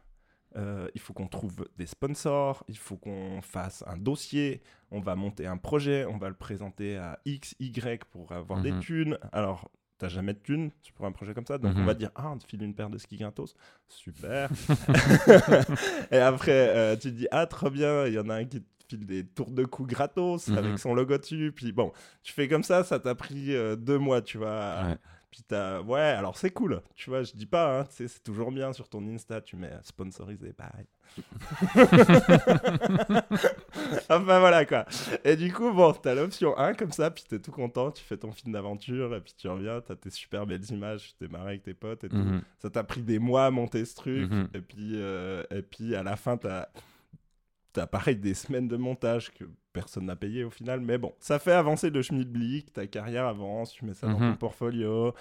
Euh, 0.57 0.88
il 0.95 1.00
faut 1.00 1.12
qu'on 1.12 1.28
trouve 1.28 1.54
des 1.78 1.87
sponsors, 1.87 2.64
il 2.69 2.76
faut 2.76 2.97
qu'on 2.97 3.40
fasse 3.40 3.85
un 3.87 3.97
dossier, 3.97 4.62
on 4.90 5.00
va 5.00 5.14
monter 5.14 5.47
un 5.47 5.57
projet, 5.57 6.04
on 6.07 6.19
va 6.19 6.28
le 6.28 6.35
présenter 6.35 6.97
à 6.97 7.21
X, 7.25 7.54
Y 7.61 8.04
pour 8.07 8.33
avoir 8.33 8.61
des 8.61 8.73
Mhm. 8.73 8.80
thunes. 8.80 9.19
Alors, 9.33 9.71
t'as 9.99 10.09
jamais 10.09 10.33
de 10.33 10.38
thunes 10.40 10.71
pour 10.97 11.07
un 11.07 11.12
projet 11.12 11.35
comme 11.35 11.47
ça, 11.47 11.59
donc 11.59 11.75
Mhm. 11.75 11.83
on 11.83 11.85
va 11.85 11.95
dire, 11.95 12.11
ah, 12.16 12.30
on 12.33 12.38
te 12.38 12.47
file 12.47 12.62
une 12.62 12.75
paire 12.75 12.90
de 12.90 12.99
ski 12.99 13.16
gratos, 13.16 13.54
super. 13.87 14.49
Et 16.11 16.19
après, 16.19 16.69
euh, 16.76 16.97
tu 16.97 17.11
te 17.11 17.14
dis, 17.16 17.28
ah, 17.30 17.47
trop 17.47 17.71
bien, 17.71 18.07
il 18.07 18.14
y 18.14 18.19
en 18.19 18.28
a 18.28 18.35
un 18.37 18.45
qui 18.45 18.61
te 18.61 18.66
file 18.88 19.07
des 19.07 19.25
tours 19.25 19.50
de 19.50 19.64
coups 19.64 19.88
gratos 19.90 20.49
Mhm. 20.49 20.59
avec 20.59 20.78
son 20.78 20.95
logo 20.95 21.16
dessus. 21.19 21.52
Puis 21.54 21.71
bon, 21.73 21.92
tu 22.23 22.33
fais 22.33 22.49
comme 22.49 22.64
ça, 22.64 22.83
ça 22.83 22.99
t'a 22.99 23.14
pris 23.14 23.54
euh, 23.54 23.76
deux 23.76 23.99
mois, 23.99 24.21
tu 24.23 24.38
vois. 24.38 24.83
Ouais. 24.85 24.97
Puis 25.31 25.43
t'as... 25.47 25.81
Ouais, 25.81 26.01
alors 26.01 26.37
c'est 26.37 26.51
cool, 26.51 26.83
tu 26.97 27.09
vois, 27.11 27.23
je 27.23 27.33
dis 27.33 27.47
pas, 27.47 27.79
hein, 27.81 27.85
tu 27.85 27.95
sais, 27.97 28.09
c'est 28.09 28.23
toujours 28.23 28.51
bien 28.51 28.73
sur 28.73 28.89
ton 28.89 29.07
Insta, 29.07 29.41
tu 29.41 29.55
mets 29.57 29.71
sponsorisé, 29.83 30.53
pareil. 30.53 30.87
enfin 34.09 34.39
voilà 34.41 34.65
quoi. 34.65 34.85
Et 35.25 35.37
du 35.37 35.53
coup, 35.53 35.73
bon, 35.73 35.93
t'as 35.93 36.15
l'option 36.15 36.57
1 36.59 36.75
comme 36.75 36.93
ça, 36.93 37.11
puis 37.11 37.25
t'es 37.29 37.39
tout 37.39 37.53
content, 37.53 37.91
tu 37.91 38.03
fais 38.03 38.17
ton 38.17 38.33
film 38.33 38.53
d'aventure, 38.53 39.15
et 39.15 39.21
puis 39.21 39.35
tu 39.37 39.49
reviens, 39.49 39.81
t'as 39.81 39.97
tes 39.97 40.11
super 40.11 40.47
belles 40.47 40.69
images, 40.71 41.09
tu 41.09 41.15
t'es 41.15 41.29
marré 41.29 41.49
avec 41.51 41.63
tes 41.63 41.75
potes 41.75 42.05
et 42.05 42.09
tout. 42.09 42.17
Mhm. 42.17 42.43
Ça 42.59 42.71
t'a 42.71 42.85
pris 42.85 43.03
des 43.03 43.19
mois 43.19 43.47
à 43.47 43.51
monter 43.51 43.85
ce 43.85 43.95
truc, 43.95 44.31
Mhm. 44.31 44.49
et, 44.55 44.61
puis, 44.61 44.91
euh, 44.95 45.43
et 45.51 45.63
puis 45.63 45.95
à 45.95 46.03
la 46.03 46.17
fin, 46.17 46.37
t'as... 46.37 46.69
T'as 47.73 47.87
pareil 47.87 48.17
des 48.17 48.35
semaines 48.35 48.69
de 48.69 48.77
montage 48.77 49.33
que 49.33 49.45
personne 49.73 50.07
n'a 50.07 50.17
payé 50.17 50.43
au 50.45 50.50
final, 50.50 50.81
mais 50.81 50.99
bon, 50.99 51.15
ça 51.21 51.39
fait 51.39 51.53
avancer 51.53 51.91
le 51.91 52.03
schmilblick, 52.03 52.73
ta 52.73 52.87
carrière 52.87 53.27
avance, 53.27 53.73
tu 53.73 53.85
mets 53.85 53.95
ça 53.95 54.09
dans 54.09 54.19
Mhm. 54.19 54.33
ton 54.33 54.37
portfolio. 54.37 55.15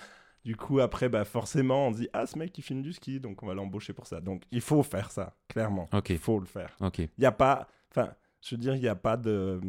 Du 0.46 0.56
coup, 0.56 0.80
après, 0.80 1.10
bah 1.10 1.26
forcément, 1.26 1.88
on 1.88 1.92
dit 1.92 2.08
Ah, 2.14 2.26
ce 2.26 2.38
mec, 2.40 2.58
il 2.58 2.62
filme 2.62 2.82
du 2.82 2.94
ski, 2.94 3.20
donc 3.20 3.44
on 3.44 3.46
va 3.48 3.54
l'embaucher 3.54 3.94
pour 3.94 4.08
ça. 4.08 4.22
Donc, 4.22 4.44
il 4.52 4.62
faut 4.62 4.82
faire 4.84 5.12
ça, 5.12 5.36
clairement. 5.50 5.88
Ok. 5.94 6.10
Il 6.10 6.18
faut 6.18 6.40
le 6.40 6.46
faire. 6.46 6.76
Il 6.98 7.20
n'y 7.20 7.26
a 7.26 7.32
pas. 7.34 7.68
Enfin, 7.92 8.14
je 8.42 8.56
veux 8.56 8.60
dire, 8.62 8.74
il 8.76 8.82
n'y 8.82 8.88
a 8.88 8.96
pas 8.96 9.18
de. 9.18 9.60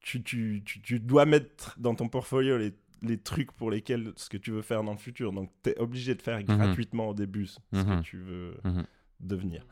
Tu, 0.00 0.22
tu, 0.22 0.62
tu, 0.64 0.80
tu 0.82 1.00
dois 1.00 1.24
mettre 1.24 1.74
dans 1.78 1.94
ton 1.94 2.08
portfolio 2.08 2.58
les, 2.58 2.72
les 3.02 3.18
trucs 3.18 3.52
pour 3.52 3.70
lesquels 3.70 4.12
ce 4.16 4.28
que 4.28 4.36
tu 4.36 4.50
veux 4.50 4.62
faire 4.62 4.82
dans 4.82 4.92
le 4.92 4.98
futur. 4.98 5.32
Donc, 5.32 5.50
tu 5.62 5.70
es 5.70 5.78
obligé 5.78 6.14
de 6.14 6.22
faire 6.22 6.42
gratuitement 6.42 7.08
au 7.08 7.14
début 7.14 7.46
ce 7.46 7.58
que 7.70 7.76
Mhm. 7.76 8.02
tu 8.02 8.18
veux 8.18 8.56
Mhm. 8.64 8.84
devenir. 9.20 9.64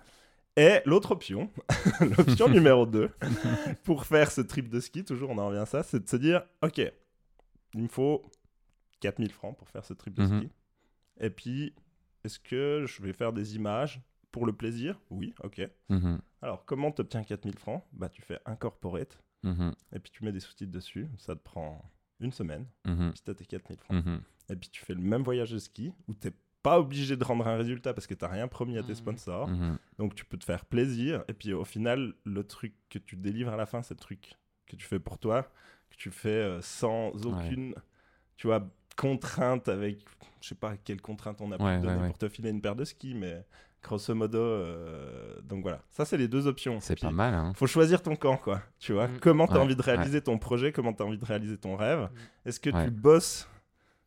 Et 0.56 0.80
l'autre 0.84 1.12
option, 1.12 1.50
l'option 2.18 2.48
numéro 2.52 2.86
2, 2.86 3.10
pour 3.84 4.04
faire 4.06 4.30
ce 4.30 4.40
trip 4.40 4.68
de 4.68 4.80
ski, 4.80 5.04
toujours 5.04 5.30
on 5.30 5.38
en 5.38 5.46
revient 5.48 5.60
à 5.60 5.66
ça, 5.66 5.82
c'est 5.82 6.02
de 6.04 6.08
se 6.08 6.16
dire 6.16 6.42
Ok, 6.62 6.78
il 7.74 7.82
me 7.82 7.88
faut 7.88 8.22
4000 9.00 9.30
francs 9.32 9.56
pour 9.56 9.68
faire 9.68 9.84
ce 9.84 9.94
trip 9.94 10.14
de 10.14 10.22
Mhm. 10.22 10.38
ski. 10.40 10.50
Et 11.20 11.30
puis, 11.30 11.74
est-ce 12.24 12.38
que 12.38 12.84
je 12.86 13.02
vais 13.02 13.12
faire 13.12 13.32
des 13.32 13.56
images 13.56 14.00
pour 14.32 14.44
le 14.46 14.52
plaisir? 14.52 15.00
Oui, 15.10 15.34
ok. 15.42 15.62
Mhm. 15.88 16.20
Alors, 16.42 16.64
comment 16.64 16.90
tu 16.92 17.00
obtiens 17.02 17.22
4000 17.24 17.58
francs? 17.58 17.82
Bah, 17.92 18.08
tu 18.08 18.22
fais 18.22 18.40
un 18.46 18.56
corporate 18.56 19.18
Mhm, 19.42 19.72
et 19.94 19.98
puis 19.98 20.10
tu 20.12 20.22
mets 20.24 20.32
des 20.32 20.40
sous-titres 20.40 20.70
dessus. 20.72 21.08
Ça 21.16 21.34
te 21.34 21.40
prend 21.40 21.82
une 22.18 22.32
semaine, 22.32 22.66
mhm, 22.84 23.12
puis 23.12 23.22
tu 23.24 23.30
as 23.30 23.34
tes 23.34 23.46
4000 23.46 23.78
francs. 23.80 24.04
Et 24.50 24.56
puis 24.56 24.68
tu 24.68 24.84
fais 24.84 24.92
le 24.94 25.00
même 25.00 25.22
voyage 25.22 25.52
de 25.52 25.58
ski 25.58 25.92
où 26.08 26.14
tu 26.14 26.30
pas 26.62 26.78
obligé 26.78 27.16
de 27.16 27.24
rendre 27.24 27.46
un 27.46 27.56
résultat 27.56 27.94
parce 27.94 28.06
que 28.06 28.14
tu 28.14 28.24
rien 28.24 28.48
promis 28.48 28.76
à 28.78 28.82
tes 28.82 28.88
Mhm. 28.90 28.94
sponsors. 28.94 29.48
Mhm. 29.48 29.78
Donc 29.98 30.14
tu 30.14 30.24
peux 30.24 30.36
te 30.36 30.44
faire 30.44 30.64
plaisir. 30.64 31.24
Et 31.28 31.32
puis 31.32 31.52
au 31.52 31.64
final, 31.64 32.14
le 32.24 32.44
truc 32.44 32.74
que 32.90 32.98
tu 32.98 33.16
délivres 33.16 33.52
à 33.52 33.56
la 33.56 33.66
fin, 33.66 33.82
c'est 33.82 33.94
le 33.94 34.00
truc 34.00 34.34
que 34.66 34.76
tu 34.76 34.86
fais 34.86 34.98
pour 35.00 35.18
toi, 35.18 35.42
que 35.90 35.96
tu 35.96 36.10
fais 36.10 36.28
euh, 36.28 36.60
sans 36.62 37.08
aucune, 37.26 37.74
tu 38.36 38.46
vois, 38.46 38.66
contrainte 38.96 39.68
avec, 39.68 40.04
je 40.40 40.48
sais 40.48 40.54
pas 40.54 40.76
quelle 40.76 41.00
contrainte 41.00 41.40
on 41.40 41.50
a 41.52 41.56
pu 41.58 41.64
Ouais, 41.64 41.80
donner 41.80 42.06
pour 42.08 42.18
te 42.18 42.28
filer 42.28 42.50
une 42.50 42.60
paire 42.60 42.76
de 42.76 42.84
skis, 42.84 43.14
mais 43.14 43.44
grosso 43.82 44.14
modo, 44.14 44.38
euh, 44.38 45.40
donc 45.42 45.62
voilà. 45.62 45.80
Ça, 45.88 46.04
c'est 46.04 46.18
les 46.18 46.28
deux 46.28 46.46
options. 46.46 46.80
C'est 46.80 47.00
pas 47.00 47.10
mal, 47.10 47.32
hein. 47.34 47.52
faut 47.56 47.66
choisir 47.66 48.02
ton 48.02 48.14
camp, 48.16 48.36
quoi. 48.36 48.62
Tu 48.78 48.92
vois, 48.92 49.08
Mm. 49.08 49.18
comment 49.20 49.46
tu 49.46 49.54
as 49.54 49.56
Ouais, 49.56 49.62
envie 49.62 49.76
de 49.76 49.82
réaliser 49.82 50.20
ton 50.20 50.38
projet, 50.38 50.70
comment 50.72 50.92
tu 50.92 51.02
as 51.02 51.06
envie 51.06 51.16
de 51.18 51.24
réaliser 51.24 51.56
ton 51.56 51.76
rêve. 51.76 52.10
Est-ce 52.44 52.60
que 52.60 52.70
Ouais. 52.70 52.84
tu 52.84 52.90
bosses, 52.90 53.48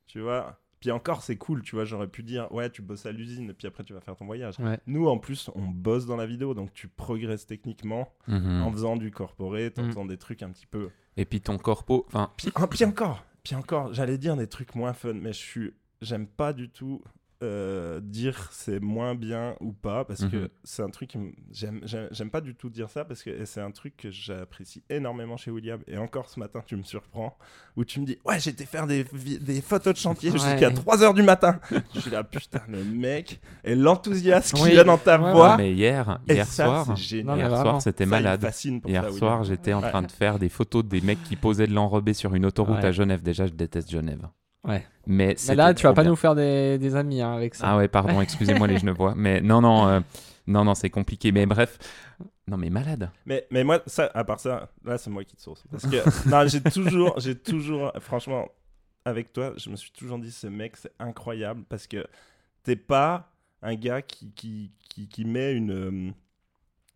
tu 0.05 0.19
vois 0.21 0.59
Puis 0.83 0.91
encore, 0.91 1.23
c'est 1.23 1.37
cool, 1.37 1.61
tu 1.61 1.77
vois. 1.77 1.85
J'aurais 1.85 2.09
pu 2.09 2.23
dire, 2.23 2.51
ouais, 2.51 2.69
tu 2.69 2.81
bosses 2.81 3.05
à 3.05 3.13
l'usine, 3.13 3.49
et 3.49 3.53
puis 3.53 3.67
après, 3.67 3.85
tu 3.85 3.93
vas 3.93 4.01
faire 4.01 4.17
ton 4.17 4.25
voyage. 4.25 4.59
Ouais. 4.59 4.77
Nous, 4.85 5.07
en 5.07 5.17
plus, 5.17 5.49
on 5.55 5.61
bosse 5.65 6.05
dans 6.05 6.17
la 6.17 6.25
vidéo, 6.25 6.53
donc 6.53 6.73
tu 6.73 6.89
progresses 6.89 7.45
techniquement 7.47 8.09
Mhm. 8.27 8.63
en 8.63 8.69
faisant 8.69 8.97
du 8.97 9.09
corporate, 9.09 9.79
en 9.79 9.83
Mm. 9.83 9.87
faisant 9.87 10.03
des 10.05 10.17
trucs 10.17 10.43
un 10.43 10.49
petit 10.49 10.65
peu. 10.65 10.89
Et 11.15 11.23
puis 11.23 11.39
ton 11.39 11.57
corpo, 11.57 12.03
enfin, 12.09 12.29
Puis, 12.35 12.51
puis 12.69 12.83
encore, 12.83 13.23
puis 13.45 13.55
encore, 13.55 13.93
j'allais 13.93 14.17
dire 14.17 14.35
des 14.35 14.47
trucs 14.47 14.75
moins 14.75 14.91
fun, 14.91 15.13
mais 15.13 15.31
je 15.31 15.37
suis, 15.39 15.73
j'aime 16.01 16.27
pas 16.27 16.51
du 16.51 16.69
tout 16.69 17.01
euh, 17.43 17.99
dire 18.01 18.49
c'est 18.51 18.79
moins 18.79 19.13
bien 19.15 19.55
ou 19.59 19.73
pas 19.73 20.05
parce 20.05 20.25
que 20.25 20.35
Mhm. 20.37 20.49
c'est 20.63 20.81
un 20.81 20.89
truc 20.89 21.15
j'aime 21.51 22.29
pas 22.31 22.41
du 22.41 22.55
tout 22.55 22.69
dire 22.69 22.89
ça 22.89 23.05
parce 23.05 23.21
que 23.23 23.45
c'est 23.45 23.61
un 23.61 23.71
truc 23.71 23.95
que 23.97 24.09
j'apprécie 24.09 24.83
énormément 24.89 25.37
chez 25.37 25.51
William 25.51 25.81
et 25.87 25.97
encore 25.97 26.29
ce 26.29 26.39
matin 26.39 26.63
tu 26.65 26.75
me 26.75 26.83
surprends 26.83 27.37
où 27.75 27.83
tu 27.85 27.99
me 27.99 28.05
dis 28.05 28.17
ouais 28.25 28.39
j'étais 28.39 28.65
faire 28.65 28.87
des, 28.87 29.03
photos 29.61 29.93
de 29.93 29.99
chantier 29.99 30.31
Ouais. 30.31 30.37
jusqu'à 30.39 30.69
3h 30.69 31.13
du 31.13 31.21
matin 31.23 31.59
je 31.93 31.99
suis 31.99 32.11
là 32.11 32.23
putain 32.23 32.61
le 32.69 32.83
mec 32.83 33.39
et 33.63 33.75
l'enthousiasme 33.75 34.57
Oui. 34.57 34.69
qu'il 34.69 34.73
y 34.75 34.79
a 34.79 34.83
dans 34.83 34.97
ta 34.97 35.19
Ouais, 35.21 35.31
voix 35.31 35.57
mais 35.57 35.73
hier, 35.73 36.19
hier 36.29 36.45
ça, 36.47 36.65
soir, 36.65 36.95
génial 36.95 37.37
hier 37.37 37.49
soir, 37.49 37.81
c'était 37.81 38.05
malade. 38.05 38.41
fascine 38.41 38.81
pour 38.81 38.89
ça, 38.89 38.93
Hier 38.93 39.11
soir, 39.13 39.43
j'étais 39.43 39.73
en 39.73 39.81
Ouais. 39.83 39.89
train 39.89 40.01
de 40.01 40.11
faire 40.11 40.39
des 40.39 40.49
photos 40.49 40.83
des 40.85 41.01
mecs 41.01 41.21
qui 41.23 41.35
posaient 41.35 41.67
de 41.67 41.73
l'enrobé 41.73 42.13
sur 42.13 42.33
une 42.35 42.45
autoroute 42.45 42.77
Ouais. 42.77 42.85
à 42.85 42.91
Genève. 42.91 43.21
Déjà, 43.21 43.45
je 43.47 43.53
déteste 43.53 43.91
Genève. 43.91 44.27
Ouais. 44.63 44.85
Mais, 45.05 45.35
là, 45.55 45.73
tu 45.73 45.83
vas 45.83 45.93
pas 45.93 46.03
bien. 46.03 46.11
nous 46.11 46.15
faire 46.15 46.35
des, 46.35 46.77
des 46.77 46.95
amis 46.95 47.21
hein, 47.21 47.33
avec 47.33 47.55
ça. 47.55 47.67
Ah 47.67 47.77
ouais, 47.77 47.87
pardon, 47.87 48.21
excusez-moi 48.21 48.67
les 48.67 48.77
Genevois. 48.77 49.13
Mais 49.17 49.41
non, 49.41 49.61
non, 49.61 49.87
euh, 49.87 49.99
non, 50.47 50.63
non, 50.63 50.75
c'est 50.75 50.89
compliqué. 50.89 51.31
Mais 51.31 51.45
bref, 51.45 51.77
non, 52.47 52.57
mais 52.57 52.69
malade. 52.69 53.09
Mais, 53.25 53.47
mais 53.51 53.63
moi, 53.63 53.81
ça, 53.87 54.11
à 54.13 54.23
part 54.23 54.39
ça, 54.39 54.69
là, 54.83 54.97
c'est 54.97 55.09
moi 55.09 55.23
qui 55.23 55.35
te 55.35 55.41
source. 55.41 55.63
Parce 55.71 55.85
que, 55.85 56.29
non, 56.29 56.47
j'ai 56.47 56.61
toujours, 56.61 57.19
j'ai 57.19 57.35
toujours, 57.35 57.91
franchement, 57.99 58.47
avec 59.05 59.33
toi, 59.33 59.53
je 59.57 59.69
me 59.69 59.75
suis 59.75 59.91
toujours 59.91 60.19
dit, 60.19 60.31
ce 60.31 60.47
mec, 60.47 60.77
c'est 60.77 60.93
incroyable 60.99 61.63
parce 61.67 61.87
que 61.87 62.05
t'es 62.63 62.75
pas 62.75 63.31
un 63.61 63.75
gars 63.75 64.01
qui, 64.01 64.31
qui, 64.31 64.71
qui, 64.89 65.07
qui 65.07 65.25
met 65.25 65.53
une, 65.53 65.71
euh, 65.71 66.11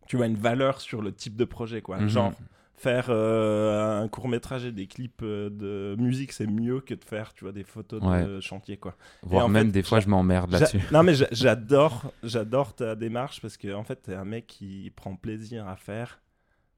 tu 0.06 0.16
vois, 0.16 0.26
une 0.26 0.36
valeur 0.36 0.80
sur 0.80 1.02
le 1.02 1.12
type 1.12 1.36
de 1.36 1.44
projet, 1.44 1.82
quoi. 1.82 1.98
Mhm. 1.98 2.08
Genre, 2.08 2.32
faire 2.80 3.06
euh, 3.08 4.02
un 4.02 4.08
court 4.08 4.28
métrage 4.28 4.64
et 4.64 4.72
des 4.72 4.86
clips 4.86 5.22
euh, 5.22 5.50
de 5.50 5.96
musique, 6.00 6.32
c'est 6.32 6.46
mieux 6.46 6.80
que 6.80 6.94
de 6.94 7.04
faire, 7.04 7.34
tu 7.34 7.44
vois, 7.44 7.52
des 7.52 7.64
photos 7.64 8.00
de 8.26 8.40
chantier, 8.40 8.76
quoi. 8.76 8.96
Voire 9.22 9.48
même 9.48 9.66
fait, 9.66 9.72
des 9.72 9.82
fois, 9.82 10.00
je 10.00 10.08
m'emmerde 10.08 10.50
là-dessus. 10.52 10.80
Non 10.92 11.02
mais 11.02 11.14
j'a- 11.14 11.28
j'adore, 11.32 12.12
j'adore 12.22 12.74
ta 12.74 12.94
démarche 12.94 13.40
parce 13.40 13.56
que 13.56 13.72
en 13.74 13.84
fait 13.84 13.96
t'es 14.02 14.14
un 14.14 14.24
mec 14.24 14.46
qui 14.46 14.92
prend 14.94 15.16
plaisir 15.16 15.66
à 15.68 15.76
faire 15.76 16.20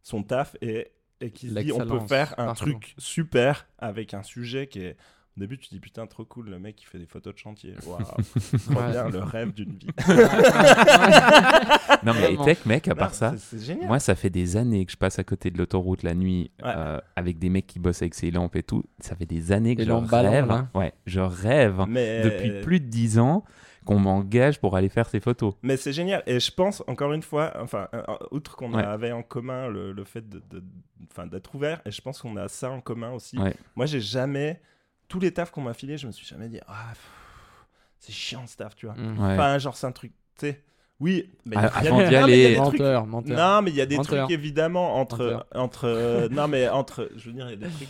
son 0.02 0.23
taf 0.23 0.57
et, 0.62 0.92
et 1.21 1.30
qui 1.30 1.49
se 1.49 1.54
dit 1.64 1.73
on 1.73 1.78
peut 1.87 2.07
faire 2.09 2.35
un 2.38 2.47
truc 2.54 2.95
super 2.99 3.66
avec 3.78 4.15
un 4.15 4.23
sujet 4.23 4.67
qui 4.67 4.80
est 4.80 4.97
au 5.36 5.40
début 5.40 5.58
tu 5.58 5.69
te 5.69 5.75
dis 5.75 5.80
putain 5.80 6.06
trop 6.06 6.25
cool 6.25 6.50
le 6.50 6.58
mec 6.58 6.76
qui 6.76 6.84
fait 6.86 6.99
des 6.99 7.06
photos 7.06 7.32
de 7.34 7.38
chantier 7.38 7.75
waouh 7.86 7.99
trop 8.04 8.80
Ouais. 8.80 8.90
bien 8.90 9.08
le 9.08 9.21
rêve 9.21 9.52
d'une 9.54 9.73
vie 9.75 9.86
Non, 12.02 12.14
mais 12.14 12.21
Vraiment. 12.21 12.45
tech, 12.45 12.64
mec, 12.66 12.88
à 12.88 12.93
Non, 12.93 12.97
part 12.97 13.14
ça, 13.14 13.34
moi, 13.86 13.99
ça 13.99 14.14
fait 14.14 14.30
des 14.30 14.56
années 14.56 14.86
que 14.86 14.93
je 14.93 14.97
passe 14.97 15.19
à 15.19 15.25
côté 15.25 15.50
de 15.50 15.58
l'autoroute 15.58 16.02
la 16.02 16.14
nuit 16.14 16.50
Ouais. 16.62 16.73
euh, 16.75 16.99
avec 17.16 17.38
des 17.38 17.50
mecs 17.50 17.66
qui 17.66 17.78
bossent 17.78 18.00
avec 18.02 18.14
ces 18.14 18.30
lampes 18.30 18.56
et 18.56 18.62
tout. 18.62 18.82
Ça 19.00 19.14
fait 19.16 19.26
des 19.26 19.52
années 19.52 19.76
que 19.76 19.84
je 19.84 19.93
rêve. 19.93 20.64
Ouais, 20.75 20.93
je 21.06 21.21
rêve 21.21 21.84
mais 21.88 22.23
depuis 22.23 22.60
plus 22.62 22.80
de 22.80 22.86
10 22.86 23.19
ans 23.19 23.45
qu'on 23.84 23.99
m'engage 23.99 24.60
pour 24.60 24.76
aller 24.76 24.88
faire 24.88 25.08
ces 25.08 25.21
photos. 25.21 25.54
mais 25.62 25.76
c'est 25.76 25.93
génial 25.93 26.23
et 26.26 26.38
je 26.38 26.50
pense 26.52 26.82
encore 26.86 27.12
une 27.14 27.23
fois 27.23 27.52
enfin 27.60 27.88
euh, 27.95 28.02
euh, 28.08 28.14
outre 28.30 28.54
qu'on 28.56 28.75
Ouais. 28.75 28.82
avait 28.84 29.10
en 29.12 29.23
commun 29.23 29.69
le, 29.69 29.93
le 29.93 30.04
fait 30.04 30.28
de, 30.28 30.43
de- 30.50 30.62
enfin, 31.10 31.26
d'être 31.26 31.54
ouvert 31.54 31.80
et 31.86 31.90
je 31.90 32.00
pense 32.02 32.21
qu'on 32.21 32.36
a 32.36 32.49
ça 32.49 32.71
en 32.71 32.80
commun 32.80 33.12
aussi 33.12 33.38
Ouais. 33.38 33.54
Moi, 33.76 33.86
j'ai 33.86 34.00
jamais. 34.00 34.60
Tous 35.10 35.20
les 35.20 35.30
tafs 35.32 35.50
qu'on 35.50 35.60
m'a 35.60 35.75
filés, 35.75 35.99
je 35.99 36.06
me 36.06 36.12
suis 36.12 36.25
jamais 36.26 36.49
dit, 36.49 36.60
ah, 36.66 36.86
pff, 36.92 37.10
c'est 37.99 38.12
chiant 38.12 38.46
ce 38.46 38.56
taf, 38.56 38.75
tu 38.75 38.86
vois. 38.86 38.94
Mm. 38.94 39.18
Ouais. 39.18 39.34
Enfin, 39.34 39.58
genre, 39.58 39.76
c'est 39.76 39.86
un 39.86 39.92
truc, 39.92 40.12
tu 40.38 40.46
sais. 40.46 40.62
Oui, 41.00 41.30
mais 41.44 41.56
Ah, 41.58 41.60
il 41.60 41.84
y 41.84 41.88
a- 41.88 41.90
avant 41.90 41.90
d'y 41.90 41.90
non, 41.90 41.96
mais 41.99 42.06
il 42.08 42.12
y 42.12 42.16
a 42.16 42.25
aller- 42.25 42.49
des 42.49 42.54
trucs- 42.56 42.80
Menteur, 42.80 43.06
menteur. 43.06 43.36
Non, 43.36 43.62
mais 43.62 43.70
il 43.70 43.76
y 43.76 43.80
a 43.80 43.86
des 43.86 43.96
Menteur. 43.96 44.26
trucs 44.26 44.38
évidemment 44.38 44.96
entre. 44.96 45.18
Menteur. 45.18 45.46
entre 45.54 45.84
euh, 45.88 46.28
non, 46.30 46.46
mais 46.49 46.68
entre. 46.68 47.10
Je 47.16 47.26
veux 47.26 47.32
dire, 47.34 47.46
il 47.46 47.50
y 47.50 47.64
a 47.64 47.68
des 47.68 47.75
trucs. 47.75 47.88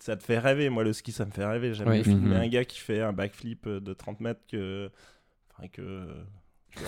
Ça 0.00 0.16
te 0.16 0.22
fait 0.22 0.38
rêver. 0.38 0.68
Moi, 0.70 0.82
le 0.84 0.92
ski, 0.92 1.12
ça 1.12 1.24
me 1.26 1.30
fait 1.30 1.44
rêver. 1.44 1.74
J'aime 1.74 1.88
Oui. 1.88 2.02
filmer 2.02 2.34
Mhm. 2.36 2.42
un 2.42 2.48
gars 2.48 2.64
qui 2.64 2.78
fait 2.78 3.00
un 3.02 3.12
backflip 3.12 3.66
euh, 3.66 3.80
de 3.80 3.92
30 3.92 4.20
mètres 4.20 4.40
que. 4.50 4.90
Enfin, 5.56 5.68
que. 5.68 6.08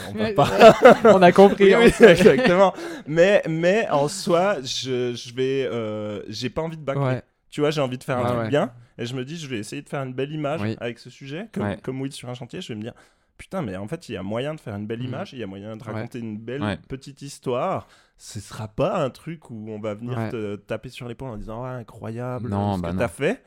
on 0.08 0.14
va 0.14 0.32
pas. 0.32 0.74
On 1.04 1.22
a 1.22 1.30
compris. 1.32 1.74
Oui, 1.76 1.85
oui, 1.85 1.92
hein. 2.00 2.08
exactement. 2.08 2.72
Mais, 3.06 3.42
mais 3.48 3.88
en 3.90 4.08
soi, 4.08 4.61
je, 4.62 5.14
je 5.14 5.35
vais. 5.35 5.68
euh, 5.70 6.22
j'ai 6.28 6.50
pas 6.50 6.62
envie 6.62 6.76
de 6.76 6.82
backflip. 6.82 7.06
Ouais. 7.06 7.22
Tu 7.52 7.60
vois, 7.60 7.70
j'ai 7.70 7.80
envie 7.80 7.98
de 7.98 8.02
faire 8.02 8.18
un 8.18 8.24
truc 8.24 8.38
ouais. 8.38 8.48
bien. 8.48 8.72
Et 8.98 9.06
je 9.06 9.14
me 9.14 9.24
dis, 9.24 9.36
je 9.36 9.46
vais 9.46 9.58
essayer 9.58 9.82
de 9.82 9.88
faire 9.88 10.02
une 10.02 10.14
belle 10.14 10.32
image 10.32 10.60
Oui. 10.62 10.76
avec 10.80 10.98
ce 10.98 11.10
sujet. 11.10 11.48
Comme, 11.52 11.62
Ouais. 11.64 11.78
comme 11.82 12.00
Will 12.00 12.10
sur 12.12 12.28
un 12.28 12.34
chantier, 12.34 12.60
je 12.60 12.68
vais 12.68 12.74
me 12.74 12.82
dire, 12.82 12.94
putain, 13.36 13.62
mais 13.62 13.76
en 13.76 13.86
fait, 13.86 14.08
il 14.08 14.12
y 14.12 14.16
a 14.16 14.22
moyen 14.22 14.54
de 14.54 14.60
faire 14.60 14.74
une 14.74 14.86
belle 14.86 15.00
Mhm. 15.00 15.06
image, 15.06 15.32
il 15.34 15.38
y 15.38 15.42
a 15.42 15.46
moyen 15.46 15.76
de 15.76 15.84
Ouais. 15.84 15.92
raconter 15.92 16.18
une 16.18 16.38
belle 16.38 16.62
Ouais. 16.62 16.78
petite 16.88 17.20
histoire. 17.22 17.86
Ce 18.16 18.40
sera 18.40 18.68
pas 18.68 19.04
un 19.04 19.10
truc 19.10 19.50
où 19.50 19.66
on 19.70 19.78
va 19.80 19.94
venir 19.94 20.16
Ouais. 20.16 20.30
te 20.30 20.56
taper 20.56 20.88
sur 20.88 21.06
l'épaule 21.08 21.28
en 21.28 21.36
disant, 21.36 21.62
ouais, 21.62 21.70
incroyable 21.70 22.48
Non, 22.48 22.76
ce 22.76 22.80
bah 22.82 22.92
que 22.92 22.96
t'as 22.98 23.08
fait. 23.08 23.44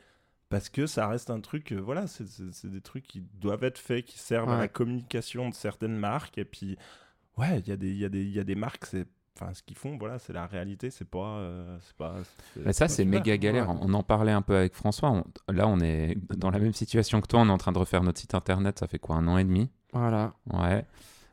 Parce 0.48 0.68
que 0.68 0.86
ça 0.86 1.08
reste 1.08 1.30
un 1.30 1.40
truc, 1.40 1.72
euh, 1.72 1.80
voilà, 1.80 2.06
c'est- 2.06 2.66
des 2.66 2.80
trucs 2.80 3.04
qui 3.08 3.20
doivent 3.34 3.64
être 3.64 3.78
faits, 3.78 4.04
qui 4.04 4.18
servent 4.20 4.52
à 4.52 4.58
la 4.58 4.68
communication 4.68 5.48
de 5.48 5.54
certaines 5.54 5.96
marques. 5.96 6.38
Et 6.38 6.44
puis, 6.44 6.76
ouais, 7.38 7.58
il 7.58 7.66
y, 7.68 7.72
a 7.72 7.76
des- 7.76 7.90
il 7.90 7.96
y, 7.96 8.30
y 8.36 8.38
a 8.38 8.44
des 8.44 8.54
marques, 8.54 8.86
c'est. 8.86 9.06
Enfin, 9.38 9.52
ce 9.52 9.62
qu'ils 9.62 9.76
font, 9.76 9.96
voilà, 9.98 10.18
c'est 10.18 10.32
la 10.32 10.46
réalité, 10.46 10.90
c'est 10.90 11.04
pas. 11.08 11.18
euh, 11.38 11.76
c'est 11.82 11.96
pas 11.96 12.14
c'est- 12.54 12.60
Mais 12.64 12.72
ça, 12.72 12.88
c'est 12.88 13.04
méga 13.04 13.36
galère. 13.36 13.68
Ouais. 13.68 13.76
On 13.82 13.92
en 13.94 14.02
parlait 14.02 14.32
un 14.32 14.42
peu 14.42 14.56
avec 14.56 14.74
François. 14.74 15.10
On- 15.10 15.24
Là, 15.52 15.68
on 15.68 15.78
est 15.80 16.16
dans 16.36 16.50
la 16.50 16.58
même 16.58 16.72
situation 16.72 17.20
que 17.20 17.26
toi. 17.26 17.40
On 17.40 17.48
est 17.48 17.52
en 17.52 17.58
train 17.58 17.72
de 17.72 17.78
refaire 17.78 18.02
notre 18.02 18.18
site 18.18 18.34
internet. 18.34 18.78
Ça 18.78 18.86
fait 18.86 18.98
quoi, 18.98 19.16
un 19.16 19.28
an 19.28 19.36
et 19.38 19.44
demi? 19.44 19.68
Voilà. 19.92 20.32
Ouais. 20.52 20.84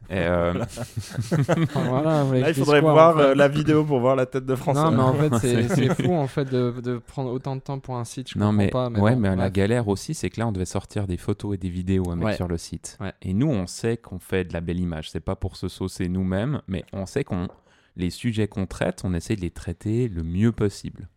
Et 0.09 0.17
euh, 0.17 0.53
voilà 1.75 2.23
Là, 2.33 2.49
il 2.49 2.53
faudrait 2.55 2.81
quoi, 2.81 2.91
en 2.91 2.93
voir 2.93 3.15
fait 3.15 3.21
euh, 3.23 3.35
la 3.35 3.47
vidéo 3.47 3.85
pour 3.85 3.99
voir 4.01 4.17
la 4.17 4.25
tête 4.25 4.45
de 4.45 4.55
François. 4.55 4.91
Non, 4.91 5.13
mais 5.13 5.27
en 5.27 5.39
fait, 5.39 5.47
c'est 5.67 5.67
c'est 5.75 6.03
fou 6.03 6.13
en 6.13 6.27
fait 6.27 6.43
de, 6.45 6.73
de 6.81 6.97
prendre 6.97 7.31
autant 7.31 7.55
de 7.55 7.61
temps 7.61 7.79
pour 7.79 7.95
un 7.95 8.03
site. 8.03 8.29
Je 8.31 8.37
non, 8.37 8.47
comprends 8.47 8.57
mais, 8.57 8.67
pas. 8.69 8.89
Mais 8.89 8.99
ouais, 8.99 9.13
bon, 9.15 9.21
mais 9.21 9.35
la 9.37 9.49
galère 9.49 9.87
aussi, 9.87 10.13
c'est 10.13 10.29
que 10.29 10.41
là, 10.41 10.47
on 10.47 10.51
devait 10.51 10.65
sortir 10.65 11.07
des 11.07 11.15
photos 11.17 11.55
et 11.55 11.57
des 11.57 11.69
vidéos 11.69 12.09
à 12.11 12.15
mettre 12.15 12.25
Ouais. 12.27 12.35
sur 12.35 12.47
le 12.49 12.57
site. 12.57 12.97
Ouais. 12.99 13.13
Et 13.21 13.33
nous, 13.33 13.47
on 13.47 13.65
sait 13.65 13.95
qu'on 13.95 14.19
fait 14.19 14.43
de 14.43 14.51
la 14.53 14.59
belle 14.59 14.79
image. 14.81 15.09
C'est 15.09 15.19
pas 15.21 15.35
pour 15.37 15.55
se 15.55 15.69
saucer 15.69 16.09
nous-mêmes, 16.09 16.61
mais 16.67 16.83
on 16.91 17.05
sait 17.05 17.23
qu'on 17.23 17.47
les 17.95 18.09
sujets 18.09 18.47
qu'on 18.47 18.65
traite, 18.65 19.01
on 19.03 19.13
essaie 19.13 19.35
de 19.35 19.41
les 19.41 19.51
traiter 19.51 20.07
le 20.07 20.23
mieux 20.23 20.51
possible, 20.51 21.09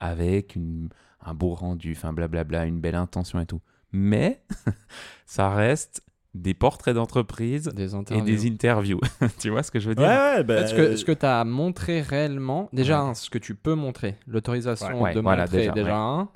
avec 0.00 0.56
une, 0.56 0.88
un 1.20 1.34
beau 1.34 1.54
rendu, 1.54 1.92
enfin 1.96 2.12
blablabla, 2.12 2.64
une 2.66 2.80
belle 2.80 2.94
intention 2.94 3.40
et 3.40 3.46
tout. 3.46 3.60
Mais 3.92 4.42
ça 5.26 5.50
reste 5.50 6.02
des 6.34 6.54
portraits 6.54 6.94
d'entreprise 6.94 7.64
Des 7.74 7.92
et 7.92 7.94
interviews. 7.94 8.24
des 8.24 8.46
interviews. 8.50 9.00
tu 9.38 9.50
vois 9.50 9.62
ce 9.62 9.70
que 9.70 9.78
je 9.80 9.90
veux 9.90 9.94
dire? 9.94 10.06
Ouais, 10.08 10.42
bah, 10.44 10.62
que, 10.64 10.96
ce 10.96 11.04
que 11.04 11.12
tu 11.12 11.26
as 11.26 11.44
montré 11.44 12.00
réellement, 12.00 12.70
déjà, 12.72 13.00
hein, 13.00 13.14
ce 13.14 13.28
que 13.28 13.38
tu 13.38 13.54
peux 13.54 13.74
montrer, 13.74 14.16
l'autorisation 14.26 15.02
Ouais, 15.02 15.12
de 15.14 15.20
voilà, 15.20 15.42
montrer, 15.44 15.58
déjà, 15.58 15.72
déjà, 15.72 15.86
ouais. 15.88 15.92
un. 15.94 16.28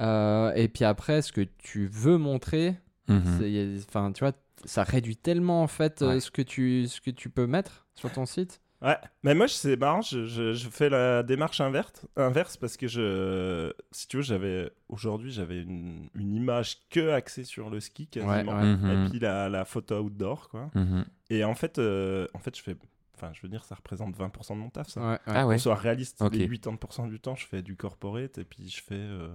Euh, 0.00 0.52
et 0.54 0.68
puis 0.68 0.84
après, 0.84 1.20
ce 1.22 1.30
que 1.32 1.42
tu 1.58 1.86
veux 1.86 2.16
montrer, 2.18 2.76
Mhm. 3.06 3.80
enfin, 3.86 4.12
tu 4.12 4.24
vois, 4.24 4.32
ça 4.64 4.82
réduit 4.82 5.16
tellement 5.16 5.62
en 5.62 5.66
fait 5.66 6.00
euh, 6.00 6.18
ce, 6.20 6.30
que 6.30 6.40
tu, 6.40 6.86
ce 6.88 7.02
que 7.02 7.10
tu 7.10 7.28
peux 7.28 7.46
mettre 7.46 7.86
sur 7.94 8.10
ton 8.10 8.24
site. 8.24 8.62
Ouais, 8.82 8.98
mais 9.22 9.34
moi 9.34 9.48
c'est 9.48 9.76
marrant, 9.76 10.02
je, 10.02 10.26
je- 10.26 10.52
je 10.52 10.68
fais 10.68 10.90
la 10.90 11.22
démarche 11.22 11.60
inverse, 11.62 12.04
inverse 12.16 12.56
parce 12.58 12.76
que 12.76 12.86
je, 12.86 13.72
si 13.92 14.06
tu 14.08 14.16
veux, 14.18 14.22
j'avais 14.22 14.70
aujourd'hui 14.90 15.30
j'avais 15.32 15.62
une, 15.62 16.10
une 16.14 16.34
image 16.34 16.86
que 16.90 17.10
axée 17.10 17.44
sur 17.44 17.70
le 17.70 17.80
ski 17.80 18.06
quasiment, 18.08 18.32
Ouais, 18.34 18.44
ouais. 18.62 18.76
Mhm. 18.76 19.06
et 19.06 19.10
puis 19.10 19.18
la, 19.20 19.48
la 19.48 19.64
photo 19.64 20.00
outdoor 20.00 20.48
quoi. 20.50 20.70
Mhm. 20.74 21.04
Et 21.30 21.44
en 21.44 21.54
fait, 21.54 21.78
euh, 21.78 22.26
en 22.34 22.38
fait 22.40 22.54
je 22.58 22.62
fais, 22.62 22.76
enfin 23.14 23.30
je 23.32 23.40
veux 23.42 23.48
dire 23.48 23.64
ça 23.64 23.74
représente 23.74 24.14
20% 24.18 24.50
de 24.54 24.58
mon 24.58 24.68
taf 24.70 24.88
ça. 24.88 25.00
Ouais, 25.00 25.06
ouais. 25.12 25.18
Ah 25.26 25.46
ouais. 25.46 25.56
Soit 25.56 25.76
réaliste, 25.76 26.20
Ok. 26.20 26.34
les 26.34 26.46
80% 26.46 27.08
du 27.08 27.20
temps 27.20 27.36
je 27.36 27.46
fais 27.46 27.62
du 27.62 27.76
corporate 27.76 28.36
et 28.36 28.44
puis 28.44 28.68
je 28.68 28.82
fais 28.82 28.94
euh, 28.96 29.28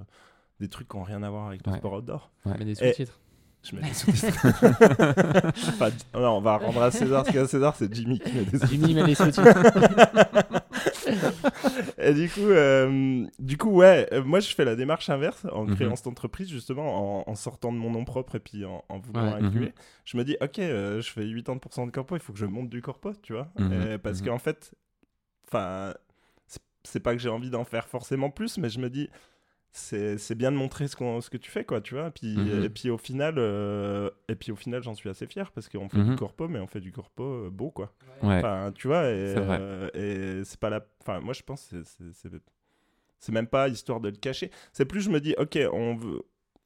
des 0.59 0.67
trucs 0.67 0.89
qui 0.89 0.97
n'ont 0.97 1.03
rien 1.03 1.23
à 1.23 1.29
voir 1.31 1.47
avec 1.47 1.65
le 1.65 1.71
Ouais. 1.71 1.77
sport 1.79 1.93
outdoor. 1.93 2.29
Mais 2.45 2.65
des 2.65 2.83
Et- 2.83 2.89
sous-titres. 2.89 3.19
Je 3.61 3.75
mets 3.75 3.81
des 3.81 3.93
sous-titres. 3.93 4.45
enfin, 5.67 5.89
non, 6.13 6.37
on 6.37 6.41
va 6.41 6.57
rendre 6.57 6.81
à 6.81 6.91
César 6.91 7.25
ce 7.25 7.31
qu'à 7.31 7.45
César, 7.47 7.75
c'est 7.75 7.93
Jimmy 7.93 8.19
qui 8.19 8.31
met 8.33 8.45
des 8.45 8.57
sous-titres. 8.57 8.67
Jimmy 8.71 8.93
met 8.93 9.03
les 9.03 9.15
sous-titres. 9.15 9.43
Et 11.97 12.13
du 12.13 12.29
coup, 12.29 12.41
euh, 12.41 13.25
du 13.39 13.57
coup, 13.57 13.69
ouais, 13.71 14.07
euh, 14.13 14.23
moi 14.23 14.39
je 14.39 14.53
fais 14.53 14.65
la 14.65 14.75
démarche 14.75 15.09
inverse 15.09 15.45
en 15.51 15.65
Mhm. 15.65 15.75
créant 15.75 15.95
cette 15.95 16.07
entreprise 16.07 16.49
justement, 16.49 17.27
en, 17.27 17.29
en 17.29 17.35
sortant 17.35 17.71
de 17.73 17.77
mon 17.77 17.91
nom 17.91 18.05
propre 18.05 18.35
et 18.35 18.39
puis 18.39 18.65
en, 18.65 18.83
en 18.89 18.99
voulant 18.99 19.33
Ouais. 19.33 19.43
inclure. 19.45 19.67
Mhm. 19.67 19.71
Je 20.05 20.17
me 20.17 20.23
dis, 20.23 20.37
ok, 20.41 20.59
euh, 20.59 21.01
je 21.01 21.11
fais 21.11 21.23
80% 21.25 21.85
de 21.85 21.91
corpo, 21.91 22.15
il 22.15 22.21
faut 22.21 22.33
que 22.33 22.39
je 22.39 22.45
monte 22.45 22.69
du 22.69 22.81
corpo, 22.81 23.11
tu 23.21 23.33
vois, 23.33 23.47
Mhm. 23.57 23.69
Euh, 23.73 23.97
parce 23.97 24.21
Mhm. 24.21 24.27
qu'en 24.27 24.39
fait, 24.39 24.71
enfin, 25.47 25.93
c'est 26.83 26.99
pas 27.01 27.13
que 27.13 27.19
j'ai 27.19 27.29
envie 27.29 27.49
d'en 27.49 27.65
faire 27.65 27.87
forcément 27.87 28.29
plus, 28.29 28.57
mais 28.57 28.69
je 28.69 28.79
me 28.79 28.89
dis. 28.89 29.09
C'est 29.71 30.35
bien 30.35 30.51
de 30.51 30.57
montrer 30.57 30.87
ce, 30.87 30.95
ce 30.97 31.29
que 31.29 31.37
tu 31.37 31.51
fais, 31.51 31.63
quoi, 31.63 31.79
tu 31.81 31.93
vois. 31.95 32.07
Et 32.07 32.11
puis, 32.11 32.35
Mhm. 32.37 32.63
et 32.63 32.69
puis 32.69 32.89
au 32.89 32.97
final, 32.97 33.35
euh, 33.37 34.09
et 34.27 34.35
puis 34.35 34.51
au 34.51 34.55
final, 34.55 34.81
j'en 34.83 34.95
suis 34.95 35.09
assez 35.09 35.27
fier 35.27 35.51
parce 35.51 35.69
qu'on 35.69 35.87
fait 35.89 35.97
Mhm. 35.99 36.09
du 36.11 36.15
corpo, 36.15 36.47
mais 36.47 36.59
on 36.59 36.67
fait 36.67 36.81
du 36.81 36.91
corpo 36.91 37.23
euh, 37.23 37.49
beau, 37.51 37.69
quoi. 37.71 37.93
Ouais. 38.23 38.37
Enfin, 38.37 38.71
tu 38.75 38.87
vois, 38.87 39.09
et, 39.09 39.33
C'est 39.35 39.39
vrai. 39.41 39.57
euh, 39.61 39.89
et 40.41 40.43
c'est 40.43 40.59
pas 40.59 40.69
la. 40.69 40.83
Enfin, 41.01 41.19
moi, 41.19 41.33
je 41.33 41.43
pense 41.43 41.67
que 41.67 41.83
c'est- 41.83 43.31
même 43.31 43.47
pas 43.47 43.67
histoire 43.67 43.99
de 43.99 44.09
le 44.09 44.15
cacher. 44.15 44.49
C'est 44.73 44.85
plus, 44.85 45.01
je 45.01 45.09
me 45.09 45.19
dis, 45.19 45.35
ok, 45.37 45.57
on 45.71 45.95
veut. 45.95 46.21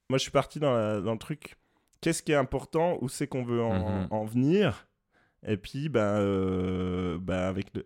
Moi, 0.10 0.18
je 0.18 0.24
suis 0.24 0.32
parti 0.32 0.60
dans, 0.60 0.74
la- 0.74 1.02
dans 1.02 1.14
le 1.14 1.18
truc. 1.20 1.58
Qu'est-ce 2.02 2.22
qui 2.24 2.32
est 2.32 2.36
important 2.36 2.98
Où 3.02 3.10
c'est 3.10 3.28
qu'on 3.28 3.44
veut 3.44 3.62
en, 3.62 4.02
Mhm. 4.02 4.08
en 4.12 4.26
venir 4.26 4.88
Et 5.46 5.58
puis, 5.58 5.90
ben, 5.90 6.00
euh, 6.00 7.18
ben, 7.20 7.36
avec 7.50 7.68
le. 7.76 7.84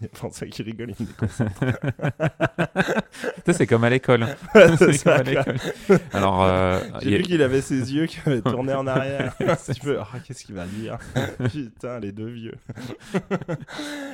Il 0.00 0.04
y 0.04 0.06
a 0.06 0.14
François 0.14 0.46
qui 0.46 0.62
rigole, 0.62 0.92
il 0.98 1.06
me 1.06 1.10
déconcentre. 1.10 1.52
Ça, 3.46 3.52
c'est 3.54 3.66
comme 3.66 3.84
à 3.84 3.90
l'école. 3.90 4.26
Ouais, 4.54 4.76
C'est 4.76 5.02
comme 5.04 5.12
à 5.12 5.22
l'école. 5.22 5.56
Alors, 6.12 6.42
euh, 6.44 6.80
J'ai 7.00 7.14
a- 7.14 7.18
vu 7.18 7.22
qu'il 7.24 7.40
avait 7.42 7.62
ses 7.62 7.94
yeux 7.94 8.04
qui 8.06 8.18
avaient 8.26 8.42
tourné 8.42 8.74
en 8.74 8.86
arrière. 8.86 9.34
peu. 9.82 9.98
Ah, 10.00 10.18
qu'est-ce 10.26 10.44
qu'il 10.44 10.54
va 10.54 10.66
dire 10.66 10.98
Putain, 11.50 11.98
les 12.00 12.12
deux 12.12 12.28
vieux. 12.28 12.54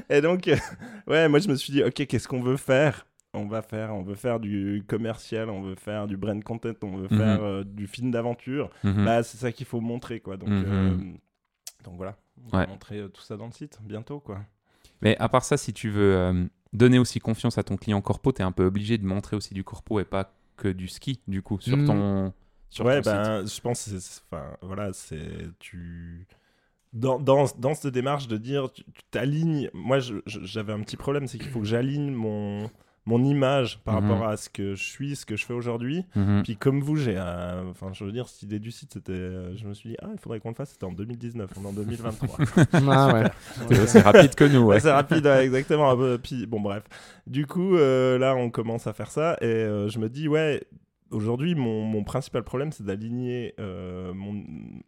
Et 0.08 0.20
donc, 0.20 0.46
euh, 0.48 0.56
ouais, 1.06 1.28
moi 1.28 1.38
je 1.40 1.48
me 1.48 1.54
suis 1.56 1.72
dit, 1.72 1.82
ok, 1.82 2.06
qu'est-ce 2.06 2.28
qu'on 2.28 2.42
veut 2.42 2.56
faire? 2.56 3.06
On 3.34 3.46
va 3.46 3.60
faire, 3.62 3.94
on 3.94 4.02
veut 4.02 4.14
faire 4.14 4.40
du 4.40 4.82
commercial, 4.86 5.50
on 5.50 5.60
veut 5.62 5.74
faire 5.74 6.06
du 6.06 6.16
brand 6.16 6.42
content, 6.42 6.72
on 6.82 6.96
veut 6.96 7.08
Mhm. 7.10 7.18
faire 7.18 7.42
euh, 7.42 7.64
du 7.64 7.86
film 7.86 8.10
d'aventure. 8.10 8.70
Mhm. 8.84 9.04
Bah, 9.04 9.22
c'est 9.22 9.36
ça 9.38 9.52
qu'il 9.52 9.66
faut 9.66 9.80
montrer, 9.80 10.20
quoi. 10.20 10.36
Donc, 10.36 10.48
Mhm. 10.48 10.64
euh, 10.66 10.96
donc 11.84 11.96
voilà, 11.96 12.16
on 12.46 12.48
va 12.50 12.58
Ouais. 12.60 12.66
montrer 12.66 12.98
euh, 12.98 13.08
tout 13.08 13.22
ça 13.22 13.36
dans 13.36 13.46
le 13.46 13.52
site 13.52 13.78
bientôt, 13.82 14.20
quoi. 14.20 14.40
Mais 15.02 15.16
à 15.18 15.28
part 15.28 15.44
ça, 15.44 15.56
si 15.56 15.72
tu 15.72 15.90
veux 15.90 16.16
euh, 16.16 16.44
donner 16.72 16.98
aussi 16.98 17.20
confiance 17.20 17.56
à 17.58 17.62
ton 17.62 17.76
client 17.76 18.00
corpo, 18.00 18.32
tu 18.32 18.40
es 18.42 18.44
un 18.44 18.52
peu 18.52 18.64
obligé 18.64 18.98
de 18.98 19.06
montrer 19.06 19.36
aussi 19.36 19.54
du 19.54 19.64
corpo 19.64 20.00
et 20.00 20.04
pas 20.04 20.32
que 20.56 20.68
du 20.68 20.88
ski, 20.88 21.20
du 21.28 21.40
coup, 21.42 21.60
sur 21.60 21.76
Mm. 21.76 21.86
ton, 21.86 22.32
sur 22.70 22.84
ouais, 22.84 23.00
ton 23.00 23.10
site. 23.10 23.12
ben, 23.12 23.46
je 23.46 23.60
pense, 23.60 23.84
que 23.84 23.98
c'est- 23.98 24.22
enfin, 24.30 24.56
voilà, 24.62 24.92
c'est 24.92 25.48
tu. 25.58 26.26
Dans, 26.94 27.18
dans, 27.20 27.44
dans 27.58 27.74
cette 27.74 27.92
démarche 27.92 28.28
de 28.28 28.38
dire, 28.38 28.72
tu 28.72 28.82
t'alignes. 29.10 29.68
Moi, 29.74 29.98
j'avais 30.26 30.72
un 30.72 30.80
petit 30.80 30.96
problème, 30.96 31.26
c'est 31.28 31.36
qu'il 31.38 31.50
faut 31.50 31.60
que 31.60 31.66
j'aligne 31.66 32.10
mon, 32.12 32.70
mon 33.08 33.24
image 33.24 33.78
par 33.84 34.00
Mhm. 34.02 34.10
rapport 34.10 34.28
à 34.28 34.36
ce 34.36 34.50
que 34.50 34.74
je 34.74 34.84
suis, 34.84 35.16
ce 35.16 35.24
que 35.24 35.34
je 35.34 35.46
fais 35.46 35.54
aujourd'hui. 35.54 36.04
Mhm. 36.14 36.42
Puis 36.44 36.56
comme 36.56 36.80
vous, 36.82 36.96
j'ai, 36.96 37.18
enfin, 37.18 37.88
je 37.92 38.04
veux 38.04 38.12
dire, 38.12 38.28
cette 38.28 38.42
idée 38.42 38.58
du 38.58 38.70
site, 38.70 38.92
c'était, 38.92 39.12
euh, 39.12 39.56
je 39.56 39.64
me 39.66 39.72
suis 39.72 39.90
dit, 39.90 39.96
ah, 40.02 40.08
il 40.12 40.18
faudrait 40.20 40.40
qu'on 40.40 40.50
le 40.50 40.54
fasse. 40.54 40.70
C'était 40.72 40.84
en 40.84 40.92
2019, 40.92 41.50
on 41.58 41.64
est 41.64 41.68
en 41.68 41.72
2023. 41.72 42.38
Ah 42.90 43.14
ouais. 43.14 43.24
C'est 43.70 43.80
aussi 43.82 43.98
rapide 44.00 44.34
que 44.34 44.44
nous, 44.44 44.60
ouais. 44.60 44.80
C'est 44.80 44.92
rapide, 44.92 45.24
ouais, 45.26 45.44
exactement. 45.46 45.96
Puis, 46.22 46.46
bon, 46.46 46.60
bref. 46.60 46.82
Du 47.26 47.46
coup, 47.46 47.76
euh, 47.76 48.18
là, 48.18 48.36
on 48.36 48.50
commence 48.50 48.86
à 48.86 48.92
faire 48.92 49.10
ça. 49.10 49.36
Et 49.40 49.46
euh, 49.46 49.88
je 49.88 49.98
me 49.98 50.08
dis, 50.08 50.28
ouais, 50.28 50.62
aujourd'hui, 51.10 51.54
mon, 51.54 51.82
mon 51.84 52.04
principal 52.04 52.42
problème, 52.42 52.72
c'est 52.72 52.84
d'aligner 52.84 53.54
euh, 53.60 54.12
mon, 54.14 54.42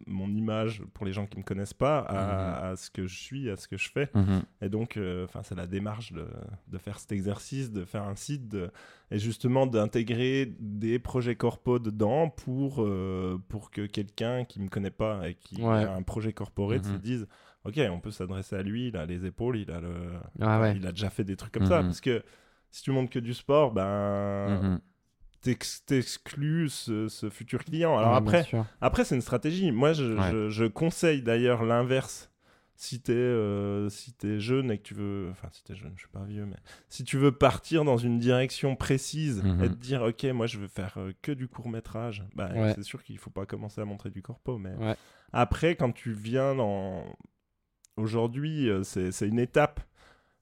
mon 0.07 0.29
image, 0.33 0.83
pour 0.93 1.05
les 1.05 1.13
gens 1.13 1.25
qui 1.25 1.37
ne 1.37 1.41
me 1.41 1.45
connaissent 1.45 1.73
pas, 1.73 1.99
à, 1.99 2.69
à 2.69 2.75
ce 2.75 2.89
que 2.89 3.07
je 3.07 3.17
suis, 3.17 3.49
à 3.49 3.55
ce 3.57 3.67
que 3.67 3.77
je 3.77 3.89
fais. 3.89 4.09
Mhm. 4.13 4.43
Et 4.61 4.69
donc, 4.69 4.97
euh, 4.97 5.27
c'est 5.43 5.55
la 5.55 5.67
démarche 5.67 6.11
de, 6.13 6.27
de 6.67 6.77
faire 6.77 6.99
cet 6.99 7.11
exercice, 7.11 7.71
de 7.71 7.85
faire 7.85 8.03
un 8.03 8.15
site, 8.15 8.47
de- 8.47 8.71
et 9.11 9.19
justement 9.19 9.67
d'intégrer 9.67 10.53
des 10.59 10.99
projets 10.99 11.35
corpo 11.35 11.79
dedans 11.79 12.29
pour, 12.29 12.81
euh, 12.83 13.37
pour 13.49 13.71
que 13.71 13.85
quelqu'un 13.85 14.45
qui 14.45 14.59
ne 14.59 14.65
me 14.65 14.69
connaît 14.69 14.91
pas 14.91 15.27
et 15.29 15.33
qui 15.35 15.61
Ouais. 15.61 15.83
a 15.83 15.93
un 15.95 16.01
projet 16.03 16.33
corporate 16.33 16.85
se 16.85 16.91
Mhm. 16.91 16.97
dise 16.99 17.27
Ok, 17.63 17.79
on 17.91 17.99
peut 17.99 18.09
s'adresser 18.09 18.55
à 18.55 18.63
lui, 18.63 18.87
il 18.87 18.97
a 18.97 19.05
les 19.05 19.23
épaules, 19.27 19.55
il 19.57 19.69
a, 19.69 19.79
le... 19.79 19.93
Ah 20.39 20.59
ouais. 20.59 20.73
il 20.75 20.87
a 20.87 20.91
déjà 20.91 21.11
fait 21.11 21.23
des 21.23 21.35
trucs 21.35 21.53
comme 21.53 21.67
ça. 21.67 21.81
Mhm. 21.81 21.89
Parce 21.89 22.01
que 22.01 22.23
si 22.71 22.81
tu 22.81 22.89
montres 22.91 23.11
que 23.11 23.19
du 23.19 23.35
sport, 23.35 23.71
ben, 23.71 24.49
Mhm. 24.63 24.79
T'exclus 25.41 26.69
ce, 26.69 27.07
ce 27.07 27.29
futur 27.29 27.63
client. 27.65 27.97
Alors 27.97 28.11
Ouais, 28.11 28.17
après, 28.17 28.45
après, 28.79 29.03
c'est 29.05 29.15
une 29.15 29.21
stratégie. 29.21 29.71
Moi, 29.71 29.93
je, 29.93 30.13
Ouais. 30.17 30.31
je- 30.31 30.49
je 30.49 30.65
conseille 30.65 31.21
d'ailleurs 31.21 31.63
l'inverse. 31.63 32.27
Si 32.75 32.99
t'es 32.99 33.13
euh, 33.13 33.89
si 33.89 34.11
t'es 34.13 34.39
jeune 34.39 34.71
et 34.71 34.79
que 34.79 34.81
tu 34.83 34.95
veux, 34.95 35.27
enfin 35.29 35.47
si 35.51 35.63
t'es 35.63 35.75
jeune, 35.75 35.91
je 35.95 35.99
suis 35.99 36.09
pas 36.09 36.23
vieux, 36.23 36.47
mais 36.47 36.55
si 36.89 37.03
tu 37.03 37.15
veux 37.17 37.31
partir 37.31 37.83
dans 37.85 37.97
une 37.97 38.17
direction 38.17 38.75
précise 38.75 39.43
Mhm. 39.43 39.63
et 39.63 39.69
te 39.69 39.75
dire 39.75 40.01
ok, 40.01 40.23
moi 40.33 40.47
je 40.47 40.57
veux 40.57 40.67
faire 40.67 40.95
euh, 40.97 41.11
que 41.21 41.31
du 41.31 41.47
court 41.47 41.69
métrage, 41.69 42.23
bah 42.33 42.49
Ouais. 42.55 42.73
c'est 42.73 42.81
sûr 42.81 43.03
qu'il 43.03 43.19
faut 43.19 43.29
pas 43.29 43.45
commencer 43.45 43.81
à 43.81 43.85
montrer 43.85 44.09
du 44.09 44.23
corpo, 44.23 44.57
mais 44.57 44.73
après 45.31 45.75
quand 45.75 45.91
tu 45.91 46.11
viens 46.11 46.55
dans 46.55 47.05
aujourd'hui, 47.97 48.67
euh, 48.67 48.81
c'est 48.83 49.27
une 49.27 49.37
étape 49.39 49.79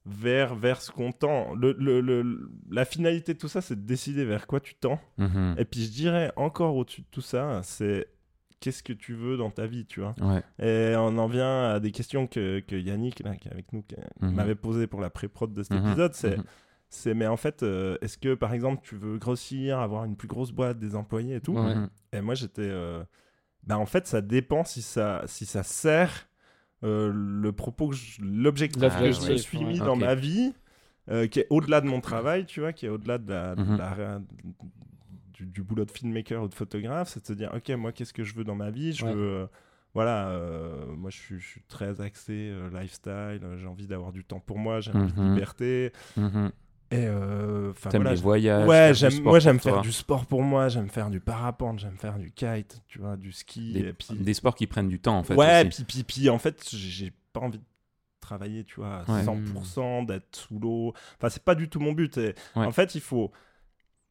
vers 0.06 0.54
vers 0.54 0.80
ce 0.80 0.90
qu'on 0.90 1.12
tend. 1.12 1.54
Le, 1.54 1.72
le- 1.78 2.00
le- 2.00 2.50
la 2.70 2.84
finalité 2.84 3.34
de 3.34 3.38
tout 3.38 3.48
ça, 3.48 3.60
c'est 3.60 3.76
de 3.76 3.86
décider 3.86 4.24
vers 4.24 4.46
quoi 4.46 4.60
tu 4.60 4.74
tends. 4.74 5.00
Mhm. 5.18 5.56
Et 5.58 5.64
puis 5.64 5.84
je 5.84 5.90
dirais 5.90 6.32
encore 6.36 6.74
au-dessus 6.76 7.02
de 7.02 7.06
tout 7.10 7.20
ça, 7.20 7.60
c'est 7.62 8.06
qu'est-ce 8.60 8.82
que 8.82 8.92
tu 8.92 9.14
veux 9.14 9.36
dans 9.36 9.50
ta 9.50 9.66
vie, 9.66 9.86
tu 9.86 10.00
vois. 10.00 10.14
Ouais. 10.20 10.42
Et 10.64 10.94
on 10.96 11.16
en 11.18 11.26
vient 11.28 11.70
à 11.70 11.80
des 11.80 11.92
questions 11.92 12.26
que, 12.26 12.60
que 12.60 12.76
Yannick, 12.76 13.20
là, 13.22 13.34
qui 13.36 13.48
est 13.48 13.52
avec 13.52 13.72
nous, 13.72 13.82
qui 13.82 13.94
Mhm. 14.20 14.34
m'avait 14.34 14.54
posées 14.54 14.86
pour 14.86 15.00
la 15.00 15.10
pré-prod 15.10 15.52
de 15.52 15.62
cet 15.62 15.78
Mhm. 15.80 15.86
épisode. 15.88 16.14
C'est, 16.14 16.36
c'est, 16.88 17.14
mais 17.14 17.26
en 17.26 17.36
fait, 17.36 17.62
euh, 17.62 17.96
est-ce 18.00 18.18
que 18.18 18.34
par 18.34 18.52
exemple 18.54 18.80
tu 18.82 18.96
veux 18.96 19.18
grossir, 19.18 19.78
avoir 19.80 20.04
une 20.04 20.16
plus 20.16 20.28
grosse 20.28 20.50
boîte, 20.52 20.78
des 20.78 20.94
employés 20.96 21.36
et 21.36 21.40
tout? 21.40 21.54
Ouais. 21.56 21.74
Et 22.12 22.20
moi 22.20 22.34
j'étais. 22.34 22.62
euh, 22.62 23.04
ben, 23.64 23.76
en 23.76 23.84
fait, 23.86 24.06
ça 24.06 24.22
dépend 24.22 24.64
si 24.64 24.80
ça, 24.80 25.22
si 25.26 25.44
ça 25.44 25.62
sert 25.62 26.29
euh, 26.84 27.12
le 27.14 27.52
propos, 27.52 27.88
que 27.88 27.94
je- 27.96 28.20
l'objectif 28.22 28.96
que 28.96 29.12
je 29.12 29.30
me 29.32 29.36
suis 29.36 29.58
ouais. 29.58 29.64
mis 29.64 29.78
dans 29.78 29.96
ma 29.96 30.14
vie, 30.14 30.52
euh, 31.10 31.26
qui 31.26 31.40
est 31.40 31.46
au-delà 31.50 31.80
de 31.80 31.86
mon 31.86 32.00
travail, 32.00 32.46
tu 32.46 32.60
vois, 32.60 32.72
qui 32.72 32.86
est 32.86 32.88
au-delà 32.88 33.18
de 33.18 33.30
la, 33.30 33.56
de 33.56 33.62
Mhm. 33.62 33.76
la- 33.76 34.20
du, 35.32 35.46
du 35.46 35.62
boulot 35.62 35.84
de 35.84 35.90
filmmaker 35.90 36.42
ou 36.42 36.48
de 36.48 36.54
photographe, 36.54 37.08
c'est 37.08 37.20
de 37.22 37.26
se 37.26 37.32
dire, 37.32 37.50
ok, 37.54 37.68
moi, 37.70 37.92
qu'est-ce 37.92 38.12
que 38.12 38.24
je 38.24 38.34
veux 38.34 38.44
dans 38.44 38.54
ma 38.54 38.70
vie? 38.70 38.92
Je 38.92 39.04
Ouais. 39.04 39.12
veux, 39.12 39.20
euh, 39.42 39.46
voilà, 39.94 40.28
euh, 40.30 40.86
moi, 40.96 41.10
je 41.10 41.16
suis, 41.16 41.40
je 41.40 41.46
suis 41.46 41.62
très 41.62 42.00
axé 42.00 42.32
euh, 42.50 42.70
lifestyle, 42.70 43.40
j'ai 43.58 43.66
envie 43.66 43.86
d'avoir 43.86 44.12
du 44.12 44.24
temps 44.24 44.40
pour 44.40 44.58
moi, 44.58 44.80
j'ai 44.80 44.92
envie 44.92 45.12
de 45.12 45.18
Mhm. 45.20 45.34
liberté, 45.34 45.92
Mhm. 46.16 46.52
Et 46.92 47.06
euh, 47.06 47.70
enfin 47.70 47.90
T'aimes 47.90 48.02
voilà, 48.02 48.16
les 48.16 48.20
voyages 48.22 48.68
Ouais, 48.68 48.92
j'aime, 48.94 49.22
moi 49.22 49.38
j'aime 49.38 49.60
faire 49.60 49.74
toi. 49.74 49.82
du 49.82 49.92
sport 49.92 50.26
pour 50.26 50.42
moi, 50.42 50.68
j'aime 50.68 50.88
faire 50.90 51.08
du 51.10 51.20
parapente, 51.20 51.78
j'aime 51.78 51.96
faire 51.96 52.18
du 52.18 52.30
kite, 52.32 52.82
tu 52.88 52.98
vois, 52.98 53.16
du 53.16 53.30
ski. 53.32 53.72
des, 53.74 53.80
et 53.80 53.92
puis... 53.92 54.08
des 54.18 54.34
sports 54.34 54.54
qui 54.54 54.66
prennent 54.66 54.88
du 54.88 54.98
temps, 55.00 55.18
en 55.18 55.22
fait. 55.22 55.34
ouais, 55.34 55.66
aussi. 55.68 55.84
puis, 55.84 56.02
puis, 56.02 56.14
puis 56.20 56.30
en 56.30 56.38
fait, 56.38 56.68
j'ai 56.72 57.12
pas 57.32 57.40
envie 57.40 57.58
de 57.58 57.64
travailler, 58.20 58.64
tu 58.64 58.76
vois, 58.76 59.04
à 59.06 59.12
Ouais. 59.12 59.22
100%, 59.24 60.06
d'être 60.06 60.36
sous 60.36 60.58
l'eau. 60.58 60.92
Enfin, 61.18 61.28
c'est 61.28 61.42
pas 61.44 61.54
du 61.54 61.68
tout 61.68 61.80
mon 61.80 61.92
but. 61.92 62.16
Et 62.18 62.34
Ouais. 62.56 62.66
En 62.66 62.72
fait, 62.72 62.94
il 62.94 63.00
faut. 63.00 63.30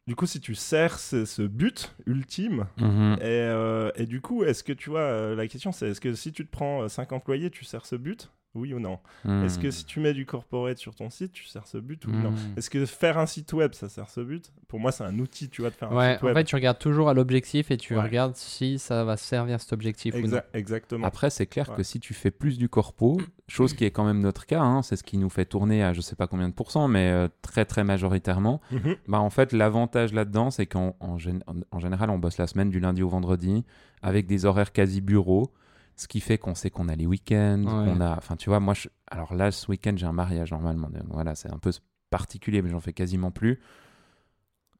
Du 0.06 0.16
coup, 0.16 0.26
si 0.26 0.40
tu 0.40 0.54
sers 0.54 0.98
ce, 0.98 1.24
ce 1.24 1.42
but 1.42 1.94
ultime, 2.06 2.66
Mhm. 2.78 3.18
et, 3.20 3.24
euh, 3.24 3.90
et 3.94 4.06
du 4.06 4.20
coup, 4.20 4.42
est-ce 4.42 4.64
que 4.64 4.72
tu 4.72 4.90
vois, 4.90 5.00
euh, 5.00 5.36
la 5.36 5.46
question 5.46 5.70
c'est 5.70 5.90
est-ce 5.90 6.00
que 6.00 6.14
si 6.14 6.32
tu 6.32 6.44
te 6.46 6.50
prends 6.50 6.88
5 6.88 7.12
employés, 7.12 7.50
tu 7.50 7.64
sers 7.64 7.84
ce 7.86 7.94
but? 7.96 8.30
Oui 8.54 8.74
ou 8.74 8.80
non 8.80 8.98
Est-ce 9.44 9.58
que 9.60 9.70
si 9.70 9.84
tu 9.84 10.00
mets 10.00 10.12
du 10.12 10.26
corporate 10.26 10.76
sur 10.78 10.94
ton 10.96 11.08
site, 11.08 11.30
tu 11.32 11.46
sers 11.46 11.66
ce 11.68 11.78
but 11.78 12.04
ou 12.06 12.10
non 12.10 12.30
Mm. 12.32 12.36
Est-ce 12.56 12.68
que 12.68 12.84
faire 12.84 13.16
un 13.18 13.26
site 13.26 13.52
web, 13.52 13.74
ça 13.74 13.88
sert 13.88 14.10
ce 14.10 14.20
but 14.20 14.52
Pour 14.66 14.80
moi, 14.80 14.90
c'est 14.90 15.04
un 15.04 15.16
outil, 15.20 15.48
tu 15.48 15.60
vois, 15.62 15.70
de 15.70 15.76
faire 15.76 15.92
un 15.92 15.96
Ouais, 15.96 16.12
site 16.14 16.22
en 16.24 16.26
web. 16.26 16.36
fait, 16.36 16.44
tu 16.44 16.54
regardes 16.56 16.78
toujours 16.78 17.08
à 17.08 17.14
l'objectif 17.14 17.70
et 17.70 17.76
tu 17.76 17.94
Ouais. 17.94 18.02
regardes 18.02 18.34
si 18.34 18.78
ça 18.80 19.04
va 19.04 19.16
servir 19.16 19.60
cet 19.60 19.72
objectif 19.72 20.14
ou 20.16 20.18
non. 20.20 20.38
Exa- 20.38 20.44
exactement. 20.54 21.06
Après, 21.06 21.30
c'est 21.30 21.46
clair 21.46 21.68
Ouais. 21.70 21.76
que 21.76 21.82
si 21.84 22.00
tu 22.00 22.12
fais 22.12 22.32
plus 22.32 22.58
du 22.58 22.68
corpo, 22.68 23.20
chose 23.46 23.72
qui 23.74 23.84
est 23.84 23.90
quand 23.92 24.04
même 24.04 24.20
notre 24.20 24.46
cas, 24.46 24.60
hein, 24.62 24.82
c'est 24.82 24.96
ce 24.96 25.04
qui 25.04 25.16
nous 25.16 25.30
fait 25.30 25.44
tourner 25.44 25.84
à 25.84 25.92
je 25.92 26.00
sais 26.00 26.16
pas 26.16 26.26
combien 26.26 26.48
de 26.48 26.54
pourcents, 26.54 26.88
mais 26.88 27.08
euh, 27.10 27.28
très 27.42 27.64
très 27.64 27.84
majoritairement, 27.84 28.60
Mhm. 28.72 28.96
bah 29.06 29.20
en 29.20 29.30
fait 29.30 29.52
l'avantage 29.52 30.12
là-dedans, 30.12 30.50
c'est 30.50 30.66
qu'en 30.66 30.96
en, 31.00 31.16
gén- 31.18 31.42
en- 31.46 31.54
en 31.76 31.78
général 31.78 32.10
on 32.10 32.18
bosse 32.18 32.38
la 32.38 32.46
semaine 32.48 32.70
du 32.70 32.80
lundi 32.80 33.02
au 33.02 33.08
vendredi 33.08 33.64
avec 34.02 34.26
des 34.26 34.44
horaires 34.44 34.72
quasi 34.72 35.00
bureau, 35.00 35.52
ce 36.00 36.08
qui 36.08 36.20
fait 36.20 36.38
qu'on 36.38 36.54
sait 36.54 36.70
qu'on 36.70 36.88
a 36.88 36.96
les 36.96 37.04
week-ends, 37.06 37.62
Ouais. 37.64 37.84
qu'on 37.92 38.00
a, 38.00 38.16
enfin 38.16 38.34
tu 38.36 38.48
vois, 38.48 38.58
moi, 38.58 38.72
je- 38.72 38.88
alors 39.06 39.34
là 39.34 39.50
ce 39.50 39.70
week-end 39.70 39.92
j'ai 39.96 40.06
un 40.06 40.12
mariage 40.12 40.50
normalement, 40.50 40.88
donc 40.88 41.02
voilà, 41.10 41.34
c'est 41.34 41.52
un 41.52 41.58
peu 41.58 41.70
particulier, 42.08 42.62
mais 42.62 42.70
j'en 42.70 42.80
fais 42.80 42.94
quasiment 42.94 43.30
plus. 43.30 43.60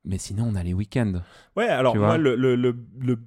Mais 0.05 0.17
sinon 0.17 0.45
on 0.49 0.55
a 0.55 0.63
les 0.63 0.73
week-ends. 0.73 1.21
Ouais, 1.57 1.69
alors 1.69 1.95
moi, 1.95 2.17
le, 2.17 2.37
le, 2.37 2.57
le, 2.57 2.75
le, 2.99 3.19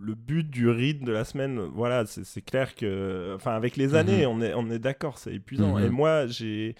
le 0.00 0.14
but 0.14 0.48
du 0.48 0.68
rythme 0.68 1.04
de 1.04 1.10
la 1.12 1.24
semaine, 1.24 1.58
voilà, 1.58 2.06
c'est 2.06 2.42
clair 2.42 2.76
que, 2.76 3.32
enfin, 3.34 3.50
avec 3.56 3.76
les 3.76 3.96
années, 3.96 4.24
on 4.26 4.40
est, 4.40 4.54
on 4.54 4.70
est 4.70 4.78
d'accord, 4.78 5.18
c'est 5.18 5.34
épuisant. 5.34 5.76
Mhm. 5.78 5.84
Et 5.84 5.90
moi, 5.90 6.26
j'ai, 6.28 6.76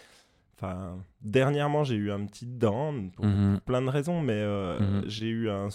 Enfin, 0.59 0.99
dernièrement, 1.21 1.85
j'ai 1.85 1.97
eu 1.97 2.11
un 2.11 2.25
petit 2.25 2.47
down 2.47 3.11
pour, 3.13 3.27
Mhm. 3.27 3.55
pour 3.57 3.61
plein 3.63 3.83
de 3.83 3.91
raisons, 3.91 4.23
mais 4.23 4.33
euh, 4.35 4.79
Mhm. 4.81 5.03
j'ai 5.07 5.29
eu 5.29 5.51
un, 5.51 5.69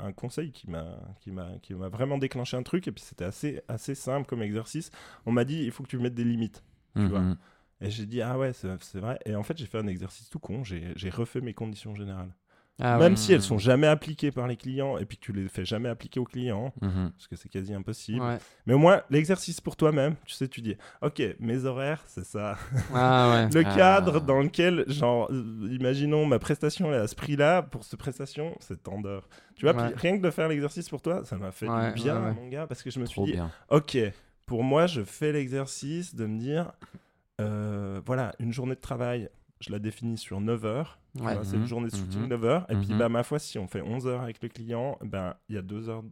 un 0.00 0.12
conseil 0.12 0.52
qui 0.52 0.68
m'a 0.68 0.84
qui 1.20 1.30
m'a 1.30 1.48
qui 1.62 1.72
m'a 1.74 1.88
vraiment 1.88 2.18
déclenché 2.18 2.56
un 2.58 2.62
truc 2.62 2.86
et 2.88 2.92
puis 2.92 3.02
c'était 3.02 3.24
assez 3.24 3.62
assez 3.68 3.94
simple 3.94 4.26
comme 4.26 4.42
exercice. 4.42 4.90
On 5.24 5.32
m'a 5.32 5.44
dit 5.44 5.62
il 5.64 5.70
faut 5.70 5.82
que 5.82 5.88
tu 5.88 5.98
mettes 5.98 6.14
des 6.14 6.24
limites. 6.24 6.62
tu 6.94 7.06
vois. 7.06 7.20
Mhm. 7.20 7.36
Et 7.80 7.90
j'ai 7.90 8.04
dit 8.04 8.20
ah 8.20 8.38
ouais 8.38 8.52
c'est 8.52 8.98
vrai. 9.00 9.18
Et 9.24 9.34
en 9.34 9.42
fait 9.42 9.56
j'ai 9.56 9.64
fait 9.66 9.78
un 9.78 9.86
exercice 9.86 10.28
tout 10.28 10.38
con. 10.38 10.62
J'ai 10.62 10.92
refait 11.10 11.40
mes 11.40 11.54
conditions 11.54 11.94
générales. 11.94 12.34
Ah 12.80 12.98
Même 12.98 13.12
ouais. 13.12 13.16
si 13.16 13.32
elles 13.32 13.42
sont 13.42 13.58
jamais 13.58 13.86
appliquées 13.86 14.32
par 14.32 14.48
les 14.48 14.56
clients 14.56 14.96
et 14.98 15.04
puis 15.04 15.16
que 15.18 15.22
tu 15.22 15.32
les 15.32 15.46
fais 15.48 15.64
jamais 15.64 15.88
appliquer 15.88 16.18
aux 16.18 16.24
clients 16.24 16.72
Mhm. 16.80 17.10
parce 17.12 17.26
que 17.28 17.36
c'est 17.36 17.48
quasi 17.50 17.72
impossible. 17.74 18.20
Ouais. 18.22 18.38
Mais 18.66 18.72
au 18.74 18.78
moins 18.78 19.02
l'exercice 19.10 19.60
pour 19.60 19.76
toi-même, 19.76 20.16
tu 20.24 20.34
sais 20.34 20.48
tu 20.48 20.62
dis 20.62 20.76
ok 21.02 21.22
mes 21.38 21.64
horaires 21.64 22.02
c'est 22.06 22.24
ça. 22.24 22.56
Ah 22.94 23.30
ouais. 23.30 23.48
Le 23.54 23.62
Ah. 23.66 23.74
cadre 23.76 24.20
dans 24.20 24.40
lequel, 24.40 24.84
genre, 24.88 25.28
euh, 25.30 25.68
imaginons 25.70 26.24
ma 26.26 26.38
prestation 26.38 26.92
est 26.92 26.96
à 26.96 27.06
ce 27.06 27.14
prix-là, 27.14 27.62
pour 27.62 27.84
cette 27.84 27.98
prestation, 28.00 28.56
c'est 28.58 28.82
tant 28.82 29.00
d'heures. 29.00 29.28
Tu 29.54 29.66
vois, 29.66 29.74
puis 29.74 29.94
rien 29.94 30.16
que 30.16 30.22
de 30.22 30.30
faire 30.30 30.48
l'exercice 30.48 30.88
pour 30.88 31.02
toi, 31.02 31.24
ça 31.24 31.36
m'a 31.36 31.52
fait 31.52 31.66
bien, 31.94 32.18
mon 32.32 32.48
gars, 32.48 32.66
parce 32.66 32.82
que 32.82 32.90
je 32.90 32.98
me 32.98 33.06
suis 33.06 33.22
dit, 33.22 33.32
bien. 33.32 33.50
ok, 33.70 33.96
pour 34.46 34.64
moi, 34.64 34.86
je 34.86 35.02
fais 35.04 35.30
l'exercice 35.30 36.14
de 36.16 36.26
me 36.26 36.38
dire, 36.38 36.72
euh, 37.40 38.00
voilà, 38.04 38.32
une 38.40 38.52
journée 38.52 38.74
de 38.74 38.80
travail, 38.80 39.28
je 39.62 39.70
la 39.72 39.78
définis 39.78 40.18
sur 40.18 40.40
9 40.40 40.64
heures. 40.64 40.98
C'est 41.44 41.56
une 41.56 41.62
Mhm, 41.62 41.66
journée 41.66 41.88
de 41.90 41.96
shooting 41.96 42.22
mhm, 42.22 42.28
9 42.28 42.44
heures. 42.44 42.66
Et 42.70 42.76
puis, 42.76 42.90
mhm. 42.92 42.98
bah, 42.98 43.08
ma 43.08 43.22
foi, 43.22 43.38
si 43.38 43.58
on 43.58 43.66
fait 43.68 43.80
11 43.82 44.06
heures 44.06 44.22
avec 44.22 44.42
le 44.42 44.48
client, 44.48 44.98
ben, 45.02 45.34
il 45.48 45.54
y 45.54 45.58
a 45.58 45.62
2 45.62 45.88
heures 45.88 46.02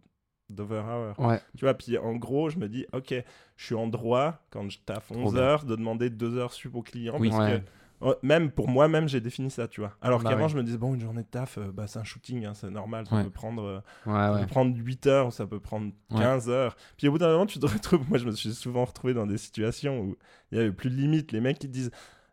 d'over-hour. 0.48 1.18
Ouais. 1.20 1.40
Tu 1.56 1.64
vois, 1.64 1.74
puis 1.74 1.96
en 1.98 2.16
gros, 2.16 2.50
je 2.50 2.58
me 2.58 2.68
dis, 2.68 2.86
ok, 2.92 3.14
je 3.56 3.64
suis 3.64 3.74
en 3.74 3.86
droit, 3.86 4.38
quand 4.50 4.68
je 4.68 4.78
taffe 4.80 5.10
11 5.10 5.32
bien. 5.34 5.42
heures, 5.42 5.64
de 5.64 5.76
demander 5.76 6.10
2 6.10 6.36
heures 6.36 6.52
sup 6.52 6.74
au 6.74 6.82
client. 6.82 7.16
Oui. 7.18 7.28
parce 7.30 7.40
Ouais. 7.40 7.60
que, 7.60 7.64
oh, 8.00 8.14
même 8.22 8.50
pour 8.50 8.68
moi-même, 8.68 9.08
j'ai 9.08 9.20
défini 9.20 9.50
ça, 9.50 9.68
tu 9.68 9.80
vois. 9.80 9.96
Alors 10.02 10.22
Bah 10.22 10.30
qu'avant, 10.30 10.44
ouais. 10.44 10.48
je 10.48 10.56
me 10.56 10.62
disais, 10.64 10.76
bon, 10.78 10.94
une 10.94 11.00
journée 11.00 11.22
de 11.22 11.28
taf, 11.28 11.58
euh, 11.58 11.70
bah, 11.72 11.86
c'est 11.86 11.98
un 12.00 12.04
shooting, 12.04 12.44
hein, 12.46 12.54
c'est 12.54 12.70
normal, 12.70 13.06
ça 13.06 13.22
peut 13.22 13.30
prendre. 13.30 13.62
euh, 13.62 13.80
ça 14.04 14.40
peut 14.40 14.46
prendre 14.48 14.76
8 14.76 15.06
heures 15.06 15.28
ou 15.28 15.30
ça 15.30 15.46
peut 15.46 15.60
prendre 15.60 15.92
Ouais. 16.10 16.18
15 16.18 16.48
heures. 16.48 16.76
Puis 16.96 17.06
au 17.08 17.12
bout 17.12 17.18
d'un 17.18 17.30
moment, 17.30 17.46
tu 17.46 17.58
te 17.60 17.66
retrouves. 17.66 18.08
Moi, 18.08 18.18
je 18.18 18.26
me 18.26 18.32
suis 18.32 18.52
souvent 18.54 18.84
retrouvé 18.84 19.14
dans 19.14 19.26
des 19.26 19.38
situations 19.38 20.00
où 20.00 20.16
il 20.50 20.58
y 20.58 20.60
avait 20.60 20.72
plus 20.72 20.90
de 20.90 20.96
limite. 20.96 21.30
Les 21.30 21.40
mecs 21.40 21.58
qui 21.60 21.68
disent 21.68 21.92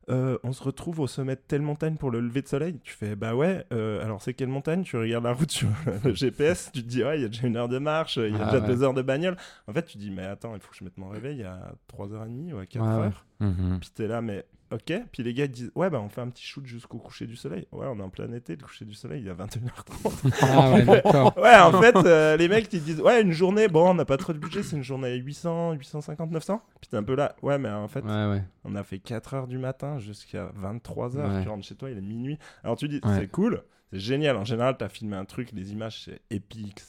Euh, 0.09 0.37
On 0.43 0.53
se 0.53 0.63
retrouve 0.63 1.01
au 1.01 1.07
sommet 1.07 1.35
de 1.35 1.41
telle 1.45 1.61
montagne 1.61 1.95
pour 1.95 2.11
le 2.11 2.21
lever 2.21 2.41
de 2.41 2.47
soleil. 2.47 2.79
Tu 2.83 2.93
fais 2.93 3.15
Bah 3.15 3.35
ouais, 3.35 3.65
euh, 3.73 4.03
alors 4.03 4.21
c'est 4.21 4.33
quelle 4.33 4.47
montagne? 4.47 4.83
Tu 4.83 4.95
regardes 4.95 5.25
la 5.25 5.33
route 5.33 5.51
sur 5.51 5.67
le 6.05 6.13
GPS, 6.13 6.71
tu 6.73 6.81
te 6.83 6.87
dis 6.87 7.03
Ouais, 7.03 7.19
il 7.19 7.23
y 7.23 7.25
a 7.25 7.27
déjà 7.27 7.45
une 7.47 7.57
heure 7.57 7.67
de 7.67 7.77
marche, 7.77 8.15
il 8.17 8.31
y 8.31 8.35
a 8.35 8.39
Ah 8.41 8.45
déjà 8.51 8.59
ouais. 8.65 8.67
deux 8.73 8.83
heures 8.83 8.93
de 8.93 9.01
bagnole. 9.01 9.35
En 9.67 9.73
fait, 9.73 9.83
tu 9.83 9.93
te 9.97 9.99
dis 9.99 10.11
Mais 10.11 10.23
attends, 10.25 10.53
il 10.55 10.61
faut 10.61 10.71
que 10.71 10.77
je 10.77 10.83
mette 10.85 10.97
mon 10.97 11.09
réveil 11.09 11.43
à 11.43 11.73
3h30 11.93 12.53
ou 12.53 12.57
à 12.57 12.63
4h. 12.63 12.79
Ouais, 12.99 13.05
ouais. 13.07 13.11
Mhm. 13.39 13.77
Puis 13.79 13.89
t'es 13.93 14.07
là, 14.07 14.21
mais 14.21 14.45
ok. 14.71 14.93
Puis 15.11 15.23
les 15.23 15.33
gars 15.33 15.47
disent 15.47 15.71
Ouais, 15.75 15.89
bah 15.89 15.99
on 16.01 16.09
fait 16.09 16.21
un 16.21 16.29
petit 16.29 16.43
shoot 16.45 16.65
jusqu'au 16.65 16.97
coucher 16.97 17.27
du 17.27 17.35
soleil. 17.35 17.67
Ouais, 17.71 17.85
on 17.89 17.99
est 17.99 18.03
en 18.03 18.09
plein 18.09 18.31
été, 18.33 18.55
le 18.55 18.63
coucher 18.63 18.85
du 18.85 18.93
soleil, 18.95 19.21
il 19.21 19.27
est 19.27 19.31
à 19.31 19.35
21h30. 19.35 20.33
Ah 20.41 20.71
ouais, 20.73 20.83
d'accord. 20.85 21.37
Ouais, 21.37 21.55
en 21.55 21.79
fait, 21.81 21.95
euh, 21.95 22.35
les 22.37 22.47
mecs, 22.47 22.71
ils 22.73 22.81
disent, 22.83 23.01
ouais, 23.01 23.21
une 23.21 23.31
journée, 23.31 23.67
bon, 23.67 23.91
on 23.91 23.93
n'a 23.93 24.05
pas 24.05 24.17
trop 24.17 24.33
de 24.33 24.39
budget, 24.39 24.63
c'est 24.63 24.75
une 24.75 24.83
journée 24.83 25.09
à 25.09 25.15
800, 25.15 25.73
850, 25.73 26.31
900. 26.31 26.61
Puis 26.81 26.89
t'es 26.89 26.97
un 26.97 27.03
peu 27.03 27.15
là, 27.15 27.35
ouais, 27.41 27.57
mais 27.57 27.69
en 27.69 27.87
fait, 27.87 28.01
Ouais, 28.03 28.29
ouais. 28.29 28.43
on 28.65 28.75
a 28.75 28.83
fait 28.83 28.99
4 28.99 29.33
heures 29.33 29.47
du 29.47 29.57
matin 29.57 29.99
jusqu'à 29.99 30.51
23 30.55 31.17
heures. 31.17 31.31
Ouais. 31.31 31.43
Tu 31.43 31.49
rentres 31.49 31.65
chez 31.65 31.75
toi, 31.75 31.89
il 31.89 31.97
est 31.97 32.01
minuit. 32.01 32.37
Alors 32.63 32.75
tu 32.75 32.87
dis, 32.87 32.99
c'est 33.15 33.27
cool, 33.31 33.63
c'est 33.93 33.99
génial. 33.99 34.35
En 34.35 34.43
général, 34.43 34.75
t'as 34.77 34.89
filmé 34.89 35.15
un 35.15 35.25
truc, 35.25 35.51
les 35.53 35.71
images, 35.71 36.03
c'est 36.05 36.19
épique. 36.29 36.81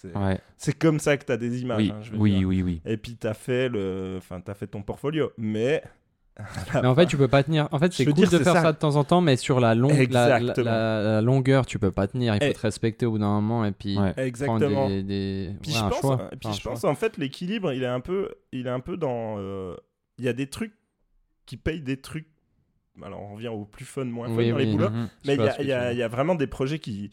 C'est 0.57 0.77
comme 0.79 0.99
ça 0.99 1.17
que 1.17 1.25
t'as 1.25 1.37
des 1.37 1.63
images. 1.63 1.79
Oui, 1.79 1.93
hein, 1.95 2.01
je 2.03 2.13
oui, 2.17 2.45
oui, 2.45 2.63
oui. 2.63 2.81
Et 2.85 2.97
puis 2.97 3.15
t'as 3.17 3.35
fait, 3.35 3.69
le... 3.69 4.17
enfin, 4.19 4.41
t'as 4.41 4.55
fait 4.55 4.67
ton 4.67 4.83
portfolio. 4.83 5.31
Mais. 5.39 5.83
Mais 6.75 6.87
en 6.87 6.95
fait, 6.95 7.07
tu 7.07 7.17
peux 7.17 7.29
pas 7.29 7.43
tenir. 7.43 7.69
En 7.73 7.79
fait, 7.79 7.91
Je 7.93 7.97
c'est 7.97 8.05
cool 8.05 8.15
dire, 8.15 8.31
de 8.31 8.39
faire 8.39 8.53
ça. 8.55 8.63
ça. 8.63 8.73
de 8.73 8.79
temps 8.79 8.97
en 8.97 9.05
temps, 9.05 9.21
mais 9.21 9.37
sur 9.37 9.59
la, 9.61 9.75
longue, 9.75 10.09
la, 10.11 11.21
longueur, 11.21 11.67
tu 11.67 11.79
peux 11.79 11.91
pas 11.91 12.07
tenir. 12.07 12.35
Il 12.37 12.47
faut 12.47 12.53
te 12.53 12.61
respecter 12.61 13.07
au 13.07 13.13
bout 13.13 13.19
d'un 13.19 13.27
moment 13.41 13.65
et 13.65 13.73
puis 13.73 13.99
Ouais. 13.99 14.15
Exactement. 14.17 14.89
des, 14.89 15.03
des... 15.03 15.51
Puis 15.63 15.73
ouais, 15.73 15.79
je 15.79 15.85
un 15.85 15.89
pense, 15.89 16.01
choix. 16.01 16.29
et 16.33 16.37
puis 16.37 16.49
Enfin, 16.49 16.57
je 16.59 16.63
pense 16.63 16.85
en 16.85 16.95
fait 16.95 17.17
l'équilibre 17.17 17.73
il 17.73 17.83
est 17.83 17.87
un 17.87 18.01
peu 18.01 18.31
il 18.53 18.67
est 18.67 18.71
un 18.71 18.81
peu 18.81 18.97
dans 18.97 19.37
euh, 19.39 19.75
il 20.19 20.25
y 20.25 20.29
a 20.29 20.33
des 20.33 20.47
trucs 20.49 20.73
qui 21.47 21.57
payent 21.57 21.81
des 21.83 21.97
trucs 21.97 22.29
alors 23.03 23.23
on 23.23 23.35
revient 23.35 23.49
au 23.49 23.65
plus 23.65 23.85
fun 23.85 24.05
moins 24.05 24.29
fun 24.29 24.35
Oui, 24.35 24.51
dans 24.51 24.57
les 24.59 24.67
boulots 24.67 24.91
Mhm. 24.91 25.09
mais 25.27 25.37
il 25.61 25.65
y, 25.65 25.69
y 25.69 26.03
a 26.03 26.09
vraiment 26.09 26.35
des 26.35 26.47
projets 26.47 26.79
qui 26.79 27.11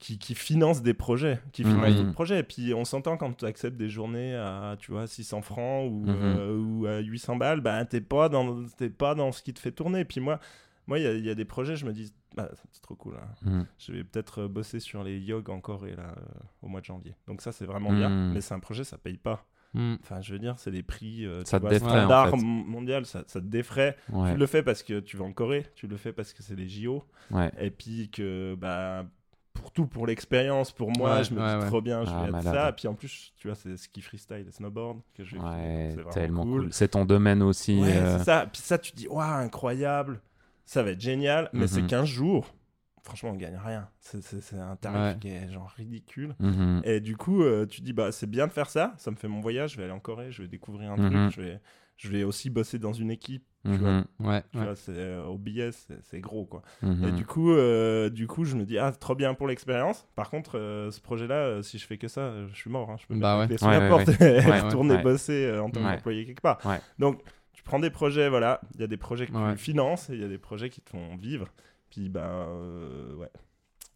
qui, 0.00 0.18
qui 0.18 0.34
financent 0.34 0.82
des 0.82 0.94
projets 0.94 1.38
qui 1.52 1.62
Mhm. 1.64 1.70
financent 1.74 1.94
d'autres 1.94 2.12
projets 2.12 2.40
et 2.40 2.42
puis 2.42 2.74
on 2.74 2.84
s'entend 2.84 3.16
quand 3.16 3.32
tu 3.36 3.44
acceptes 3.44 3.76
des 3.76 3.88
journées 3.90 4.34
à 4.34 4.76
tu 4.80 4.90
vois 4.90 5.06
600 5.06 5.42
francs 5.42 5.88
ou, 5.92 6.06
Mhm. 6.06 6.16
euh, 6.36 6.56
ou 6.58 6.86
à 6.86 6.98
800 6.98 7.36
balles 7.36 7.60
bah 7.60 7.84
t'es 7.84 8.00
pas 8.00 8.28
dans 8.28 8.64
t'es 8.78 8.90
pas 8.90 9.14
dans 9.14 9.30
ce 9.30 9.42
qui 9.42 9.52
te 9.54 9.60
fait 9.60 9.72
tourner 9.72 10.04
puis 10.04 10.20
moi 10.20 10.40
moi 10.86 10.98
il 10.98 11.18
y 11.18 11.26
y, 11.26 11.30
a 11.30 11.34
des 11.36 11.44
projets 11.44 11.76
je 11.76 11.84
me 11.86 11.92
dis 11.92 12.12
bah, 12.34 12.48
c'est 12.72 12.80
trop 12.82 12.94
cool 12.96 13.14
hein. 13.16 13.28
Mhm. 13.42 13.66
Je 13.78 13.92
vais 13.92 14.02
peut-être 14.04 14.42
euh, 14.42 14.48
bosser 14.48 14.80
sur 14.80 15.04
les 15.04 15.18
yogs 15.18 15.50
en 15.50 15.60
Corée 15.60 15.94
là, 15.96 16.14
euh, 16.16 16.22
au 16.62 16.68
mois 16.68 16.80
de 16.80 16.84
janvier. 16.86 17.14
Donc 17.26 17.42
ça, 17.42 17.50
c'est 17.52 17.66
vraiment 17.66 17.92
bien. 17.92 18.08
Mais 18.32 18.40
c'est 18.40 18.54
un 18.54 18.60
projet, 18.60 18.84
ça 18.84 18.98
paye 18.98 19.16
pas. 19.18 19.44
Enfin, 19.74 20.20
je 20.20 20.32
veux 20.32 20.38
dire, 20.38 20.54
c'est 20.58 20.70
des 20.70 20.84
prix 20.84 21.26
euh, 21.26 21.42
tu 21.42 21.50
Ça 21.50 21.58
te 21.58 21.62
vois, 21.62 21.70
défraie, 21.70 21.88
en 21.90 21.90
standard 22.06 22.30
fait. 22.30 22.36
m- 22.36 22.64
mondial, 22.66 23.04
ça, 23.04 23.24
ça 23.26 23.40
te 23.40 23.46
défraie. 23.46 23.96
Ouais. 24.12 24.32
Tu 24.32 24.38
le 24.38 24.46
fais 24.46 24.62
parce 24.62 24.82
que 24.84 25.00
tu 25.00 25.16
vas 25.16 25.24
en 25.24 25.32
Corée, 25.32 25.66
tu 25.74 25.88
le 25.88 25.96
fais 25.96 26.12
parce 26.12 26.32
que 26.32 26.42
c'est 26.44 26.54
les 26.56 26.68
JO. 26.68 27.04
Ouais. 27.32 27.50
Et 27.60 27.70
puis 27.72 28.08
que, 28.10 28.54
bah, 28.56 29.06
pour 29.52 29.72
tout, 29.72 29.86
pour 29.86 30.06
l'expérience, 30.06 30.72
pour 30.72 30.90
moi, 30.96 31.18
Ouais, 31.18 31.24
je 31.24 31.34
me 31.34 31.40
ouais, 31.40 31.54
dis 31.56 31.60
ouais. 31.62 31.66
trop 31.66 31.80
bien, 31.80 32.04
je 32.04 32.10
Ah, 32.10 32.22
vais 32.24 32.28
être 32.30 32.42
ça. 32.42 32.68
Et 32.68 32.72
puis 32.72 32.88
en 32.88 32.94
plus, 32.94 33.32
tu 33.36 33.48
vois, 33.48 33.54
c'est 33.54 33.76
ski 33.76 34.00
freestyle 34.00 34.46
et 34.48 34.50
snowboard 34.52 35.00
que 35.14 35.24
je 35.24 35.36
vais 35.36 35.40
filmer, 35.40 35.54
Ouais, 35.56 35.88
c'est 35.90 35.96
vraiment 35.96 36.10
tellement 36.10 36.42
cool. 36.44 36.68
C'est 36.72 36.88
ton 36.88 37.04
domaine 37.04 37.42
aussi. 37.42 37.80
Ouais, 37.80 37.96
euh, 37.96 38.18
c'est 38.18 38.24
ça. 38.24 38.46
Puis 38.52 38.62
ça, 38.62 38.78
tu 38.78 38.92
te 38.92 38.96
dis, 38.96 39.08
waouh, 39.08 39.20
incroyable, 39.22 40.20
ça 40.64 40.82
va 40.82 40.90
être 40.90 41.00
génial, 41.00 41.50
mais 41.52 41.66
c'est 41.66 41.82
Mhm. 41.82 41.88
15 41.88 42.06
jours. 42.08 42.54
Franchement, 43.02 43.30
on 43.30 43.36
gagne 43.36 43.56
rien. 43.56 43.88
C'est- 44.00 44.54
un 44.54 44.76
tarif 44.76 45.14
Ouais. 45.14 45.18
qui 45.20 45.28
est 45.28 45.50
genre 45.50 45.70
ridicule. 45.76 46.36
mhm. 46.38 46.82
Et 46.84 47.00
du 47.00 47.16
coup, 47.16 47.42
euh, 47.42 47.66
tu 47.66 47.80
te 47.80 47.84
dis, 47.86 47.92
bah, 47.94 48.12
c'est 48.12 48.28
bien 48.28 48.46
de 48.46 48.52
faire 48.52 48.68
ça. 48.70 48.94
Ça 48.98 49.10
me 49.10 49.16
fait 49.16 49.26
mon 49.28 49.40
voyage. 49.40 49.72
Je 49.72 49.76
vais 49.78 49.84
aller 49.84 49.92
en 49.92 50.00
Corée, 50.00 50.30
je 50.30 50.42
vais 50.42 50.48
découvrir 50.48 50.92
un 50.92 50.96
Mhm. 50.96 51.10
truc. 51.10 51.30
Je 51.34 51.40
vais, 51.40 51.60
je 51.96 52.08
vais 52.08 52.22
aussi 52.24 52.50
bosser 52.50 52.78
dans 52.78 52.92
une 52.92 53.10
équipe. 53.10 53.44
Tu 53.64 53.70
Mhm. 53.72 53.76
vois. 54.18 54.32
Ouais, 54.32 54.42
Tu 54.52 54.58
ouais. 54.58 54.64
vois, 54.64 54.74
c'est, 54.76 54.92
euh, 54.96 55.24
au 55.24 55.36
billet, 55.38 55.70
c'est 56.02 56.20
gros, 56.20 56.44
quoi. 56.46 56.62
Mhm. 56.82 57.04
Et 57.08 57.12
du 57.12 57.26
coup, 57.26 57.52
euh, 57.52 58.08
du 58.10 58.26
coup, 58.26 58.44
je 58.44 58.56
me 58.56 58.64
dis, 58.64 58.78
ah, 58.78 58.92
trop 58.92 59.14
bien 59.14 59.34
pour 59.34 59.46
l'expérience. 59.46 60.06
Par 60.16 60.30
contre, 60.30 60.58
euh, 60.58 60.90
ce 60.90 61.00
projet-là, 61.00 61.34
euh, 61.34 61.62
si 61.62 61.78
je 61.78 61.86
fais 61.86 61.98
que 61.98 62.08
ça, 62.08 62.32
je 62.48 62.54
suis 62.54 62.70
mort. 62.70 62.90
hein. 62.90 62.96
Je 63.00 63.06
peux 63.06 63.14
Bah 63.18 63.36
mettre 63.38 63.38
ouais. 63.38 63.40
la 63.40 63.46
clé 63.46 63.58
sous 63.58 63.64
Ouais, 63.66 63.72
la 63.72 63.80
ouais, 63.80 63.88
porte 63.88 64.20
ouais. 64.20 64.44
et 64.46 64.50
Ouais, 64.50 64.60
retourner 64.60 64.94
ouais. 64.96 65.02
bosser 65.02 65.44
euh, 65.44 65.62
en 65.62 65.70
tant 65.70 65.80
Ouais. 65.84 65.94
qu'employé 65.96 66.24
quelque 66.26 66.40
part. 66.42 66.58
Ouais. 66.64 66.80
Donc, 66.98 67.22
tu 67.52 67.62
prends 67.62 67.78
des 67.80 67.90
projets, 67.90 68.28
voilà. 68.30 68.60
Il 68.74 68.80
y 68.80 68.84
a 68.84 68.86
des 68.86 68.96
projets 68.96 69.26
que 69.26 69.32
Ouais. 69.32 69.52
tu 69.52 69.58
finances 69.58 70.08
et 70.10 70.14
il 70.14 70.20
y 70.20 70.24
a 70.24 70.28
des 70.28 70.38
projets 70.38 70.70
qui 70.70 70.80
te 70.80 70.90
font 70.90 71.16
vivre. 71.16 71.48
Puis, 71.90 72.08
ben, 72.08 72.20
euh, 72.22 73.14
ouais. 73.16 73.30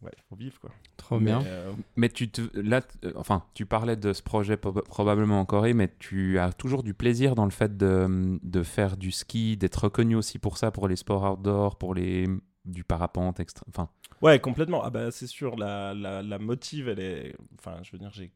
Ouais, 0.05 0.11
faut 0.29 0.35
vivre, 0.35 0.59
quoi. 0.59 0.69
Trop 0.97 1.19
Mais, 1.19 1.25
bien. 1.31 1.43
euh, 1.45 1.73
Mais 1.95 2.09
tu 2.09 2.29
te, 2.29 2.41
là, 2.57 2.81
t- 2.81 3.07
euh, 3.07 3.13
enfin, 3.15 3.43
tu 3.55 3.65
parlais 3.65 3.95
de 3.95 4.13
ce 4.13 4.21
projet 4.21 4.55
proba- 4.55 4.83
probablement 4.83 5.39
en 5.39 5.45
Corée, 5.45 5.73
mais 5.73 5.91
tu 5.99 6.37
as 6.39 6.53
toujours 6.53 6.83
du 6.83 6.93
plaisir 6.93 7.33
dans 7.35 7.45
le 7.45 7.51
fait 7.51 7.75
de, 7.75 8.39
de 8.43 8.63
faire 8.63 8.95
du 8.97 9.11
ski, 9.11 9.57
d'être 9.57 9.85
reconnu 9.85 10.15
aussi 10.15 10.37
pour 10.39 10.57
ça, 10.57 10.71
pour 10.71 10.87
les 10.87 10.95
sports 10.95 11.23
outdoor, 11.33 11.77
pour 11.77 11.93
les 11.95 12.27
du 12.65 12.83
parapente, 12.83 13.39
extra... 13.39 13.63
enfin, 13.69 13.89
Ouais, 14.21 14.39
complètement. 14.39 14.83
Ah 14.83 14.89
bah, 14.89 15.11
c'est 15.11 15.27
sûr, 15.27 15.55
la, 15.55 15.93
la, 15.93 16.23
la 16.23 16.39
motive, 16.39 16.87
elle 16.89 16.99
est... 16.99 17.35
Enfin, 17.59 17.77
je 17.83 17.91
veux 17.91 17.99
dire, 17.99 18.11
j'ai 18.13 18.31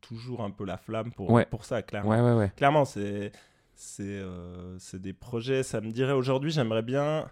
toujours 0.00 0.42
un 0.42 0.50
peu 0.50 0.64
la 0.64 0.76
flamme 0.76 1.12
pour, 1.12 1.30
Ouais. 1.30 1.46
pour 1.46 1.64
ça, 1.64 1.82
clairement. 1.82 2.10
ouais, 2.10 2.20
ouais, 2.20 2.34
ouais. 2.34 2.52
Clairement, 2.56 2.84
c'est... 2.84 3.32
C'est 3.76 4.04
euh, 4.04 4.78
c'est 4.78 5.02
des 5.02 5.12
projets, 5.12 5.64
ça 5.64 5.80
me 5.80 5.90
dirait 5.90 6.12
aujourd'hui, 6.12 6.52
j'aimerais 6.52 6.82
bien 6.82 7.26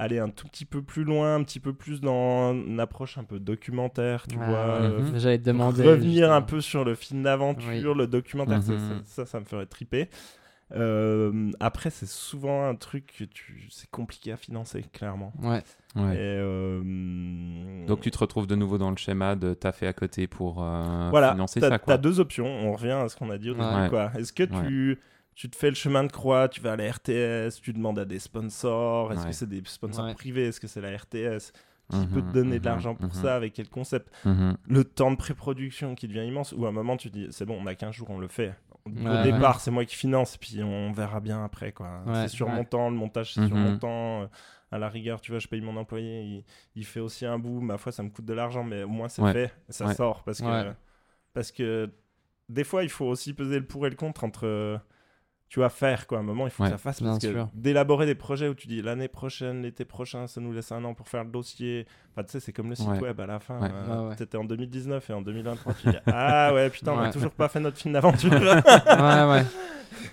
aller 0.00 0.18
un 0.20 0.30
tout 0.30 0.46
petit 0.46 0.64
peu 0.64 0.80
plus 0.80 1.02
loin, 1.04 1.34
un 1.34 1.42
petit 1.42 1.58
peu 1.60 1.72
plus 1.74 2.00
dans 2.00 2.52
une 2.54 2.78
approche 2.80 3.18
un 3.18 3.24
peu 3.24 3.40
documentaire, 3.40 4.26
tu 4.28 4.36
Ah, 4.40 4.46
vois. 4.46 4.56
euh, 4.58 5.00
Mhm. 5.00 5.18
J'allais 5.18 5.38
te 5.38 5.44
demander. 5.44 5.82
revenir 5.82 6.10
justement. 6.12 6.34
un 6.34 6.42
peu 6.42 6.60
sur 6.60 6.84
le 6.84 6.94
film 6.94 7.24
d'aventure, 7.24 7.94
le 7.94 8.06
documentaire, 8.06 8.62
ça, 8.62 8.72
Mhm. 8.72 8.78
ça, 8.78 8.94
ça, 9.04 9.26
ça 9.26 9.40
me 9.40 9.44
ferait 9.44 9.66
triper. 9.66 10.08
Euh, 10.74 11.50
après, 11.60 11.88
c'est 11.90 12.06
souvent 12.08 12.66
un 12.68 12.74
truc 12.74 13.14
que 13.18 13.24
tu... 13.24 13.66
c'est 13.70 13.90
compliqué 13.90 14.32
à 14.32 14.36
financer, 14.36 14.84
clairement. 14.92 15.32
Ouais. 15.42 15.62
ouais. 15.96 16.14
Et, 16.14 16.18
euh, 16.18 17.86
Donc 17.86 18.00
tu 18.02 18.10
te 18.10 18.18
retrouves 18.18 18.46
de 18.46 18.54
nouveau 18.54 18.76
dans 18.78 18.90
le 18.90 18.96
schéma 18.96 19.34
de 19.34 19.54
taffer 19.54 19.86
à 19.86 19.92
côté 19.94 20.26
pour 20.26 20.62
euh, 20.62 21.08
voilà, 21.10 21.32
financer 21.32 21.60
t'as, 21.60 21.70
ça, 21.70 21.78
quoi. 21.78 21.94
t'as 21.94 21.98
deux 21.98 22.20
options. 22.20 22.46
On 22.46 22.72
revient 22.72 22.90
à 22.92 23.08
ce 23.08 23.16
qu'on 23.16 23.30
a 23.30 23.38
dit 23.38 23.50
au 23.50 23.54
début. 23.54 23.64
Ouais. 23.66 23.88
Quoi. 23.88 24.10
Est-ce 24.18 24.32
que 24.32 24.42
tu, 24.44 24.98
tu 25.38 25.48
te 25.48 25.56
fais 25.56 25.68
le 25.68 25.76
chemin 25.76 26.02
de 26.02 26.10
croix, 26.10 26.48
tu 26.48 26.60
vas 26.60 26.72
à 26.72 26.76
la 26.76 26.90
RTS, 26.90 27.60
tu 27.62 27.72
demandes 27.72 27.98
à 28.00 28.04
des 28.04 28.18
sponsors, 28.18 29.12
est-ce 29.12 29.22
Ouais. 29.22 29.28
que 29.28 29.32
c'est 29.36 29.48
des 29.48 29.62
sponsors 29.66 30.04
Ouais. 30.06 30.14
privés, 30.14 30.46
est-ce 30.48 30.58
que 30.60 30.66
c'est 30.66 30.80
la 30.80 30.90
RTS 30.96 31.52
qui 31.90 31.96
Mhm, 31.96 32.06
peut 32.08 32.22
te 32.22 32.32
donner 32.32 32.58
de 32.58 32.64
mhm, 32.64 32.64
l'argent 32.64 32.94
pour 32.96 33.14
mhm. 33.14 33.22
ça, 33.22 33.36
avec 33.36 33.52
quel 33.54 33.68
concept? 33.68 34.10
Le 34.68 34.82
temps 34.84 35.10
de 35.12 35.16
pré-production 35.16 35.94
qui 35.94 36.08
devient 36.08 36.26
immense, 36.26 36.52
ou 36.52 36.66
à 36.66 36.68
un 36.68 36.72
moment 36.72 36.96
tu 36.96 37.08
dis 37.08 37.28
c'est 37.30 37.46
bon, 37.46 37.56
on 37.62 37.66
a 37.66 37.74
15 37.74 37.94
jours, 37.94 38.10
on 38.10 38.18
le 38.18 38.28
fait. 38.28 38.54
Au 38.84 38.90
Ouais, 38.90 39.22
départ, 39.22 39.60
c'est 39.60 39.70
moi 39.70 39.84
qui 39.84 39.94
finance, 39.94 40.36
puis 40.38 40.62
on 40.62 40.92
verra 40.92 41.20
bien 41.20 41.44
après. 41.44 41.72
quoi. 41.72 42.02
C'est 42.14 42.28
sur 42.28 42.48
mon 42.48 42.64
temps, 42.64 42.90
le 42.90 42.96
montage 42.96 43.34
c'est 43.34 43.46
sur 43.46 43.56
mon 43.56 43.78
temps. 43.78 44.22
euh, 44.22 44.26
à 44.70 44.78
la 44.78 44.90
rigueur, 44.90 45.20
tu 45.22 45.30
vois, 45.30 45.38
je 45.38 45.48
paye 45.48 45.62
mon 45.62 45.76
employé, 45.78 46.22
il, 46.22 46.44
il 46.74 46.84
fait 46.84 47.00
aussi 47.00 47.24
un 47.24 47.38
bout. 47.38 47.60
Ma 47.62 47.78
foi, 47.78 47.90
ça 47.90 48.02
me 48.02 48.10
coûte 48.10 48.26
de 48.26 48.34
l'argent, 48.34 48.64
mais 48.64 48.82
au 48.82 48.88
moins 48.88 49.08
c'est 49.08 49.22
fait, 49.32 49.54
ça 49.70 49.94
sort. 49.94 50.24
Parce 50.24 50.40
que, 50.40 50.72
parce 51.32 51.52
que 51.52 51.90
des 52.50 52.64
fois, 52.64 52.82
il 52.82 52.90
faut 52.90 53.06
aussi 53.06 53.32
peser 53.34 53.58
le 53.60 53.66
pour 53.66 53.86
et 53.86 53.90
le 53.90 53.96
contre 53.96 54.24
entre, 54.24 54.78
tu 55.48 55.60
vas 55.60 55.68
faire 55.70 56.06
quoi. 56.06 56.18
À 56.18 56.20
un 56.20 56.24
moment, 56.24 56.46
il 56.46 56.50
faut 56.50 56.62
Ouais, 56.62 56.68
que 56.68 56.74
ça 56.74 56.78
fasse 56.78 57.00
parce 57.00 57.18
que 57.18 57.44
d'élaborer 57.54 58.04
des 58.06 58.14
projets 58.14 58.48
où 58.48 58.54
tu 58.54 58.68
dis 58.68 58.82
l'année 58.82 59.08
prochaine, 59.08 59.62
l'été 59.62 59.84
prochain, 59.84 60.26
ça 60.26 60.40
nous 60.40 60.52
laisse 60.52 60.70
un 60.72 60.84
an 60.84 60.94
pour 60.94 61.08
faire 61.08 61.24
le 61.24 61.30
dossier. 61.30 61.86
Enfin, 62.14 62.24
tu 62.24 62.32
sais, 62.32 62.40
c'est 62.40 62.52
comme 62.52 62.68
le 62.68 62.74
site 62.74 62.88
Ouais. 62.88 63.00
web 63.00 63.20
à 63.20 63.26
la 63.26 63.38
fin. 63.40 63.58
Ouais. 63.60 63.68
euh, 63.72 64.08
ouais. 64.10 64.16
T'étais 64.16 64.36
en 64.36 64.44
2019 64.44 65.08
et 65.08 65.12
en 65.14 65.22
2023, 65.22 65.74
tu 65.74 65.88
dis 65.90 65.96
ah 66.06 66.52
ouais, 66.54 66.68
putain, 66.70 66.92
on 66.92 66.98
a 67.00 67.10
toujours 67.12 67.30
pas 67.32 67.48
fait 67.48 67.60
notre 67.60 67.78
film 67.78 67.94
d'aventure. 67.94 68.30
ouais, 68.32 69.30
ouais. 69.30 69.44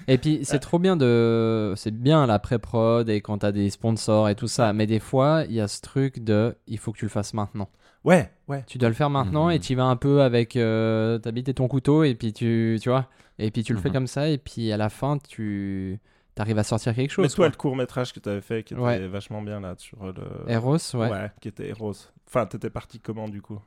Et 0.07 0.17
puis 0.17 0.39
c'est 0.43 0.59
trop 0.59 0.79
bien 0.79 0.95
de. 0.95 1.73
C'est 1.75 1.91
bien 1.91 2.25
la 2.27 2.39
pré-prod 2.39 3.09
et 3.09 3.21
quand 3.21 3.39
t'as 3.39 3.51
des 3.51 3.69
sponsors 3.69 4.29
et 4.29 4.35
tout 4.35 4.47
ça. 4.47 4.71
Mais 4.73 4.87
des 4.87 4.99
fois, 4.99 5.43
il 5.49 5.53
y 5.55 5.61
a 5.61 5.67
ce 5.67 5.81
truc 5.81 6.23
de. 6.23 6.55
Il 6.67 6.77
faut 6.77 6.91
que 6.91 6.97
tu 6.99 7.05
le 7.05 7.09
fasses 7.09 7.33
maintenant. 7.33 7.67
ouais, 8.03 8.31
ouais. 8.47 8.63
Tu 8.67 8.77
dois 8.77 8.87
le 8.89 8.95
faire 8.95 9.09
maintenant 9.09 9.47
Mhm. 9.47 9.51
et 9.51 9.59
tu 9.59 9.73
y 9.73 9.75
vas 9.75 9.83
un 9.85 9.95
peu 9.97 10.21
avec. 10.21 10.55
Euh, 10.55 11.17
T'habites 11.19 11.53
ton 11.55 11.67
couteau 11.67 12.03
et 12.03 12.15
puis 12.15 12.31
tu. 12.33 12.77
Tu 12.81 12.89
vois 12.89 13.09
Et 13.39 13.51
puis 13.51 13.63
tu 13.63 13.73
le 13.73 13.79
fais 13.79 13.89
Mhm. 13.89 13.93
comme 13.93 14.07
ça 14.07 14.29
et 14.29 14.37
puis 14.37 14.71
à 14.71 14.77
la 14.77 14.89
fin, 14.89 15.17
tu. 15.17 15.99
T'arrives 16.35 16.57
à 16.59 16.63
sortir 16.63 16.93
quelque 16.93 17.11
Mais 17.21 17.27
chose. 17.27 17.33
toi, 17.35 17.45
quoi. 17.45 17.49
le 17.49 17.55
court 17.55 17.75
métrage 17.77 18.11
que 18.11 18.19
tu 18.19 18.27
avais 18.27 18.41
fait, 18.41 18.63
qui 18.63 18.73
était 18.73 18.83
Ouais. 18.83 19.07
vachement 19.07 19.41
bien 19.41 19.61
là 19.61 19.73
sur 19.77 20.05
le. 20.11 20.23
Eros, 20.47 20.75
ouais. 20.95 21.09
ouais. 21.09 21.31
qui 21.39 21.47
était 21.47 21.69
Eros. 21.69 21.93
Enfin, 22.27 22.45
t'étais 22.45 22.69
parti 22.69 22.99
comment 22.99 23.29
du 23.29 23.41
coup? 23.41 23.57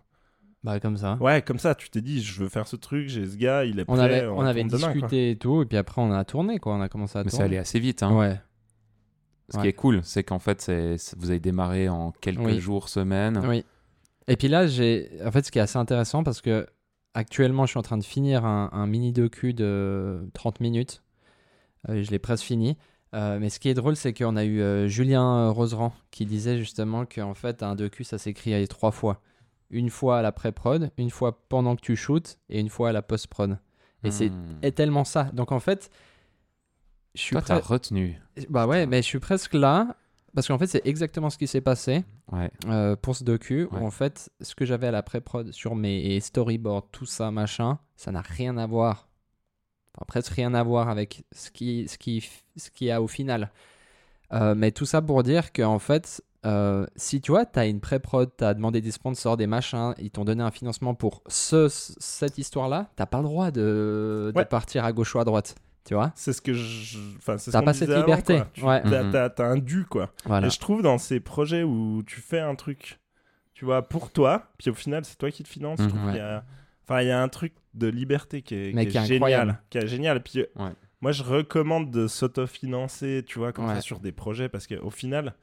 Bah 0.64 0.78
comme 0.80 0.96
ça. 0.98 1.16
Ouais, 1.20 1.40
comme 1.40 1.58
ça, 1.58 1.74
tu 1.74 1.88
t'es 1.88 2.00
dit, 2.02 2.20
je 2.20 2.42
veux 2.42 2.48
faire 2.50 2.66
ce 2.66 2.76
truc, 2.76 3.08
j'ai 3.08 3.24
ce 3.26 3.36
gars, 3.36 3.64
il 3.64 3.78
est 3.78 3.84
prêt. 3.86 3.96
On 3.96 3.98
avait, 3.98 4.26
on 4.26 4.40
avait 4.40 4.64
demain, 4.64 4.92
discuté 4.92 5.30
et 5.30 5.36
tout, 5.36 5.62
et 5.62 5.66
puis 5.66 5.78
après 5.78 6.02
on 6.02 6.10
a 6.12 6.24
tourné 6.24 6.58
quoi, 6.58 6.74
on 6.74 6.80
a 6.82 6.88
commencé 6.90 7.18
à 7.18 7.22
Mais 7.24 7.30
ça 7.30 7.38
tourner. 7.38 7.46
allait 7.52 7.58
assez 7.58 7.78
vite. 7.80 8.02
Hein. 8.02 8.14
Ouais, 8.14 8.38
Ce 9.50 9.58
qui 9.58 9.66
est 9.68 9.72
cool, 9.72 10.00
c'est 10.02 10.24
qu'en 10.24 10.38
fait, 10.40 10.60
c'est- 10.60 11.16
vous 11.16 11.30
avez 11.30 11.40
démarré 11.40 11.88
en 11.88 12.10
quelques 12.20 12.40
Oui. 12.40 12.60
jours, 12.60 12.88
semaines. 12.90 13.40
oui. 13.46 13.64
Et 14.26 14.36
puis 14.36 14.48
là, 14.48 14.66
j'ai. 14.66 15.10
En 15.24 15.30
fait, 15.30 15.46
ce 15.46 15.50
qui 15.50 15.58
est 15.58 15.62
assez 15.62 15.78
intéressant 15.78 16.22
parce 16.22 16.42
que 16.42 16.66
actuellement, 17.14 17.66
je 17.66 17.70
suis 17.70 17.78
en 17.78 17.82
train 17.82 17.98
de 17.98 18.04
finir 18.04 18.44
un, 18.44 18.70
un 18.72 18.86
mini 18.86 19.12
docu 19.12 19.54
de 19.54 20.28
30 20.34 20.60
minutes. 20.60 21.02
Euh, 21.88 22.02
je 22.02 22.10
l'ai 22.10 22.18
presque 22.18 22.44
fini. 22.44 22.76
Euh, 23.14 23.38
mais 23.40 23.48
ce 23.48 23.58
qui 23.58 23.68
est 23.68 23.74
drôle, 23.74 23.96
c'est 23.96 24.12
qu'on 24.12 24.36
a 24.36 24.44
eu 24.44 24.60
euh, 24.60 24.86
Julien 24.86 25.48
Roseran 25.50 25.94
qui 26.10 26.26
disait 26.26 26.58
justement 26.58 27.06
qu'en 27.06 27.34
fait, 27.34 27.62
un 27.62 27.74
docu, 27.74 28.04
ça 28.04 28.18
s'écrit 28.18 28.66
trois 28.68 28.90
fois. 28.90 29.22
Une 29.70 29.90
fois 29.90 30.18
à 30.18 30.22
la 30.22 30.32
pré-prod, 30.32 30.90
une 30.98 31.10
fois 31.10 31.42
pendant 31.48 31.76
que 31.76 31.80
tu 31.80 31.96
shootes, 31.96 32.38
et 32.48 32.60
une 32.60 32.68
fois 32.68 32.90
à 32.90 32.92
la 32.92 33.02
post-prod. 33.02 33.58
Et 34.04 34.10
c'est 34.10 34.30
Hmm. 34.30 34.58
est 34.62 34.72
tellement 34.72 35.04
ça. 35.04 35.24
Donc 35.32 35.52
en 35.52 35.60
fait, 35.60 35.90
je 37.14 37.20
suis 37.20 37.32
Toi, 37.32 37.42
t'as 37.42 37.58
retenu. 37.58 38.20
Bah 38.48 38.66
ouais, 38.66 38.86
mais 38.86 38.98
je 39.02 39.06
suis 39.06 39.18
presque 39.18 39.54
là. 39.54 39.96
Parce 40.34 40.46
qu'en 40.48 40.58
fait, 40.58 40.66
c'est 40.66 40.86
exactement 40.86 41.30
ce 41.30 41.38
qui 41.38 41.46
s'est 41.46 41.60
passé 41.60 42.04
Ouais. 42.30 42.50
euh, 42.66 42.96
pour 42.96 43.16
ce 43.16 43.24
docu. 43.24 43.66
Où 43.72 43.76
en 43.76 43.90
fait, 43.90 44.30
ce 44.40 44.54
que 44.54 44.64
j'avais 44.64 44.86
à 44.86 44.90
la 44.90 45.02
pré-prod 45.02 45.50
sur 45.52 45.74
mes 45.74 46.20
storyboards, 46.20 46.88
tout 46.92 47.06
ça, 47.06 47.30
machin, 47.30 47.78
ça 47.96 48.12
n'a 48.12 48.20
rien 48.20 48.56
à 48.58 48.66
voir. 48.66 49.08
Enfin, 49.96 50.04
presque 50.06 50.32
rien 50.32 50.54
à 50.54 50.62
voir 50.62 50.88
avec 50.90 51.24
ce 51.32 51.50
qui, 51.50 51.88
ce 51.88 51.98
qui, 51.98 52.28
ce 52.56 52.70
qui 52.70 52.86
y 52.86 52.90
a 52.90 53.00
au 53.02 53.08
final. 53.08 53.50
Euh, 54.32 54.54
mais 54.54 54.70
tout 54.70 54.84
ça 54.86 55.00
pour 55.02 55.22
dire 55.22 55.52
qu'en 55.52 55.78
fait, 55.78 56.22
euh, 56.46 56.86
si 56.94 57.20
tu 57.22 57.32
vois, 57.32 57.46
tu 57.46 57.58
as 57.58 57.66
une 57.66 57.80
pré-prod, 57.80 58.30
tu 58.36 58.44
as 58.44 58.52
demandé 58.54 58.80
des 58.82 58.92
sponsors, 58.92 59.36
des 59.38 59.46
machins, 59.46 59.94
ils 59.98 60.10
t'ont 60.10 60.24
donné 60.26 60.42
un 60.42 60.50
financement 60.50 60.94
pour 60.94 61.22
ce, 61.26 61.66
cette 61.70 62.36
histoire-là, 62.38 62.90
t'as 62.94 63.06
pas 63.06 63.18
le 63.18 63.24
droit 63.24 63.50
de, 63.50 64.30
de 64.32 64.38
Ouais. 64.38 64.44
partir 64.44 64.84
à 64.84 64.92
gauche 64.92 65.14
ou 65.14 65.18
à 65.18 65.24
droite. 65.24 65.54
Tu 65.84 65.94
vois 65.94 66.12
C'est 66.14 66.32
ce 66.32 66.42
que 66.42 66.52
je. 66.52 66.98
Enfin, 67.16 67.38
c'est 67.38 67.50
ce 67.50 67.56
T'as 67.56 67.62
pas 67.62 67.72
cette 67.72 67.88
avant, 67.90 68.00
liberté. 68.04 68.42
Tu- 68.52 68.62
Ouais. 68.62 68.82
T'as 68.82 69.04
Mhm. 69.04 69.12
t'as- 69.12 69.30
t'as 69.30 69.46
un 69.46 69.56
dû, 69.56 69.84
quoi. 69.86 70.12
Voilà. 70.26 70.46
Et 70.46 70.50
je 70.50 70.58
trouve 70.58 70.82
dans 70.82 70.98
ces 70.98 71.18
projets 71.20 71.62
où 71.62 72.02
tu 72.06 72.20
fais 72.20 72.40
un 72.40 72.54
truc, 72.54 72.98
tu 73.54 73.64
vois, 73.64 73.88
pour 73.88 74.10
toi, 74.12 74.50
puis 74.58 74.68
au 74.70 74.74
final, 74.74 75.04
c'est 75.04 75.16
toi 75.16 75.30
qui 75.30 75.42
te 75.42 75.48
finances. 75.48 75.78
je 75.80 75.84
Mhm. 75.84 75.88
trouve 75.90 76.06
qu'il 76.08 76.16
y 76.16 76.20
a- 76.20 76.44
Enfin, 76.84 77.02
il 77.02 77.08
y 77.08 77.10
a 77.10 77.22
un 77.22 77.28
truc 77.28 77.52
de 77.74 77.86
liberté 77.86 78.40
qui 78.40 78.54
est, 78.54 78.72
qui 78.72 78.86
qui 78.88 78.96
est 78.96 79.04
génial. 79.04 79.60
Qui 79.68 79.76
est 79.76 79.86
génial. 79.86 80.22
Puis, 80.22 80.40
euh, 80.40 80.46
Ouais. 80.56 80.70
moi, 81.02 81.12
je 81.12 81.22
recommande 81.22 81.90
de 81.90 82.06
s'autofinancer, 82.06 83.24
tu 83.26 83.38
vois, 83.38 83.52
comme 83.52 83.66
Ouais. 83.68 83.74
ça, 83.74 83.80
sur 83.82 84.00
des 84.00 84.10
projets, 84.12 84.48
parce 84.48 84.66
qu'au 84.66 84.88
final, 84.88 85.34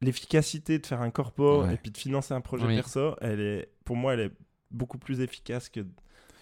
l'efficacité 0.00 0.78
de 0.78 0.86
faire 0.86 1.00
un 1.00 1.10
corpo 1.10 1.62
Ouais. 1.64 1.74
et 1.74 1.76
puis 1.78 1.90
de 1.90 1.96
financer 1.96 2.34
un 2.34 2.40
projet 2.40 2.66
Oui. 2.66 2.74
perso, 2.76 3.16
elle 3.20 3.40
est, 3.40 3.68
pour 3.84 3.96
moi, 3.96 4.14
elle 4.14 4.20
est 4.20 4.32
beaucoup 4.70 4.98
plus 4.98 5.20
efficace 5.20 5.68
que 5.70 5.80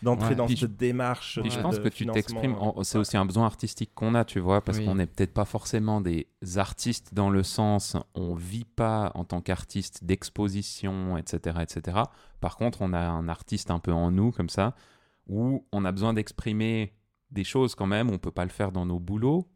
d'entrer 0.03 0.31
Ouais. 0.31 0.35
dans 0.35 0.47
Puis 0.47 0.57
cette 0.59 0.77
démarche. 0.77 1.41
Puis 1.41 1.49
de- 1.51 1.55
je 1.55 1.61
pense 1.61 1.77
de 1.79 1.83
que 1.83 1.89
tu 1.89 2.07
t'exprimes, 2.07 2.55
en- 2.55 2.83
c'est 2.85 2.99
aussi 2.99 3.17
un 3.17 3.25
besoin 3.27 3.47
artistique 3.47 3.93
qu'on 3.95 4.15
a, 4.15 4.25
tu 4.25 4.41
vois, 4.41 4.63
parce 4.63 4.79
Oui. 4.79 4.85
qu'on 4.85 4.95
n'est 4.97 5.07
peut-être 5.07 5.33
pas 5.35 5.45
forcément 5.45 6.01
des 6.01 6.29
artistes 6.57 7.15
dans 7.15 7.31
le 7.31 7.43
sens, 7.43 7.97
on 8.15 8.35
vit 8.35 8.65
pas 8.65 9.11
en 9.15 9.25
tant 9.25 9.41
qu'artiste 9.41 10.05
d'exposition, 10.05 11.17
etc., 11.17 11.59
etc. 11.63 11.99
Par 12.41 12.57
contre, 12.57 12.83
on 12.83 12.93
a 12.93 13.01
un 13.01 13.29
artiste 13.29 13.71
un 13.71 13.79
peu 13.79 13.93
en 13.93 14.11
nous, 14.11 14.31
comme 14.33 14.49
ça, 14.51 14.75
où 15.29 15.67
on 15.73 15.85
a 15.85 15.93
besoin 15.93 16.15
d'exprimer 16.15 16.93
des 17.31 17.45
choses 17.45 17.75
quand 17.75 17.87
même, 17.87 18.11
on 18.11 18.19
peut 18.19 18.31
pas 18.31 18.45
le 18.45 18.51
faire 18.51 18.71
dans 18.73 18.87
nos 18.87 19.01
boulots, 19.01 19.49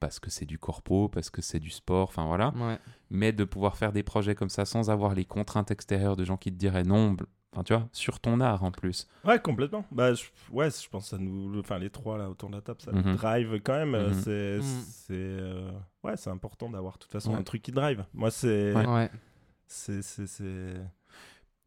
parce 0.00 0.18
que 0.20 0.30
c'est 0.30 0.46
du 0.46 0.58
corpo, 0.58 1.08
parce 1.08 1.30
que 1.30 1.42
c'est 1.42 1.60
du 1.60 1.70
sport, 1.70 2.08
enfin 2.08 2.26
voilà, 2.26 2.52
Ouais. 2.56 2.78
mais 3.10 3.32
de 3.32 3.44
pouvoir 3.44 3.76
faire 3.76 3.92
des 3.92 4.02
projets 4.02 4.34
comme 4.34 4.48
ça 4.48 4.64
sans 4.64 4.90
avoir 4.90 5.14
les 5.14 5.24
contraintes 5.24 5.70
extérieures 5.70 6.16
de 6.16 6.24
gens 6.24 6.36
qui 6.36 6.50
te 6.50 6.56
diraient 6.56 6.82
non, 6.84 7.16
enfin 7.56 7.62
tu 7.64 7.72
vois, 7.72 7.88
sur 7.92 8.20
ton 8.20 8.40
art 8.40 8.62
en 8.64 8.70
plus. 8.70 9.08
Ouais, 9.24 9.38
complètement. 9.38 9.84
Bah, 9.90 10.12
je, 10.12 10.24
ouais, 10.52 10.68
je 10.70 10.88
pense 10.90 11.04
que 11.04 11.08
ça 11.10 11.18
nous, 11.18 11.58
enfin 11.58 11.78
les 11.78 11.88
trois 11.90 12.18
là 12.18 12.28
autour 12.28 12.50
de 12.50 12.56
la 12.56 12.60
table, 12.60 12.80
ça 12.82 12.92
nous 12.92 13.02
Mhm. 13.02 13.16
drive 13.16 13.60
quand 13.64 13.72
même. 13.72 13.96
Mhm. 14.08 14.14
C'est, 14.14 14.56
Mhm. 14.58 14.62
c'est, 14.62 15.12
euh, 15.14 15.70
ouais, 16.04 16.16
c'est 16.16 16.30
important 16.30 16.68
d'avoir 16.68 16.94
de 16.94 16.98
toute 16.98 17.12
façon 17.12 17.32
Ouais. 17.32 17.38
un 17.38 17.42
truc 17.42 17.62
qui 17.62 17.72
drive. 17.72 18.04
Moi, 18.12 18.30
c'est, 18.30 18.74
Ouais. 18.74 19.10
c'est, 19.66 20.02
c'est, 20.02 20.26
c'est- 20.26 20.80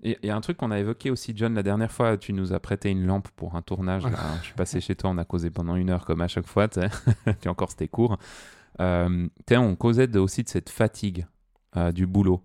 Et 0.02 0.18
il 0.24 0.28
y 0.28 0.30
a 0.30 0.36
un 0.36 0.40
truc 0.42 0.56
qu'on 0.58 0.72
a 0.72 0.80
évoqué 0.80 1.10
aussi, 1.12 1.34
John, 1.36 1.54
la 1.56 1.64
dernière 1.64 1.92
fois, 1.92 2.16
tu 2.18 2.32
nous 2.32 2.54
as 2.54 2.60
prêté 2.62 2.90
une 2.90 3.06
lampe 3.06 3.28
pour 3.36 3.56
un 3.56 3.62
tournage. 3.62 4.04
là. 4.04 4.12
Je 4.40 4.46
suis 4.46 4.54
passé 4.54 4.80
chez 4.80 4.96
toi, 4.96 5.10
on 5.10 5.18
a 5.18 5.26
causé 5.26 5.50
pendant 5.50 5.76
une 5.76 5.90
heure 5.90 6.06
comme 6.06 6.22
à 6.22 6.28
chaque 6.30 6.48
fois. 6.48 6.68
tu 6.70 6.80
encore, 7.50 7.70
c'était 7.72 7.90
court. 7.90 8.18
Euh, 8.80 9.28
on 9.52 9.76
causait 9.76 10.08
de- 10.08 10.20
aussi 10.20 10.44
de 10.44 10.48
cette 10.50 10.70
fatigue 10.70 11.26
euh, 11.76 11.92
du 11.92 12.08
boulot. 12.08 12.42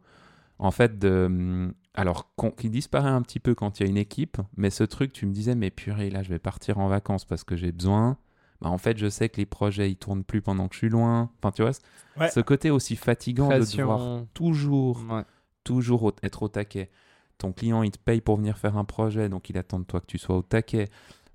En 0.58 0.70
fait, 0.72 0.98
de, 0.98 1.26
hum, 1.26 1.74
alors 1.94 2.30
qui 2.58 2.70
disparaît 2.70 3.08
un 3.10 3.22
petit 3.22 3.38
peu 3.40 3.54
quand 3.54 3.78
il 3.78 3.84
y 3.84 3.86
a 3.86 3.90
une 3.90 3.96
équipe, 3.96 4.38
mais 4.56 4.70
ce 4.70 4.84
truc, 4.84 5.12
tu 5.12 5.26
me 5.26 5.32
disais, 5.32 5.54
mais 5.54 5.70
purée, 5.70 6.10
là, 6.10 6.22
je 6.22 6.28
vais 6.28 6.38
partir 6.38 6.78
en 6.78 6.88
vacances 6.88 7.24
parce 7.24 7.44
que 7.44 7.56
j'ai 7.56 7.72
besoin. 7.72 8.16
Bah, 8.60 8.68
en 8.70 8.78
fait, 8.78 8.96
je 8.98 9.08
sais 9.08 9.28
que 9.28 9.36
les 9.36 9.46
projets, 9.46 9.90
ils 9.90 9.96
tournent 9.96 10.24
plus 10.24 10.40
pendant 10.42 10.68
que 10.68 10.74
je 10.74 10.78
suis 10.78 10.88
loin. 10.88 11.30
Enfin, 11.38 11.52
tu 11.52 11.62
vois, 11.62 11.72
Ouais. 12.16 12.30
ce 12.30 12.40
côté 12.40 12.70
aussi 12.70 12.96
fatigant 12.96 13.48
de 13.48 13.64
devoir 13.76 14.24
toujours 14.34 15.02
Ouais. 15.10 15.22
toujours 15.64 16.12
être 16.22 16.42
au 16.42 16.48
taquet. 16.48 16.90
Ton 17.38 17.52
client, 17.52 17.82
il 17.82 17.90
te 17.90 17.98
paye 17.98 18.20
pour 18.20 18.36
venir 18.36 18.58
faire 18.58 18.76
un 18.76 18.84
projet, 18.84 19.28
donc 19.28 19.50
il 19.50 19.58
attend 19.58 19.78
de 19.80 19.84
toi 19.84 20.00
que 20.00 20.06
tu 20.06 20.18
sois 20.18 20.36
au 20.36 20.42
taquet, 20.42 20.88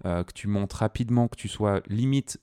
euh, 0.05 0.23
que 0.23 0.31
tu 0.33 0.47
montes 0.47 0.73
rapidement, 0.73 1.27
que 1.27 1.35
tu 1.35 1.47
sois 1.49 1.81
limite 1.87 2.39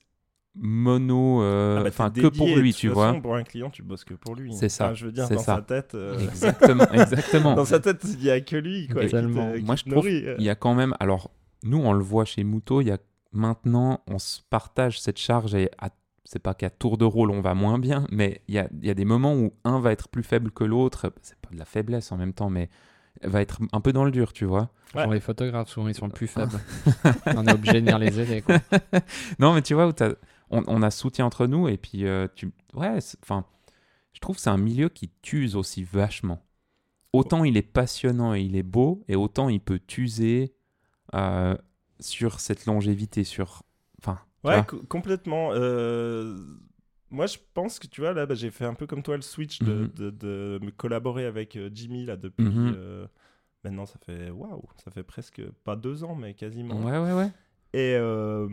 mono, 0.59 1.41
euh, 1.41 1.77
Ah 1.79 1.83
bah, 1.83 2.09
que 2.11 2.27
pour 2.27 2.47
lui, 2.57 2.73
tu 2.73 2.87
façon, 2.89 2.99
vois. 2.99 3.13
Pour 3.21 3.35
un 3.35 3.43
client, 3.43 3.69
tu 3.69 3.83
bosses 3.83 4.03
que 4.03 4.13
pour 4.13 4.35
lui. 4.35 4.53
C'est 4.53 4.69
ça, 4.69 4.85
Enfin, 4.85 4.93
je 4.95 5.05
veux 5.05 5.11
dire, 5.11 5.29
dans 5.29 5.37
ça. 5.37 5.55
sa 5.57 5.61
tête, 5.61 5.95
euh, 5.95 6.17
Exactement, 6.19 6.91
exactement. 6.91 7.53
dans 7.55 7.65
sa 7.65 7.79
tête, 7.79 8.03
il 8.05 8.23
y 8.23 8.31
a 8.31 8.41
que 8.41 8.55
lui, 8.55 8.87
quoi. 8.87 9.01
qui 9.03 9.07
te- 9.07 9.11
Tellement. 9.11 9.53
qui 9.53 9.63
Moi, 9.63 9.75
je 9.75 9.83
trouve 9.83 9.95
nourrit, 9.95 10.23
euh. 10.27 10.35
Il 10.39 10.45
y 10.45 10.49
a 10.49 10.55
quand 10.55 10.73
même, 10.73 10.95
alors 10.99 11.31
nous, 11.63 11.77
on 11.79 11.93
le 11.93 12.03
voit 12.03 12.25
chez 12.25 12.43
Mouto, 12.43 12.81
il 12.81 12.87
y 12.87 12.91
a 12.91 12.97
maintenant, 13.33 14.01
on 14.07 14.19
se 14.19 14.39
partage 14.49 14.99
cette 14.99 15.17
charge 15.19 15.53
et 15.55 15.69
à- 15.79 15.89
c'est 16.23 16.39
pas 16.39 16.53
qu'à 16.53 16.69
tour 16.69 16.97
de 16.97 17.05
rôle 17.05 17.31
on 17.31 17.39
va 17.39 17.53
moins 17.53 17.79
bien, 17.79 18.05
mais 18.11 18.41
il 18.49 18.55
y 18.55 18.59
a, 18.59 18.67
il 18.81 18.85
y 18.87 18.89
a 18.89 18.93
des 18.93 19.05
moments 19.05 19.33
où 19.35 19.53
un 19.63 19.79
va 19.79 19.91
être 19.93 20.09
plus 20.09 20.23
faible 20.23 20.51
que 20.51 20.63
l'autre. 20.65 21.11
C'est 21.21 21.37
pas 21.39 21.49
de 21.53 21.57
la 21.57 21.63
faiblesse 21.65 22.11
en 22.11 22.17
même 22.17 22.33
temps, 22.33 22.49
mais 22.49 22.69
va 23.23 23.41
être 23.41 23.59
un 23.71 23.79
peu 23.81 23.93
dans 23.93 24.03
le 24.03 24.11
dur, 24.11 24.33
tu 24.33 24.43
vois. 24.45 24.69
Ouais. 24.95 25.03
Genre 25.03 25.13
les 25.13 25.19
photographes, 25.21 25.69
souvent, 25.69 25.87
ils 25.87 25.95
sont 25.95 26.05
le 26.07 26.11
plus 26.13 26.27
faibles. 26.27 26.51
on 27.27 27.45
est 27.47 27.53
obligé 27.53 27.73
de 27.73 27.79
venir 27.79 27.97
les 27.97 28.19
aider. 28.19 28.41
Quoi. 28.41 28.57
non, 29.39 29.53
mais 29.53 29.61
tu 29.61 29.73
vois, 29.73 29.87
où 29.87 29.91
t'as- 29.93 30.13
on, 30.49 30.63
on 30.67 30.81
a 30.81 30.91
soutien 30.91 31.25
entre 31.25 31.47
nous 31.47 31.67
et 31.67 31.77
puis 31.77 32.05
euh, 32.05 32.27
tu. 32.35 32.51
Ouais, 32.73 32.97
enfin, 33.23 33.45
je 34.13 34.19
trouve 34.19 34.35
que 34.37 34.41
c'est 34.41 34.49
un 34.49 34.57
milieu 34.57 34.89
qui 34.89 35.09
t'use 35.21 35.55
aussi 35.55 35.83
vachement. 35.83 36.43
Autant 37.13 37.43
il 37.43 37.57
est 37.57 37.61
passionnant 37.61 38.35
et 38.35 38.41
il 38.41 38.55
est 38.55 38.63
beau, 38.63 39.03
et 39.07 39.15
autant 39.15 39.49
il 39.49 39.59
peut 39.61 39.79
t'user 39.79 40.53
euh, 41.15 41.55
sur 41.99 42.39
cette 42.39 42.65
longévité, 42.65 43.23
sur. 43.23 43.63
Enfin. 43.99 44.19
Ouais, 44.43 44.63
complètement. 44.87 45.49
euh, 45.53 46.37
Moi, 47.09 47.25
je 47.25 47.37
pense 47.53 47.79
que 47.79 47.87
tu 47.87 48.01
vois, 48.01 48.13
là, 48.13 48.25
bah, 48.25 48.35
j'ai 48.35 48.51
fait 48.51 48.65
un 48.65 48.73
peu 48.73 48.85
comme 48.85 49.01
toi 49.03 49.15
le 49.15 49.21
switch 49.21 49.59
de, 49.61 49.73
Mhm. 49.73 49.91
de, 49.95 50.09
de 50.11 50.59
me 50.61 50.71
collaborer 50.71 51.25
avec 51.25 51.57
Jimmy, 51.73 52.05
là, 52.05 52.17
depuis. 52.17 52.43
Mhm. 52.45 53.07
Maintenant, 53.63 53.85
ça 53.85 53.97
fait. 54.05 54.29
Waouh, 54.29 54.63
ça 54.83 54.91
fait 54.91 55.03
presque 55.03 55.41
pas 55.63 55.75
deux 55.75 56.03
ans, 56.03 56.15
mais 56.15 56.33
quasiment. 56.33 56.75
Ouais, 56.83 56.97
ouais, 56.99 57.13
ouais. 57.13 57.31
Et, 57.73 57.95
euh, 57.97 58.47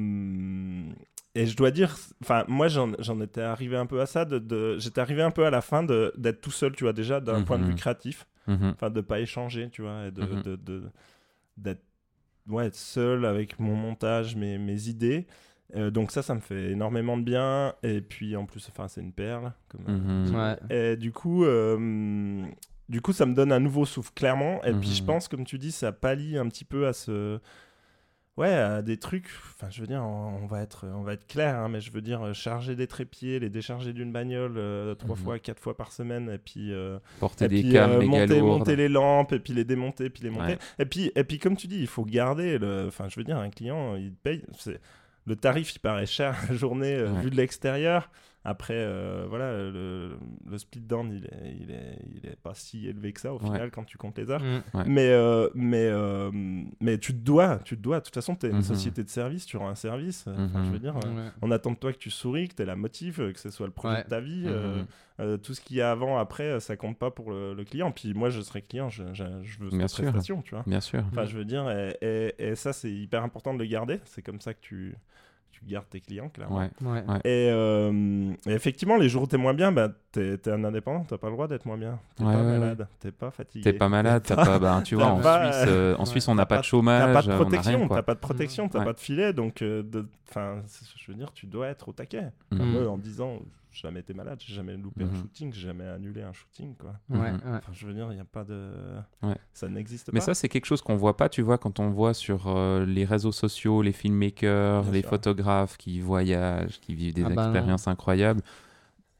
et 1.35 1.47
je 1.47 1.56
dois 1.56 1.71
dire, 1.71 1.96
enfin, 2.23 2.44
moi, 2.48 2.69
j'en 2.69 2.92
j'en 2.98 3.21
étais 3.21 3.40
arrivé 3.42 3.77
un 3.77 3.87
peu 3.87 4.00
à 4.00 4.06
ça. 4.06 4.25
De, 4.25 4.38
de- 4.38 4.77
J'étais 4.79 5.00
arrivé 5.00 5.23
un 5.23 5.31
peu 5.31 5.44
à 5.46 5.50
la 5.50 5.61
fin 5.61 5.83
de- 5.83 6.13
d'être 6.17 6.40
tout 6.40 6.50
seul, 6.52 6.73
tu 6.77 6.85
vois, 6.85 6.92
déjà, 6.92 7.21
d'un 7.21 7.42
point 7.42 7.59
de 7.59 7.65
Mhm. 7.65 7.71
vue 7.71 7.75
créatif. 7.77 8.27
Mhm. 8.46 8.73
Enfin, 8.75 8.90
de 8.90 9.00
pas 9.00 9.21
échanger, 9.21 9.69
tu 9.71 9.83
vois, 9.83 10.06
et 10.06 10.11
de, 10.11 10.23
Mhm. 10.23 10.42
de- 10.42 10.56
de- 10.56 10.83
d'être 11.56 11.83
ouais, 12.48 12.69
seul 12.73 13.25
avec 13.25 13.59
mon 13.59 13.75
montage, 13.75 14.37
mes, 14.37 14.59
mes 14.59 14.88
idées. 14.88 15.27
Euh, 15.77 15.90
donc 15.90 16.11
ça, 16.11 16.23
ça 16.23 16.35
me 16.35 16.40
fait 16.40 16.73
énormément 16.73 17.17
de 17.17 17.23
bien. 17.25 17.75
Et 17.83 18.00
puis, 18.02 18.37
en 18.37 18.44
plus, 18.44 18.69
enfin, 18.69 18.87
c'est 18.87 19.00
une 19.00 19.13
perle. 19.13 19.52
Comme, 19.69 19.85
euh, 19.88 20.29
Mhm. 20.29 20.35
Ouais. 20.37 20.92
et 20.92 20.96
du 20.96 21.11
coup, 21.11 21.44
euh, 21.44 22.44
du 22.88 23.00
coup, 23.00 23.13
ça 23.15 23.25
me 23.27 23.35
donne 23.35 23.50
un 23.50 23.61
nouveau 23.61 23.87
souffle, 23.87 24.13
clairement. 24.15 24.63
Et 24.65 24.75
puis, 24.75 24.90
je 24.90 25.00
Mhm. 25.00 25.06
pense, 25.06 25.27
comme 25.29 25.44
tu 25.46 25.59
dis, 25.59 25.73
ça 25.73 25.90
pallie 25.90 26.37
un 26.37 26.46
petit 26.48 26.65
peu 26.67 26.87
à 26.87 26.92
ce, 26.92 27.40
Ouais, 28.37 28.49
à 28.53 28.83
des 28.83 28.97
trucs. 28.97 29.29
Enfin, 29.55 29.69
je 29.71 29.81
veux 29.81 29.87
dire, 29.87 30.03
on, 30.03 30.41
on 30.43 30.47
va 30.47 30.61
être, 30.63 30.87
on 30.93 31.03
va 31.03 31.13
être 31.13 31.27
clair, 31.29 31.55
hein, 31.57 31.69
mais 31.69 31.81
je 31.81 31.93
veux 31.93 32.01
dire, 32.01 32.21
euh, 32.21 32.33
charger 32.33 32.75
des 32.75 32.89
trépieds, 32.89 33.39
les 33.39 33.49
décharger 33.49 33.93
d'une 33.93 34.11
bagnole 34.11 34.55
euh, 34.57 34.97
trois 34.97 35.15
Mhm. 35.17 35.23
fois, 35.23 35.39
quatre 35.39 35.61
fois 35.61 35.77
par 35.77 35.93
semaine, 35.93 36.29
et 36.29 36.39
puis, 36.39 36.73
euh, 36.73 36.99
Porter 37.21 37.45
et 37.45 37.49
des 37.49 37.61
puis, 37.63 37.79
euh, 37.79 38.03
monter, 38.03 38.75
les 38.75 38.89
lampes, 38.89 39.33
et 39.33 39.39
puis 39.39 39.53
les 39.53 39.65
démonter, 39.65 40.11
puis 40.11 40.25
les 40.25 40.31
monter. 40.31 40.55
Ouais. 40.55 40.59
Et 40.81 40.85
puis, 40.85 41.13
et 41.15 41.23
puis, 41.23 41.39
comme 41.39 41.57
tu 41.57 41.69
dis, 41.69 41.79
il 41.79 41.87
faut 41.87 42.05
garder 42.05 42.59
le. 42.59 42.87
Enfin, 42.89 43.09
je 43.09 43.21
veux 43.21 43.25
dire, 43.25 43.39
un 43.39 43.51
client, 43.51 43.95
il 43.95 44.13
paye. 44.13 44.43
c'est- 44.59 44.81
Le 45.27 45.37
tarif, 45.37 45.73
il 45.75 45.79
paraît 45.79 46.05
cher 46.07 46.37
la 46.49 46.55
journée 46.57 46.95
euh, 46.97 47.13
Ouais. 47.13 47.21
vu 47.23 47.31
de 47.31 47.37
l'extérieur. 47.37 48.11
Après, 48.47 48.75
euh, 48.77 49.25
voilà, 49.29 49.53
le, 49.71 50.19
le 50.47 50.59
split 50.59 50.81
down, 50.83 51.11
il 51.11 51.25
est, 51.25 51.57
il, 51.63 51.71
est, 51.71 51.99
il 52.15 52.27
est 52.31 52.37
pas 52.42 52.53
si 52.55 52.87
élevé 52.87 53.13
que 53.15 53.21
ça 53.21 53.33
au 53.33 53.38
Ouais. 53.38 53.45
final 53.47 53.71
quand 53.71 53.85
tu 53.85 53.97
comptes 53.97 54.19
les 54.19 54.31
heures. 54.31 54.42
Mm. 54.42 54.63
Ouais. 54.77 54.85
Mais, 54.87 55.09
euh, 55.09 55.49
mais, 55.55 55.87
euh, 55.90 56.31
mais 56.81 56.99
tu 56.99 57.15
te 57.15 57.19
dois, 57.21 57.59
tu 57.65 57.77
te 57.79 57.83
dois. 57.83 58.01
De 58.01 58.05
toute 58.05 58.15
façon, 58.15 58.37
tu 58.37 58.45
es 58.47 58.51
une 58.51 58.57
Mhm. 58.57 58.63
société 58.63 59.03
de 59.03 59.09
service, 59.09 59.47
tu 59.47 59.57
rends 59.57 59.69
un 59.71 59.75
service. 59.75 60.27
Enfin, 60.27 60.63
je 60.65 60.71
veux 60.71 60.79
dire, 60.79 60.95
Ouais. 60.97 61.31
on 61.40 61.51
attend 61.51 61.71
de 61.71 61.77
toi 61.77 61.92
que 61.92 61.99
tu 61.99 62.11
souris, 62.11 62.49
que 62.49 62.55
tu 62.55 62.65
la 62.67 62.77
motive, 62.77 63.33
que 63.33 63.40
ce 63.40 63.49
soit 63.51 63.67
le 63.67 63.73
projet 63.73 63.97
Ouais. 63.97 64.05
de 64.05 64.09
ta 64.09 64.21
vie. 64.21 64.45
euh, 65.21 65.37
tout 65.38 65.55
ce 65.55 65.61
qu'il 65.61 65.77
y 65.77 65.81
a 65.81 65.92
avant, 65.92 66.19
après, 66.19 66.59
ça 66.59 66.77
compte 66.77 66.99
pas 66.99 67.11
pour 67.13 67.31
le, 67.31 67.55
le 67.55 67.65
client. 67.65 67.92
Puis 67.92 68.13
moi, 68.15 68.31
je 68.31 68.40
serai 68.40 68.61
client, 68.63 68.88
je, 68.90 69.05
je, 69.15 69.25
je 69.42 69.59
veux 69.61 69.69
Bien 69.71 69.87
cette 69.87 69.90
sûr. 69.90 70.05
prestation, 70.07 70.42
tu 70.42 70.55
vois. 70.57 70.65
Bien 70.67 70.81
sûr. 70.81 71.05
Enfin, 71.13 71.25
je 71.25 71.37
veux 71.38 71.45
dire, 71.45 71.71
et, 71.71 71.97
et- 72.03 72.35
et 72.49 72.55
ça, 72.57 72.73
c'est 72.73 72.90
hyper 72.90 73.23
important 73.23 73.55
de 73.55 73.61
le 73.61 73.65
garder. 73.67 74.01
C'est 74.07 74.23
comme 74.23 74.40
ça 74.40 74.53
que 74.55 74.61
tu, 74.61 74.97
tu 75.65 75.71
gardes 75.73 75.88
tes 75.88 76.00
clients, 76.00 76.29
clairement. 76.29 76.58
Ouais. 76.58 76.71
Ouais. 76.83 77.02
Ouais. 77.08 77.19
Et, 77.25 77.48
euh, 77.50 78.33
et 78.46 78.52
effectivement, 78.52 78.96
les 78.96 79.08
jours 79.08 79.23
où 79.23 79.27
t'es 79.27 79.37
moins 79.37 79.54
bien, 79.54 79.73
bah, 79.73 79.88
t'es 80.12 80.35
es 80.35 80.48
un 80.48 80.62
indépendant, 80.65 81.04
t'as 81.08 81.19
pas 81.19 81.29
le 81.29 81.33
droit 81.35 81.48
d'être 81.48 81.67
moins 81.67 81.77
bien. 81.79 81.98
T'es 82.17 82.25
Ouais, 82.25 82.33
pas 82.33 82.38
ouais, 82.40 82.44
ouais. 82.52 82.58
malade, 82.58 82.88
t'es 83.00 83.10
pas 83.12 83.31
fatigué. 83.31 83.62
T'es 83.65 83.73
pas 83.73 83.88
malade, 83.88 84.23
t'as 84.27 84.37
pas, 84.37 84.58
bah, 84.58 84.81
tu 84.85 84.94
vois, 84.94 85.06
en 85.06 85.21
pas- 85.21 85.52
Suisse, 85.52 85.65
euh, 85.69 85.94
en 85.96 86.00
Ouais. 86.00 86.06
Suisse, 86.06 86.29
on 86.29 86.35
n'a 86.35 86.46
pas 86.46 86.56
pas- 86.56 86.60
de 86.60 86.65
chômage, 86.67 87.00
T'as 87.06 87.12
pas 87.12 87.23
de 87.23 87.27
on 87.27 87.29
n'a 87.31 87.35
rien, 87.37 87.44
protection, 87.44 87.88
t'as 87.88 88.02
pas 88.02 88.15
de 88.15 88.21
protection, 88.21 88.69
t'as 88.69 88.79
Ouais. 88.81 88.85
pas 88.85 88.92
de 88.92 89.00
filet, 89.00 89.33
donc, 89.33 89.62
euh, 89.62 89.83
enfin, 90.29 90.62
je 90.96 91.10
veux 91.12 91.17
dire, 91.19 91.33
tu 91.33 91.46
dois 91.46 91.69
être 91.69 91.88
au 91.88 91.92
taquet. 91.92 92.25
Mm. 92.52 92.62
Moi, 92.62 92.88
en 92.88 92.98
10 92.98 93.21
ans, 93.21 93.38
j'ai 93.40 93.63
jamais 93.81 94.00
été 94.00 94.14
malade, 94.14 94.40
j'ai 94.44 94.54
jamais 94.54 94.77
loupé 94.77 95.04
un 95.04 95.08
Mhm. 95.08 95.16
shooting, 95.16 95.52
j'ai 95.52 95.66
jamais 95.68 95.87
annulé 95.87 96.22
un 96.22 96.33
shooting, 96.33 96.75
quoi. 96.77 96.94
Ouais, 97.10 97.33
Mhm. 97.33 97.40
Enfin, 97.46 97.72
je 97.72 97.87
veux 97.87 97.94
dire, 97.94 98.06
il 98.10 98.14
n'y 98.14 98.20
a 98.20 98.25
pas 98.25 98.44
de. 98.44 98.72
Ouais. 99.22 99.37
Ça 99.52 99.68
n'existe 99.68 100.12
Mais 100.12 100.20
pas. 100.20 100.27
ça, 100.27 100.35
c'est 100.35 100.48
quelque 100.48 100.66
chose 100.66 100.83
qu'on 100.83 100.96
voit 100.96 101.16
pas, 101.16 101.29
tu 101.29 101.42
vois, 101.42 101.58
quand 101.58 101.81
on 101.81 101.90
voit 101.90 102.14
sur 102.14 102.44
euh, 102.48 102.85
les 102.87 103.04
réseaux 103.04 103.33
sociaux, 103.33 103.83
les 103.83 103.92
filmmakers, 103.92 104.83
Bien 104.85 104.92
les 104.92 105.00
sûr. 105.00 105.10
photographes 105.10 105.77
qui 105.77 106.00
voyagent, 106.00 106.81
qui 106.81 106.94
vivent 106.94 107.14
des 107.14 107.25
Ah 107.25 107.31
bah 107.31 107.42
expériences 107.44 107.88
incroyables. 107.88 108.42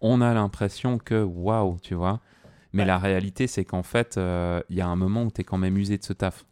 On 0.01 0.21
a 0.21 0.35
l'impression 0.35 0.99
que 0.99 1.23
waouh, 1.23 1.79
tu 1.83 1.95
vois. 1.95 2.21
Mais 2.73 2.83
Ouais. 2.83 2.87
la 2.87 2.99
réalité, 2.99 3.47
c'est 3.47 3.65
qu'en 3.65 3.83
fait, 3.85 4.17
euh, 4.19 4.61
il 4.69 4.77
y 4.77 4.81
a 4.81 4.87
un 4.89 4.97
moment 4.97 5.23
où 5.25 5.31
tu 5.31 5.41
es 5.41 5.45
quand 5.45 5.59
même 5.59 5.77
usé 5.77 5.97
de 5.97 6.03
ce 6.05 6.13
taf. 6.13 6.45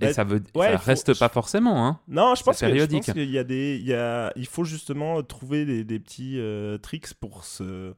Et 0.00 0.06
Bah, 0.06 0.12
ça 0.12 0.24
veut, 0.24 0.42
ouais, 0.54 0.72
ça 0.72 0.78
faut- 0.78 0.86
reste 0.86 1.18
pas 1.18 1.28
forcément, 1.30 1.86
hein. 1.86 2.00
Non, 2.08 2.34
je 2.34 2.42
pense 2.42 2.60
que- 2.60 2.66
je 2.66 2.70
périodique. 2.72 3.06
pense 3.06 3.14
qu'il 3.14 3.30
y 3.30 3.38
a 3.38 3.44
des, 3.44 3.76
il 3.80 3.86
y 3.86 3.94
a, 3.94 4.30
il 4.36 4.46
faut 4.46 4.64
justement 4.64 5.22
trouver 5.22 5.64
des, 5.64 5.84
des 5.84 5.98
petits 5.98 6.38
euh, 6.38 6.76
tricks 6.76 7.14
pour 7.14 7.44
se, 7.44 7.94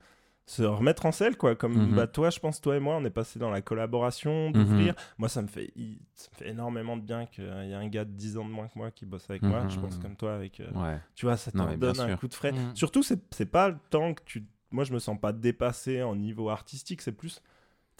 se 0.46 0.62
remettre 0.62 1.06
en 1.06 1.12
selle, 1.12 1.36
quoi. 1.36 1.56
Comme 1.56 1.74
Mhm. 1.74 1.96
bah, 1.96 2.06
toi, 2.06 2.30
je 2.30 2.38
pense, 2.38 2.60
toi 2.60 2.76
et 2.76 2.80
moi, 2.80 2.96
on 2.96 3.04
est 3.04 3.10
passé 3.10 3.38
dans 3.40 3.50
la 3.50 3.60
collaboration, 3.62 4.50
d'ouvrir. 4.52 4.94
Moi, 5.18 5.28
ça 5.28 5.42
me 5.42 5.48
fait, 5.48 5.72
il- 5.76 5.98
ça 6.14 6.28
me 6.32 6.36
fait 6.38 6.50
énormément 6.50 6.96
de 6.96 7.02
bien 7.02 7.26
qu'il 7.26 7.44
y 7.44 7.46
ait 7.70 7.74
un 7.74 7.88
gars 7.88 8.04
de 8.04 8.12
10 8.12 8.38
ans 8.38 8.44
de 8.44 8.50
moins 8.50 8.68
que 8.68 8.78
moi 8.78 8.90
qui 8.92 9.04
bosse 9.04 9.26
avec 9.28 9.42
moi. 9.42 9.64
Mhm. 9.64 9.70
Je 9.70 9.80
pense 9.80 9.98
comme 9.98 10.14
toi, 10.14 10.34
avec, 10.36 10.60
euh, 10.60 10.70
Ouais. 10.74 11.00
tu 11.16 11.26
vois, 11.26 11.36
ça 11.36 11.50
bien 11.52 11.76
donne 11.76 11.98
un 12.00 12.16
coup 12.16 12.28
de 12.28 12.34
frais. 12.34 12.52
Mhm. 12.52 12.76
Surtout, 12.76 13.02
c'est 13.02 13.46
pas 13.50 13.70
le 13.70 13.76
temps 13.90 14.14
que 14.14 14.22
tu, 14.24 14.44
moi, 14.70 14.84
je 14.84 14.92
me 14.92 15.00
sens 15.00 15.18
pas 15.20 15.32
dépassé 15.32 16.02
en 16.02 16.14
niveau 16.14 16.48
artistique. 16.48 17.02
C'est 17.02 17.10
plus, 17.12 17.42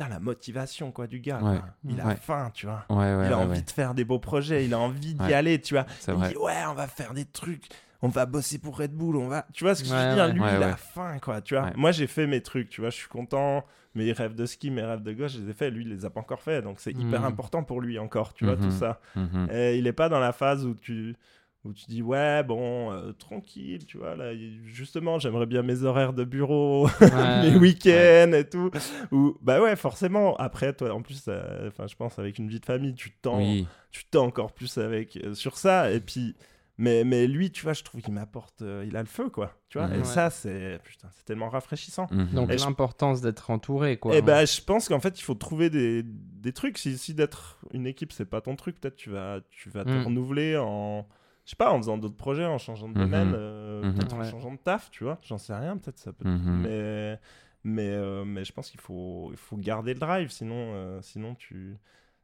la 0.07 0.21
motivation, 0.21 0.93
quoi, 0.93 1.07
du 1.09 1.19
gars. 1.19 1.41
Ouais. 1.43 1.61
Il 1.89 2.01
a 2.01 2.07
Ouais. 2.07 2.17
faim, 2.17 2.51
tu 2.55 2.67
vois. 2.67 2.85
Ouais, 2.91 2.97
ouais, 2.97 3.27
il 3.27 3.33
a 3.33 3.39
ouais, 3.39 3.45
envie 3.45 3.59
ouais. 3.59 3.63
de 3.63 3.71
faire 3.71 3.95
des 3.95 4.05
beaux 4.05 4.19
projets, 4.21 4.65
il 4.65 4.75
a 4.75 4.79
envie 4.79 5.15
d'y 5.15 5.23
Ouais. 5.25 5.33
aller, 5.35 5.61
tu 5.61 5.75
vois. 5.75 5.87
Il 6.07 6.15
vrai. 6.15 6.29
dit 6.29 6.37
ouais, 6.37 6.55
on 6.69 6.75
va 6.75 6.87
faire 6.87 7.15
des 7.15 7.25
trucs, 7.25 7.67
on 8.03 8.09
va 8.09 8.27
bosser 8.27 8.59
pour 8.59 8.79
Red 8.79 8.93
Bull, 8.93 9.17
on 9.17 9.27
va. 9.27 9.47
Tu 9.53 9.65
vois 9.65 9.75
ce 9.75 9.83
que 9.83 9.89
je 9.89 9.95
veux 9.95 10.15
dire? 10.15 10.25
ouais. 10.27 10.33
Lui, 10.33 10.41
Ouais, 10.41 10.53
il 10.55 10.59
ouais. 10.59 10.65
a 10.67 10.77
faim, 10.77 11.17
quoi. 11.21 11.41
Tu 11.41 11.55
vois. 11.55 11.65
Ouais. 11.65 11.73
Moi, 11.75 11.91
j'ai 11.91 12.07
fait 12.07 12.27
mes 12.29 12.41
trucs, 12.43 12.69
tu 12.69 12.81
vois. 12.83 12.91
Je 12.91 12.97
suis 12.97 13.09
content. 13.09 13.65
Mes 13.95 14.13
rêves 14.13 14.35
de 14.37 14.47
ski, 14.47 14.71
mes 14.71 14.83
rêves 14.83 15.03
de 15.03 15.13
gauche, 15.13 15.33
je 15.33 15.41
les 15.41 15.51
ai 15.51 15.55
faits. 15.55 15.73
Lui, 15.73 15.83
il 15.83 15.89
les 15.89 16.05
a 16.05 16.11
pas 16.11 16.21
encore 16.21 16.41
faits, 16.43 16.63
donc 16.63 16.79
c'est 16.79 16.93
hyper 16.93 17.21
Mhm. 17.23 17.27
important 17.27 17.65
pour 17.65 17.81
lui 17.81 17.99
encore, 17.99 18.33
tu 18.35 18.45
vois 18.45 18.55
Mhm. 18.55 18.63
tout 18.63 18.71
ça. 18.71 19.01
Mhm. 19.17 19.49
Et 19.51 19.77
il 19.79 19.87
est 19.89 19.93
pas 19.93 20.09
dans 20.09 20.21
la 20.21 20.31
phase 20.33 20.65
où 20.67 20.75
tu 20.75 21.17
où 21.69 21.73
tu 21.75 21.85
dis 21.87 22.03
ouais 22.03 22.43
bon 22.43 22.91
euh, 22.93 23.13
tranquille 23.13 23.85
tu 23.87 23.99
vois 23.99 24.17
là 24.17 24.33
justement 24.65 25.19
j'aimerais 25.19 25.47
bien 25.47 25.63
mes 25.63 25.83
horaires 25.83 26.13
de 26.13 26.25
bureau 26.25 26.89
mes 27.01 27.51
Ouais. 27.51 27.57
week-ends 27.57 28.33
et 28.33 28.49
tout 28.49 28.71
ou 29.13 29.37
bah 29.43 29.61
ouais 29.61 29.77
forcément 29.77 30.35
après 30.37 30.73
toi 30.73 30.93
en 30.93 31.03
plus 31.03 31.25
euh, 31.29 31.69
enfin 31.69 31.87
je 31.87 31.95
pense 31.97 32.19
avec 32.19 32.39
une 32.39 32.49
vie 32.49 32.61
de 32.61 32.67
famille 32.67 32.95
tu 32.95 33.11
te 33.11 33.17
tends 33.23 33.39
Oui. 33.39 33.67
tu 33.91 34.05
te 34.05 34.11
tends 34.11 34.25
encore 34.27 34.53
plus 34.53 34.79
avec 34.79 35.17
euh, 35.19 35.35
sur 35.35 35.57
ça 35.59 35.91
et 35.93 36.01
puis 36.01 36.35
mais 36.81 37.03
mais 37.03 37.27
lui 37.27 37.51
tu 37.51 37.65
vois 37.65 37.73
je 37.73 37.83
trouve 37.83 38.01
qu'il 38.03 38.15
m'apporte 38.15 38.63
euh, 38.63 38.85
il 38.87 38.97
a 38.97 39.01
le 39.01 39.09
feu 39.09 39.29
quoi 39.31 39.53
tu 39.69 39.79
vois 39.79 39.89
Mhm. 39.89 39.95
et 39.95 39.99
Ouais. 39.99 40.05
ça 40.05 40.31
c'est 40.31 40.79
putain 40.85 41.09
c'est 41.13 41.25
tellement 41.25 41.49
rafraîchissant 41.49 42.07
Mhm. 42.13 42.29
Donc 42.35 42.53
je- 42.53 42.65
l'importance 42.65 43.21
d'être 43.21 43.51
entouré, 43.51 43.97
quoi. 43.97 44.15
et 44.15 44.23
ben 44.23 44.47
je 44.47 44.61
pense 44.63 44.89
qu'en 44.89 45.01
fait 45.01 45.19
il 45.19 45.23
faut 45.25 45.35
trouver 45.35 45.71
des, 45.71 46.05
des 46.05 46.53
trucs 46.53 46.79
si, 46.79 46.97
si 46.97 47.15
d'être 47.15 47.59
une 47.75 47.87
équipe 47.89 48.13
c'est 48.13 48.25
pas 48.31 48.41
ton 48.41 48.55
truc 48.55 48.81
peut-être 48.81 48.95
tu 48.97 49.11
vas 49.11 49.41
tu 49.51 49.71
vas 49.71 49.85
te 49.85 49.91
Mm. 49.91 50.05
renouveler 50.05 50.57
en 50.57 51.05
je 51.49 51.53
sais 51.53 51.57
pas 51.57 51.73
en 51.73 51.79
faisant 51.79 51.97
d'autres 51.97 52.15
projets 52.17 52.45
en 52.45 52.59
changeant 52.59 52.89
de 52.91 52.99
Mhm. 52.99 53.05
domaine 53.05 53.33
euh, 53.35 53.83
Mhm. 53.85 53.95
peut-être 53.95 54.13
en 54.13 54.19
Ouais. 54.19 54.31
changeant 54.31 54.53
de 54.53 54.59
taf 54.59 54.91
tu 54.91 55.05
vois 55.05 55.19
j'en 55.23 55.39
sais 55.39 55.55
rien 55.55 55.79
peut-être 55.79 55.97
ça 55.99 56.13
peut 56.13 56.29
Mhm. 56.29 56.61
mais 56.63 57.19
mais 57.65 57.89
euh, 57.89 58.27
mais 58.27 58.45
je 58.45 58.53
pense 58.53 58.71
qu'il 58.71 58.81
faut 58.81 59.29
il 59.31 59.39
faut 59.39 59.57
garder 59.57 59.95
le 59.95 59.99
drive 59.99 60.29
sinon 60.31 60.75
euh, 60.75 61.01
sinon 61.01 61.35
tu 61.35 61.75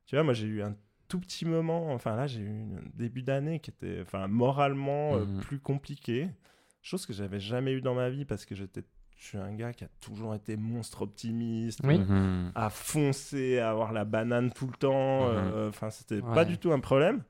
tu 0.04 0.14
vois 0.14 0.24
moi 0.24 0.34
j'ai 0.34 0.46
eu 0.46 0.60
un 0.62 0.76
tout 1.08 1.18
petit 1.20 1.46
moment 1.46 1.90
enfin 1.94 2.14
là 2.16 2.26
j'ai 2.26 2.42
eu 2.42 2.50
un 2.50 2.82
début 2.92 3.22
d'année 3.22 3.60
qui 3.60 3.70
était 3.70 3.98
enfin 4.02 4.26
moralement 4.28 5.16
euh, 5.16 5.24
Mhm. 5.24 5.40
plus 5.40 5.58
compliqué 5.58 6.28
chose 6.82 7.06
que 7.06 7.14
j'avais 7.14 7.40
jamais 7.40 7.72
eu 7.72 7.80
dans 7.80 7.94
ma 7.94 8.10
vie 8.10 8.26
parce 8.26 8.44
que 8.44 8.54
j'étais 8.54 8.82
je 9.16 9.24
suis 9.28 9.38
un 9.38 9.54
gars 9.54 9.72
qui 9.72 9.84
a 9.84 9.88
toujours 10.02 10.34
été 10.34 10.58
monstre 10.58 11.00
optimiste 11.00 11.80
Oui. 11.82 11.98
À 12.54 12.68
foncer, 12.68 13.58
à 13.58 13.70
avoir 13.70 13.92
la 13.94 14.04
banane 14.04 14.52
tout 14.52 14.66
le 14.66 14.74
temps. 14.76 15.28
Euh, 15.28 15.68
Enfin, 15.70 15.88
c'était 15.88 16.16
Ouais. 16.20 16.34
pas 16.34 16.44
du 16.44 16.58
tout 16.58 16.72
un 16.72 16.80
problème. 16.80 17.22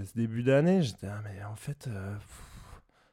Et 0.00 0.04
ce 0.04 0.14
début 0.14 0.42
d'année, 0.42 0.82
j'étais, 0.82 1.06
ah, 1.06 1.20
mais 1.24 1.42
en 1.44 1.56
fait, 1.56 1.86
euh, 1.88 2.14
pff, 2.14 2.42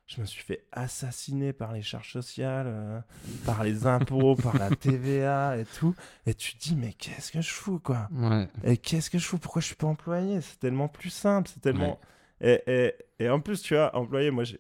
je 0.08 0.22
me 0.22 0.26
suis 0.26 0.44
fait 0.44 0.66
assassiner 0.72 1.54
par 1.54 1.72
les 1.72 1.82
charges 1.82 2.12
sociales, 2.12 2.66
euh, 2.68 3.00
par 3.46 3.64
les 3.64 3.86
impôts, 3.86 4.36
par 4.42 4.58
la 4.58 4.70
TVA 4.76 5.58
et 5.58 5.66
tout. 5.66 5.96
Et 6.26 6.34
tu 6.34 6.56
te 6.56 6.64
dis, 6.64 6.76
mais 6.76 6.94
qu'est-ce 6.94 7.32
que 7.32 7.42
je 7.42 7.52
fous, 7.52 7.80
quoi? 7.80 8.10
Ouais. 8.12 8.48
Et 8.64 8.78
qu'est-ce 8.78 9.10
que 9.10 9.18
je 9.18 9.26
fous? 9.26 9.38
Pourquoi 9.38 9.62
je 9.62 9.68
suis 9.68 9.76
pas 9.76 9.88
employé? 9.88 10.42
C'est 10.42 10.60
tellement 10.60 10.88
plus 10.88 11.10
simple, 11.10 11.50
c'est 11.54 11.62
tellement. 11.62 12.00
Et, 12.42 12.62
et, 12.68 12.94
et 13.20 13.30
en 13.30 13.40
plus, 13.40 13.62
tu 13.62 13.76
vois, 13.76 13.96
employé, 13.96 14.30
moi 14.30 14.44
j'ai- 14.44 14.60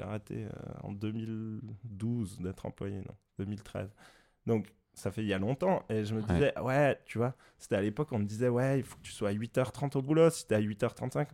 arrêté 0.00 0.44
euh, 0.44 0.48
en 0.84 0.92
2012 0.92 2.38
d'être 2.40 2.64
employé, 2.66 2.98
non, 2.98 3.14
2013. 3.38 3.90
Donc 4.46 4.66
ça 4.94 5.10
fait 5.10 5.22
il 5.22 5.28
y 5.28 5.32
a 5.34 5.38
longtemps. 5.38 5.84
Et 5.88 6.04
je 6.04 6.14
me 6.14 6.20
Ouais. 6.20 6.26
disais, 6.28 6.58
ouais, 6.60 6.98
tu 7.06 7.18
vois, 7.18 7.34
c'était 7.58 7.76
à 7.76 7.80
l'époque, 7.80 8.08
on 8.12 8.18
me 8.20 8.24
disait, 8.24 8.48
ouais, 8.48 8.78
il 8.78 8.84
faut 8.84 8.96
que 8.96 9.02
tu 9.02 9.12
sois 9.12 9.30
à 9.30 9.32
8h30 9.32 9.96
au 9.96 10.02
boulot. 10.02 10.30
Si 10.30 10.46
t'es 10.46 10.54
à 10.54 10.60
8h35, 10.60 11.28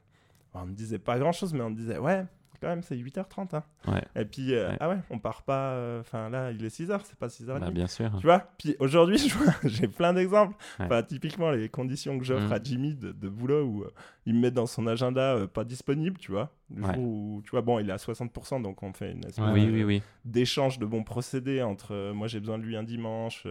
on 0.63 0.67
me 0.67 0.75
disait 0.75 0.99
pas 0.99 1.19
grand 1.19 1.33
chose, 1.33 1.53
mais 1.55 1.61
on 1.63 1.71
me 1.71 1.77
disait, 1.77 1.99
ouais, 1.99 2.25
quand 2.61 2.69
même, 2.69 2.83
c'est 2.83 2.97
8h30. 2.97 3.55
Hein. 3.57 3.63
Ouais. 3.87 4.03
Et 4.17 4.25
puis, 4.25 4.55
euh, 4.55 4.71
Ouais. 4.71 4.77
ah 4.81 4.89
ouais, 4.89 4.97
on 5.11 5.19
part 5.19 5.43
pas. 5.43 5.73
euh, 5.73 6.01
Enfin 6.01 6.31
là, 6.31 6.51
il 6.51 6.65
est 6.65 6.69
6h, 6.75 7.01
c'est 7.05 7.19
pas 7.19 7.27
6h30. 7.29 7.61
Bah, 7.61 7.71
bien 7.71 7.87
sûr. 7.89 8.11
Tu 8.19 8.27
vois 8.27 8.39
Puis 8.59 8.75
aujourd'hui, 8.79 9.19
j'ai 9.65 9.87
plein 9.89 10.15
d'exemples. 10.15 10.55
Ouais. 10.79 10.87
Enfin, 10.87 11.03
typiquement, 11.03 11.51
les 11.51 11.69
conditions 11.69 12.19
que 12.19 12.25
j'offre 12.25 12.47
Mhm. 12.47 12.53
à 12.53 12.63
Jimmy 12.63 12.95
de, 12.95 13.13
de 13.13 13.29
boulot 13.29 13.65
où 13.65 13.83
euh, 13.83 13.91
il 14.25 14.35
me 14.35 14.41
met 14.41 14.51
dans 14.51 14.65
son 14.67 14.87
agenda 14.87 15.47
pas 15.53 15.65
disponible, 15.65 16.17
tu 16.17 16.31
vois. 16.31 16.53
Du 16.71 16.81
Ouais. 16.81 16.95
jour 16.95 17.05
où, 17.05 17.43
tu 17.45 17.51
vois, 17.51 17.61
bon, 17.61 17.81
il 17.81 17.91
est 17.91 17.93
à 17.93 17.99
60%, 17.99 18.63
donc 18.63 18.83
on 18.83 18.95
fait 18.95 19.13
une 19.13 19.19
espèce 19.27 19.45
Ouais. 19.45 19.53
Oui, 19.53 19.67
de- 19.67 19.73
oui, 19.73 19.85
oui. 19.85 20.03
d'échange 20.25 20.79
de 20.79 20.87
bons 20.87 21.03
procédés 21.05 21.61
entre 21.61 22.13
moi 22.13 22.29
j'ai 22.29 22.41
besoin 22.41 22.57
de 22.59 22.63
lui 22.65 22.77
un 22.77 22.83
dimanche, 22.83 23.45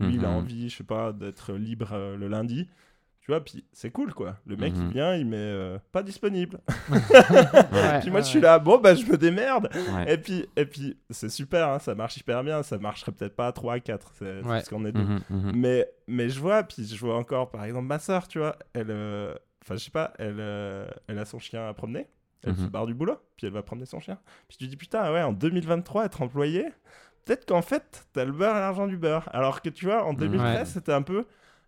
lui 0.00 0.14
il 0.14 0.24
a 0.24 0.28
Mhm. 0.30 0.34
envie, 0.36 0.70
je 0.70 0.76
sais 0.78 0.84
pas, 0.84 1.12
d'être 1.12 1.52
libre 1.52 2.14
le 2.18 2.28
lundi. 2.28 2.66
Tu 3.24 3.30
vois, 3.30 3.42
puis 3.42 3.64
c'est 3.72 3.90
cool 3.90 4.12
quoi. 4.12 4.36
Le 4.46 4.54
mec 4.54 4.74
il 4.76 4.82
Mhm. 4.82 4.90
vient, 4.90 5.14
il 5.16 5.24
met 5.26 5.36
euh, 5.38 5.78
pas 5.92 6.02
disponible. 6.02 6.60
Ouais, 7.72 8.00
puis 8.00 8.10
moi 8.10 8.20
je 8.20 8.26
suis 8.26 8.40
là, 8.40 8.58
bon 8.58 8.78
bah 8.78 8.94
je 8.94 9.04
me 9.06 9.16
démerde. 9.16 9.70
Ouais. 9.74 10.12
Et 10.14 10.18
puis, 10.18 10.46
et 10.56 10.66
puis 10.66 10.98
c'est 11.10 11.30
super, 11.30 11.68
hein, 11.70 11.78
ça 11.78 11.94
marche 11.94 12.16
hyper 12.18 12.44
bien. 12.44 12.62
Ça 12.62 12.76
marcherait 12.78 13.12
peut-être 13.12 13.34
pas 13.34 13.46
à 13.46 13.52
3 13.52 13.74
à 13.74 13.80
4, 13.80 14.12
c'est 14.18 14.24
Ouais. 14.24 14.42
parce 14.42 14.68
qu'on 14.68 14.84
est 14.84 14.92
deux. 14.92 15.02
Mhm, 15.02 15.20
mhm. 15.30 15.52
Mais, 15.54 15.88
mais 16.06 16.28
je 16.28 16.38
vois, 16.38 16.62
puis 16.64 16.86
je 16.86 16.98
vois 17.00 17.16
encore, 17.16 17.50
par 17.50 17.64
exemple, 17.64 17.86
ma 17.86 17.98
soeur, 17.98 18.28
tu 18.28 18.38
vois, 18.40 18.56
elle, 18.74 18.90
euh, 18.90 19.34
enfin, 19.64 19.76
je 19.76 19.84
sais 19.84 19.90
pas, 19.90 20.12
elle, 20.18 20.36
euh, 20.38 20.86
elle 21.08 21.18
a 21.18 21.24
son 21.24 21.38
chien 21.38 21.66
à 21.66 21.72
promener, 21.72 22.06
elle 22.42 22.54
se 22.56 22.66
barre 22.66 22.86
du 22.86 22.92
boulot, 22.92 23.16
puis 23.38 23.46
elle 23.46 23.54
va 23.54 23.62
promener 23.62 23.86
son 23.86 24.00
chien. 24.00 24.18
Puis 24.48 24.58
tu 24.58 24.66
dis, 24.66 24.76
putain, 24.76 25.10
ouais, 25.12 25.22
en 25.22 25.32
2023, 25.32 26.04
être 26.04 26.20
employé, 26.20 26.66
peut-être 27.24 27.46
qu'en 27.46 27.62
fait, 27.62 28.06
t'as 28.12 28.26
le 28.26 28.32
beurre 28.32 28.54
et 28.56 28.60
l'argent 28.60 28.86
du 28.86 28.98
beurre. 28.98 29.30
Alors 29.32 29.62
que 29.62 29.70
tu 29.70 29.86
vois, 29.86 30.04
en 30.04 30.12
2013, 30.12 30.58
Ouais. 30.58 30.64
c'était 30.66 30.92
un 30.92 31.00
peu, 31.00 31.24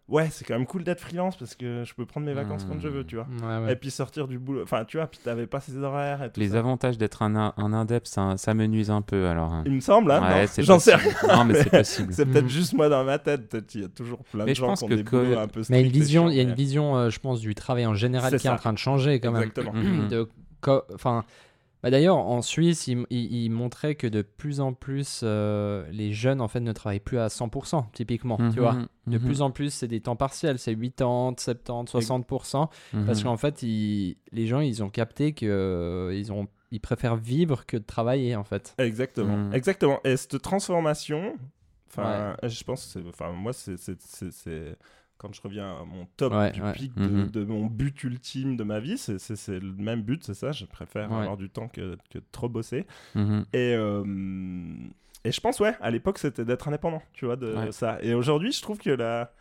ouais, 0.09 0.29
c'est 0.31 0.45
quand 0.45 0.55
même 0.55 0.67
cool 0.67 0.85
d'être 0.85 1.01
freelance 1.01 1.37
parce 1.37 1.55
que 1.55 1.83
je 1.85 1.95
peux 1.95 2.07
prendre 2.07 2.27
mes 2.27 2.33
vacances 2.33 2.65
quand 2.65 2.79
je 2.81 2.89
veux, 2.89 3.03
Hmm. 3.03 3.07
tu 3.07 3.17
vois. 3.17 3.27
Ouais, 3.43 3.65
ouais. 3.65 3.73
Et 3.73 3.77
puis 3.77 3.91
sortir 3.91 4.29
du 4.29 4.39
boulot. 4.39 4.63
Enfin, 4.63 4.85
tu 4.85 4.97
vois, 4.99 5.07
puis 5.07 5.19
t'avais 5.23 5.47
pas 5.47 5.61
ces 5.61 5.77
horaires 5.79 6.23
et 6.23 6.31
tout 6.31 6.41
Les 6.41 6.51
ça. 6.51 6.59
avantages 6.59 6.97
d'être 6.99 7.23
un, 7.23 7.53
un 7.57 7.73
indep, 7.73 8.07
ça, 8.07 8.37
ça 8.37 8.55
me 8.55 8.67
nuise 8.67 8.91
un 8.91 9.03
peu 9.03 9.27
alors. 9.27 9.53
hein. 9.53 9.63
Il 9.67 9.73
me 9.73 9.81
semble, 9.81 10.11
hein. 10.13 10.23
Ouais, 10.23 10.47
J'en 10.65 10.79
sais 10.79 10.95
rien. 10.95 11.13
Non, 11.29 11.45
mais 11.45 11.55
c'est 11.63 11.71
possible. 11.71 12.13
C'est 12.13 12.27
peut-être 12.27 12.45
Mhm. 12.45 12.51
juste 12.51 12.73
moi 12.75 12.89
dans 12.89 13.05
ma 13.05 13.19
tête. 13.19 13.49
Peut-être 13.49 13.75
il 13.75 13.83
y 13.83 13.85
a 13.85 13.89
toujours 13.89 14.23
plein 14.25 14.45
Mais 14.45 14.53
de 14.53 14.57
je 14.57 14.61
gens 14.61 14.67
pense 14.69 14.79
qui 14.81 14.85
ont 14.85 14.89
que 14.89 14.95
des 14.95 15.05
que- 15.05 15.17
boulots 15.17 15.39
un 15.39 15.49
peu 15.49 15.63
Mais 15.71 15.83
une 15.83 15.89
vision, 15.91 16.29
il 16.29 16.37
y 16.37 16.41
a 16.41 16.43
une 16.43 16.55
vision, 16.55 16.97
euh, 16.97 17.11
je 17.11 17.19
pense, 17.21 17.41
du 17.41 17.55
travail 17.55 17.87
en 17.87 17.95
général 17.95 18.31
C'est 18.31 18.39
qui 18.39 18.47
est 18.47 18.51
en 18.51 18.57
train 18.57 18.73
de 18.73 18.79
changer 18.79 19.21
quand 19.21 19.33
même. 19.33 19.43
Exactement. 19.43 19.73
Mhm. 19.73 20.27
co- 20.61 20.83
enfin 20.95 21.25
bah 21.87 21.91
d'ailleurs 21.93 22.17
en 22.17 22.43
Suisse 22.43 22.89
il, 22.89 23.07
il- 23.11 23.33
il 23.45 23.51
montrait 23.51 23.95
que 23.95 24.09
de 24.09 24.23
plus 24.23 24.59
en 24.61 24.73
plus 24.73 25.21
euh, 25.23 25.87
les 25.93 26.13
jeunes 26.13 26.41
en 26.41 26.49
fait 26.49 26.59
ne 26.59 26.73
travaillent 26.73 26.99
plus 26.99 27.19
à 27.19 27.29
100% 27.29 27.85
typiquement 27.93 28.39
tu 28.53 28.59
vois. 28.59 28.73
Mhm, 28.73 28.87
de 29.07 29.19
mhm, 29.19 29.25
plus 29.25 29.41
en 29.41 29.53
plus 29.53 29.73
c'est 29.73 29.87
des 29.87 30.01
temps 30.01 30.17
partiels 30.17 30.59
c'est 30.59 30.75
80 30.75 31.35
70 31.39 31.93
60% 31.93 32.69
mhm. 32.93 33.07
parce 33.07 33.23
qu'en 33.23 33.37
fait 33.37 33.63
ils- 33.63 34.17
les 34.33 34.49
gens 34.49 34.59
ils 34.61 34.83
ont 34.83 34.91
capté 34.91 35.33
que 35.33 35.47
euh, 35.47 36.13
ils 36.15 36.33
ont 36.33 36.49
ils 36.73 36.81
préfèrent 36.81 37.15
vivre 37.15 37.65
que 37.65 37.77
de 37.77 37.85
travailler 37.85 38.35
en 38.35 38.43
fait. 38.43 38.75
Exactement, 38.79 39.37
Mhm. 39.37 39.55
exactement. 39.55 40.01
Et 40.03 40.17
cette 40.17 40.43
transformation, 40.43 41.37
enfin, 41.89 42.37
je 42.43 42.65
pense, 42.65 42.99
enfin, 43.09 43.31
moi, 43.31 43.53
c'est, 43.53 43.77
c'est, 43.79 44.01
c'est, 44.03 44.33
c'est- 44.33 44.77
quand 45.19 45.33
je 45.35 45.41
reviens 45.43 45.81
à 45.81 45.85
mon 45.85 46.07
top 46.17 46.33
Ouais, 46.33 46.53
du 46.53 46.63
ouais. 46.63 46.73
pic 46.73 46.95
de, 46.97 47.07
Mhm. 47.09 47.31
de 47.31 47.45
mon 47.45 47.67
but 47.67 48.05
ultime 48.05 48.57
de 48.57 48.65
ma 48.65 48.81
vie, 48.81 48.99
c'est, 48.99 49.19
le 49.49 49.73
même 49.73 50.03
but, 50.03 50.23
c'est 50.25 50.35
ça. 50.35 50.53
Je 50.53 50.65
préfère 50.67 51.11
Ouais. 51.11 51.19
avoir 51.21 51.37
du 51.37 51.49
temps 51.51 51.69
que, 51.69 51.97
que 52.11 52.19
de 52.19 52.25
trop 52.33 52.49
bosser. 52.49 52.87
Mhm. 53.15 53.45
Et 53.53 53.75
euh, 53.75 54.05
et 55.25 55.33
je 55.33 55.41
pense, 55.41 55.59
ouais, 55.61 55.75
à 55.81 55.91
l'époque, 55.91 56.19
c'était 56.19 56.45
d'être 56.45 56.69
indépendant, 56.69 57.03
tu 57.13 57.25
vois, 57.25 57.37
de 57.37 57.71
ça. 57.73 57.99
Et 58.03 58.15
aujourd'hui, 58.15 58.53
je 58.53 58.63
trouve 58.63 58.79
que 58.79 58.91
la 58.91 59.33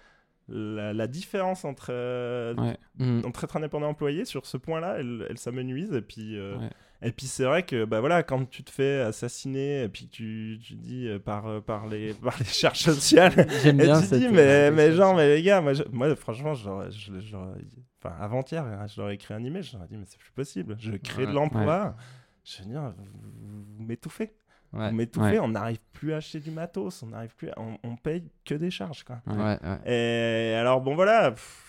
la, 0.48 0.94
la 0.94 1.08
différence 1.08 1.66
entre 1.66 1.88
euh, 1.92 2.54
Ouais. 2.56 2.78
Mm. 2.98 3.22
entre 3.26 3.44
être 3.46 3.58
indépendant 3.58 3.88
et 3.88 3.90
employé 3.90 4.26
sur 4.26 4.46
ce 4.46 4.58
point-là, 4.58 4.98
elle, 5.00 5.26
elle 5.30 5.38
s'amenuise. 5.38 5.94
Et 5.94 6.02
puis, 6.02 6.38
euh, 6.38 6.58
Ouais. 6.58 6.70
et 7.02 7.12
puis 7.12 7.26
c'est 7.26 7.46
vrai 7.46 7.64
que 7.64 7.84
bah 7.86 8.00
voilà, 8.00 8.22
quand 8.24 8.46
tu 8.50 8.64
te 8.64 8.70
fais 8.72 9.00
assassiner 9.02 9.84
et 9.84 9.90
puis 9.90 10.06
que 10.08 10.12
tu, 10.12 10.60
tu 10.64 10.76
dis 10.76 11.08
euh, 11.08 11.18
par, 11.20 11.62
par, 11.64 11.88
les, 11.88 12.14
par 12.22 12.38
les 12.40 12.46
charges 12.46 12.80
sociales, 12.80 13.34
et 13.66 13.74
bien 13.74 14.02
tu 14.02 14.18
dis, 14.20 14.28
mais, 14.30 14.70
mais 14.72 14.92
genre, 14.92 15.16
mais 15.16 15.36
les 15.36 15.42
gars, 15.44 15.62
moi, 15.62 15.74
je- 15.74 15.84
moi 15.92 16.16
franchement, 16.16 16.54
j'aurais- 16.54 16.92
je- 16.92 17.20
j'aurais- 17.20 17.62
enfin, 18.04 18.16
avant-hier, 18.20 18.64
hein, 18.64 18.86
je 18.88 19.02
leur 19.02 19.10
ai 19.10 19.16
écrit 19.16 19.34
un 19.34 19.44
email, 19.44 19.64
je 19.64 19.74
leur 19.76 19.86
ai 19.86 19.88
dit, 19.88 19.98
mais 19.98 20.06
c'est 20.08 20.20
plus 20.20 20.32
possible, 20.32 20.76
je 20.80 20.92
crée 20.98 21.24
Ouais. 21.24 21.30
de 21.30 21.34
l'emploi. 21.36 21.96
Je 22.44 22.62
veux 22.62 22.70
dire, 22.70 22.94
vous, 22.96 23.64
vous 23.78 23.84
m'étouffez. 23.84 24.36
Ouais. 24.76 24.90
Vous 24.90 24.96
m'étouffez, 24.96 25.26
Ouais. 25.32 25.40
on 25.40 25.48
n'arrive 25.50 25.80
plus 25.94 26.14
à 26.14 26.18
acheter 26.18 26.40
du 26.40 26.52
matos, 26.52 27.02
on 27.04 27.08
n'arrive 27.08 27.36
plus, 27.36 27.50
à- 27.50 27.60
on, 27.60 27.78
on 27.84 27.96
paye 27.96 28.24
que 28.46 28.56
des 28.56 28.70
charges, 28.72 29.04
quoi. 29.04 29.22
Ouais. 29.28 29.58
Et 29.86 30.54
alors, 30.56 30.82
bon, 30.82 30.96
voilà, 30.96 31.32
pff, 31.32 31.68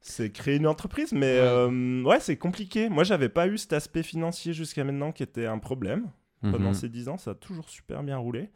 c'est- 0.00 0.30
créer 0.32 0.56
une 0.56 0.66
entreprise, 0.66 1.12
mais 1.12 1.40
Ouais. 1.40 1.46
euh, 1.46 2.02
ouais, 2.04 2.20
c'est 2.20 2.36
compliqué. 2.36 2.88
Moi, 2.88 3.04
j'avais 3.04 3.28
pas 3.28 3.46
eu 3.46 3.58
cet 3.58 3.72
aspect 3.72 4.02
financier 4.02 4.52
jusqu'à 4.52 4.84
maintenant 4.84 5.12
qui 5.12 5.22
était 5.22 5.46
un 5.46 5.58
problème. 5.58 6.06
Pendant 6.40 6.68
Mhm. 6.68 6.74
ces 6.74 6.88
10 6.88 7.08
ans, 7.08 7.16
ça 7.18 7.32
a 7.32 7.34
toujours 7.34 7.68
super 7.68 8.04
bien 8.04 8.16
roulé. 8.16 8.48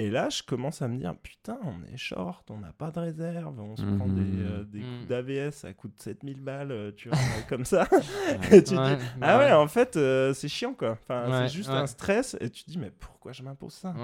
Et 0.00 0.10
là, 0.10 0.28
je 0.28 0.42
commence 0.42 0.82
à 0.82 0.88
me 0.88 0.98
dire, 0.98 1.14
putain, 1.22 1.56
on 1.62 1.84
est 1.92 1.96
short, 1.96 2.50
on 2.50 2.58
n'a 2.58 2.72
pas 2.72 2.90
de 2.90 2.98
réserve, 2.98 3.60
on 3.60 3.76
se 3.76 3.84
prend 3.84 4.06
Mhm. 4.08 4.14
des, 4.16 4.42
euh, 4.42 4.64
des 4.64 4.80
Mhm. 4.80 4.96
coups 4.98 5.08
d'AVS, 5.08 5.50
ça 5.52 5.72
coûte 5.72 6.00
7000 6.00 6.40
balles, 6.40 6.72
euh, 6.72 6.90
tu 6.96 7.08
vois, 7.10 7.18
comme 7.48 7.64
ça. 7.64 7.86
Ouais. 7.92 8.00
et 8.58 8.64
tu 8.64 8.74
Ouais, 8.74 8.96
dis, 8.96 9.02
ah 9.22 9.38
ouais, 9.38 9.52
en 9.52 9.68
fait, 9.68 9.96
euh, 9.96 10.34
c'est 10.34 10.48
chiant, 10.48 10.74
quoi. 10.74 10.92
Enfin, 10.92 11.30
Ouais, 11.30 11.46
c'est 11.46 11.54
juste 11.54 11.68
ouais. 11.70 11.76
un 11.76 11.86
stress, 11.86 12.36
et 12.40 12.50
tu 12.50 12.64
te 12.64 12.70
dis, 12.72 12.78
mais 12.78 12.90
pourquoi 12.90 13.30
je 13.32 13.44
m'impose 13.44 13.72
ça. 13.74 13.94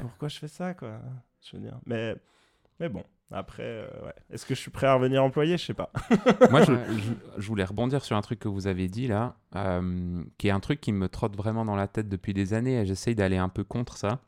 Pourquoi 0.00 0.28
je 0.28 0.38
fais 0.38 0.48
ça, 0.48 0.72
quoi 0.72 1.00
Je 1.42 1.56
veux 1.56 1.62
dire, 1.62 1.78
mais, 1.84 2.16
mais 2.80 2.88
bon, 2.88 3.04
après, 3.30 3.62
euh, 3.62 3.88
ouais. 4.06 4.14
Est-ce 4.30 4.46
que 4.46 4.54
je 4.54 4.60
suis 4.60 4.70
prêt 4.70 4.86
à 4.86 4.94
revenir 4.94 5.22
employé? 5.22 5.58
Je 5.58 5.66
sais 5.66 5.74
pas. 5.74 5.92
Moi, 6.50 6.62
je, 6.62 6.72
je- 6.96 7.12
je 7.42 7.46
voulais 7.46 7.64
rebondir 7.64 8.02
sur 8.06 8.16
un 8.16 8.22
truc 8.22 8.38
que 8.38 8.48
vous 8.48 8.66
avez 8.66 8.88
dit 8.88 9.06
là, 9.06 9.36
euh, 9.54 10.24
qui 10.38 10.48
est 10.48 10.50
un 10.50 10.60
truc 10.60 10.80
qui 10.80 10.92
me 10.92 11.10
trotte 11.10 11.36
vraiment 11.36 11.66
dans 11.66 11.76
la 11.76 11.88
tête 11.88 12.08
depuis 12.08 12.32
des 12.32 12.54
années 12.54 12.80
et 12.80 12.86
j'essaye 12.86 13.14
d'aller 13.14 13.36
un 13.36 13.50
peu 13.50 13.64
contre 13.64 13.98
ça. 13.98 14.20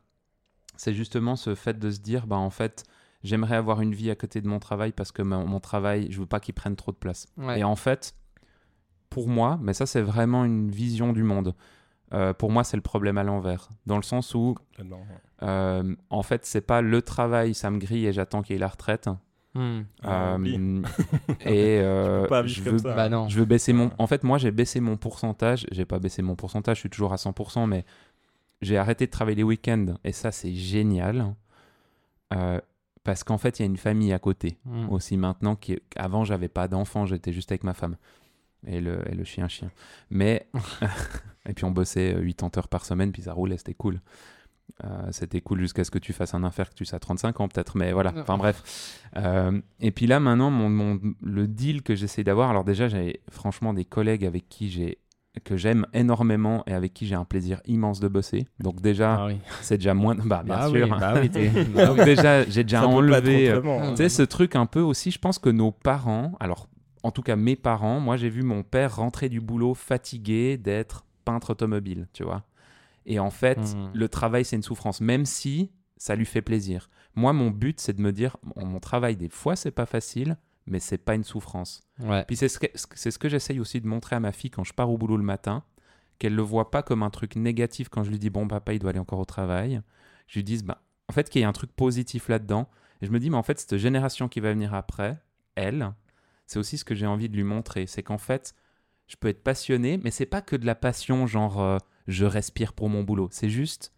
C'est 0.76 0.94
justement 0.94 1.36
ce 1.36 1.54
fait 1.54 1.78
de 1.78 1.90
se 1.90 2.00
dire, 2.00 2.26
bah 2.26 2.36
en 2.36 2.50
fait, 2.50 2.84
j'aimerais 3.22 3.56
avoir 3.56 3.80
une 3.80 3.94
vie 3.94 4.10
à 4.10 4.14
côté 4.14 4.40
de 4.40 4.48
mon 4.48 4.58
travail 4.58 4.92
parce 4.92 5.12
que 5.12 5.22
mon, 5.22 5.46
mon 5.46 5.60
travail, 5.60 6.08
je 6.10 6.20
veux 6.20 6.26
pas 6.26 6.40
qu'il 6.40 6.54
prenne 6.54 6.76
trop 6.76 6.92
de 6.92 6.96
place. 6.96 7.26
Ouais. 7.36 7.60
Et 7.60 7.64
en 7.64 7.76
fait, 7.76 8.14
pour 9.10 9.28
moi, 9.28 9.58
mais 9.62 9.74
ça 9.74 9.86
c'est 9.86 10.00
vraiment 10.02 10.44
une 10.44 10.70
vision 10.70 11.12
du 11.12 11.22
monde. 11.22 11.54
euh, 12.14 12.32
pour 12.34 12.50
moi, 12.50 12.64
c'est 12.64 12.76
le 12.76 12.82
problème 12.82 13.16
à 13.18 13.22
l'envers, 13.22 13.68
dans 13.86 13.96
le 13.96 14.02
sens 14.02 14.34
où, 14.34 14.54
euh, 15.42 15.94
en 16.10 16.22
fait, 16.22 16.44
c'est 16.46 16.60
pas 16.60 16.80
le 16.82 17.02
travail, 17.02 17.54
ça 17.54 17.70
me 17.70 17.78
grille 17.78 18.06
et 18.06 18.12
j'attends 18.12 18.42
qu'il 18.42 18.54
y 18.54 18.56
ait 18.56 18.60
la 18.60 18.68
retraite. 18.68 19.08
Mm. 19.54 19.80
Ah, 20.02 20.36
Euh, 20.38 20.82
et 21.44 21.80
peux 22.22 22.26
pas 22.28 22.46
je 22.46 22.62
veux. 22.62 22.78
Bah 22.78 23.08
non. 23.10 23.28
je 23.28 23.38
veux 23.38 23.44
baisser 23.44 23.72
mon. 23.74 23.90
En 23.98 24.06
fait, 24.06 24.24
moi, 24.24 24.38
j'ai 24.38 24.50
baissé 24.50 24.80
mon 24.80 24.96
pourcentage. 24.96 25.66
J'ai 25.72 25.84
pas 25.84 25.98
baissé 25.98 26.22
mon 26.22 26.36
pourcentage, 26.36 26.76
je 26.76 26.80
suis 26.80 26.90
toujours 26.90 27.12
à 27.12 27.16
100%, 27.16 27.66
mais 27.66 27.84
j'ai 28.62 28.78
arrêté 28.78 29.06
de 29.06 29.10
travailler 29.10 29.36
les 29.36 29.42
week-ends. 29.42 29.96
Et 30.04 30.12
ça, 30.12 30.32
c'est 30.32 30.54
génial. 30.54 31.34
Euh, 32.32 32.60
parce 33.04 33.24
qu'en 33.24 33.36
fait, 33.38 33.58
il 33.58 33.62
y 33.62 33.64
a 33.64 33.66
une 33.66 33.76
famille 33.76 34.12
à 34.12 34.18
côté 34.18 34.58
Mm. 34.64 34.88
aussi 34.90 35.16
maintenant. 35.16 35.56
Qui... 35.56 35.78
Avant, 35.96 36.24
j'avais 36.24 36.48
pas 36.48 36.68
d'enfant, 36.68 37.04
j'étais 37.06 37.32
juste 37.32 37.50
avec 37.52 37.64
ma 37.64 37.74
femme. 37.74 37.96
Et 38.66 38.80
le, 38.80 39.00
et 39.10 39.14
le 39.14 39.24
chien, 39.24 39.48
chien. 39.48 39.70
Mais. 40.10 40.46
et 41.48 41.52
puis, 41.52 41.64
on 41.64 41.70
bossait 41.72 42.14
80 42.14 42.50
heures 42.58 42.68
par 42.68 42.84
semaine, 42.84 43.12
puis 43.12 43.22
ça 43.22 43.32
roulait, 43.32 43.56
c'était 43.58 43.74
cool. 43.74 44.00
Euh, 44.84 45.08
c'était 45.10 45.40
cool 45.40 45.60
jusqu'à 45.60 45.84
ce 45.84 45.90
que 45.90 45.98
tu 45.98 46.12
fasses 46.12 46.32
un 46.34 46.44
infarctus 46.44 46.94
à 46.94 46.98
35 47.00 47.40
ans, 47.40 47.48
peut-être. 47.48 47.76
Mais 47.76 47.92
voilà, 47.92 48.14
enfin 48.16 48.38
bref. 48.38 49.00
Euh, 49.16 49.60
et 49.80 49.90
puis 49.90 50.06
là, 50.06 50.18
maintenant, 50.20 50.50
mon, 50.50 50.70
mon- 50.70 51.00
le 51.20 51.46
deal 51.48 51.82
que 51.82 51.94
j'essaie 51.96 52.24
d'avoir, 52.24 52.48
alors 52.50 52.64
déjà, 52.64 52.88
j'ai 52.88 53.20
franchement 53.28 53.74
des 53.74 53.84
collègues 53.84 54.24
avec 54.24 54.48
qui 54.48 54.70
j'ai 54.70 54.98
que 55.44 55.56
j'aime 55.56 55.86
énormément 55.94 56.62
et 56.66 56.72
avec 56.74 56.92
qui 56.92 57.06
j'ai 57.06 57.14
un 57.14 57.24
plaisir 57.24 57.60
immense 57.66 58.00
de 58.00 58.08
bosser. 58.08 58.46
Donc 58.60 58.80
déjà, 58.82 59.14
Ah 59.14 59.26
oui. 59.26 59.36
c'est 59.62 59.78
déjà 59.78 59.94
moins... 59.94 60.14
Bah, 60.14 60.42
bien 60.44 60.56
Bah 60.56 60.68
sûr. 60.68 60.84
oui, 60.84 60.90
bah 61.00 61.14
oui, 61.16 61.28
Donc 61.86 62.04
déjà, 62.04 62.44
j'ai 62.44 62.62
déjà 62.64 62.80
Ça 62.82 62.86
enlevé... 62.88 63.48
euh, 63.50 63.56
autrement, 63.58 63.82
hein. 63.82 63.90
tu 63.92 63.96
sais, 63.96 64.08
ce 64.10 64.22
truc 64.22 64.56
un 64.56 64.66
peu 64.66 64.80
aussi, 64.80 65.10
je 65.10 65.18
pense 65.18 65.38
que 65.38 65.48
nos 65.48 65.70
parents, 65.72 66.32
alors 66.40 66.68
en 67.02 67.10
tout 67.10 67.22
cas 67.22 67.34
mes 67.34 67.56
parents, 67.56 67.98
moi 67.98 68.16
j'ai 68.16 68.28
vu 68.28 68.42
mon 68.42 68.62
père 68.62 68.96
rentrer 68.96 69.28
du 69.28 69.40
boulot 69.40 69.74
fatigué 69.74 70.56
d'être 70.58 71.04
peintre 71.24 71.50
automobile, 71.50 72.08
tu 72.12 72.24
vois. 72.24 72.42
Et 73.06 73.18
en 73.18 73.30
fait, 73.30 73.58
Mhm. 73.58 73.90
le 73.94 74.08
travail 74.08 74.44
c'est 74.44 74.56
une 74.56 74.62
souffrance, 74.62 75.00
même 75.00 75.24
si 75.24 75.70
ça 75.96 76.14
lui 76.14 76.26
fait 76.26 76.42
plaisir. 76.42 76.90
Moi, 77.16 77.32
mon 77.32 77.50
but 77.50 77.80
c'est 77.80 77.94
de 77.96 78.02
me 78.02 78.12
dire, 78.12 78.36
mon 78.56 78.66
mon 78.66 78.80
travail 78.80 79.16
des 79.16 79.28
fois 79.30 79.56
c'est 79.56 79.70
pas 79.70 79.86
facile, 79.86 80.36
mais 80.66 80.78
c'est 80.80 80.98
pas 80.98 81.14
une 81.14 81.24
souffrance. 81.24 81.82
Ouais. 82.00 82.24
Puis 82.24 82.36
c'est 82.36 82.48
ce 82.48 82.58
que, 82.58 82.66
c'est 82.94 83.10
ce 83.10 83.18
que 83.18 83.28
j'essaye 83.28 83.60
aussi 83.60 83.80
de 83.80 83.86
montrer 83.86 84.16
à 84.16 84.20
ma 84.20 84.32
fille 84.32 84.50
quand 84.50 84.64
je 84.64 84.72
pars 84.72 84.90
au 84.90 84.96
boulot 84.98 85.16
le 85.16 85.22
matin, 85.24 85.64
qu'elle 86.18 86.34
le 86.34 86.42
voit 86.42 86.70
pas 86.70 86.82
comme 86.82 87.02
un 87.02 87.10
truc 87.10 87.36
négatif 87.36 87.88
quand 87.88 88.04
je 88.04 88.10
lui 88.10 88.18
dis 88.18 88.30
bon 88.30 88.46
papa 88.46 88.72
il 88.74 88.78
doit 88.78 88.90
aller 88.90 88.98
encore 89.00 89.18
au 89.18 89.24
travail. 89.24 89.80
Je 90.28 90.38
lui 90.38 90.44
dis 90.44 90.62
bah, 90.62 90.82
en 91.08 91.12
fait 91.12 91.28
qu'il 91.28 91.40
y 91.40 91.44
a 91.44 91.48
un 91.48 91.52
truc 91.52 91.72
positif 91.72 92.28
là-dedans. 92.28 92.68
Et 93.00 93.06
je 93.06 93.10
me 93.10 93.18
dis 93.18 93.28
mais 93.30 93.36
en 93.36 93.42
fait 93.42 93.58
cette 93.58 93.76
génération 93.76 94.28
qui 94.28 94.38
va 94.40 94.52
venir 94.52 94.72
après, 94.74 95.20
elle, 95.56 95.92
c'est 96.46 96.58
aussi 96.58 96.78
ce 96.78 96.84
que 96.84 96.94
j'ai 96.94 97.06
envie 97.06 97.28
de 97.28 97.34
lui 97.36 97.42
montrer, 97.44 97.86
c'est 97.86 98.02
qu'en 98.02 98.18
fait 98.18 98.54
je 99.08 99.16
peux 99.16 99.28
être 99.28 99.42
passionné, 99.42 99.98
mais 100.02 100.10
c'est 100.12 100.26
pas 100.26 100.40
que 100.42 100.54
de 100.56 100.64
la 100.64 100.74
passion 100.76 101.26
genre 101.26 101.60
euh, 101.60 101.78
je 102.06 102.24
respire 102.24 102.72
pour 102.72 102.88
mon 102.88 103.02
boulot. 103.02 103.28
C'est 103.32 103.50
juste 103.50 103.92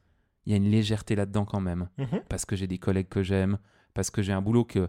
il 0.47 0.51
y 0.51 0.55
a 0.55 0.57
une 0.57 0.71
légèreté 0.71 1.15
là-dedans 1.17 1.45
quand 1.45 1.61
même 1.61 1.89
Mhm. 1.99 2.21
parce 2.29 2.45
que 2.47 2.57
j'ai 2.57 2.67
des 2.67 2.79
collègues 2.79 3.09
que 3.09 3.23
j'aime, 3.23 3.59
parce 3.93 4.11
que 4.11 4.23
j'ai 4.23 4.33
un 4.33 4.43
boulot 4.43 4.65
que, 4.65 4.87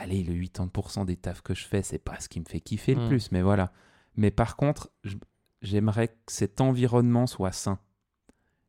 allez, 0.00 0.22
le 0.22 0.34
80% 0.34 1.04
des 1.04 1.16
tafs 1.16 1.42
que 1.42 1.54
je 1.54 1.64
fais, 1.64 1.82
c'est 1.82 1.98
pas 1.98 2.18
ce 2.20 2.28
qui 2.28 2.40
me 2.40 2.44
fait 2.44 2.60
kiffer 2.60 2.94
le 2.94 3.04
Mm. 3.04 3.08
plus, 3.08 3.32
mais 3.32 3.42
voilà. 3.42 3.72
Mais 4.16 4.30
par 4.30 4.56
contre, 4.56 4.90
j'aimerais 5.62 6.08
que 6.08 6.14
cet 6.28 6.60
environnement 6.60 7.26
soit 7.26 7.52
sain 7.52 7.78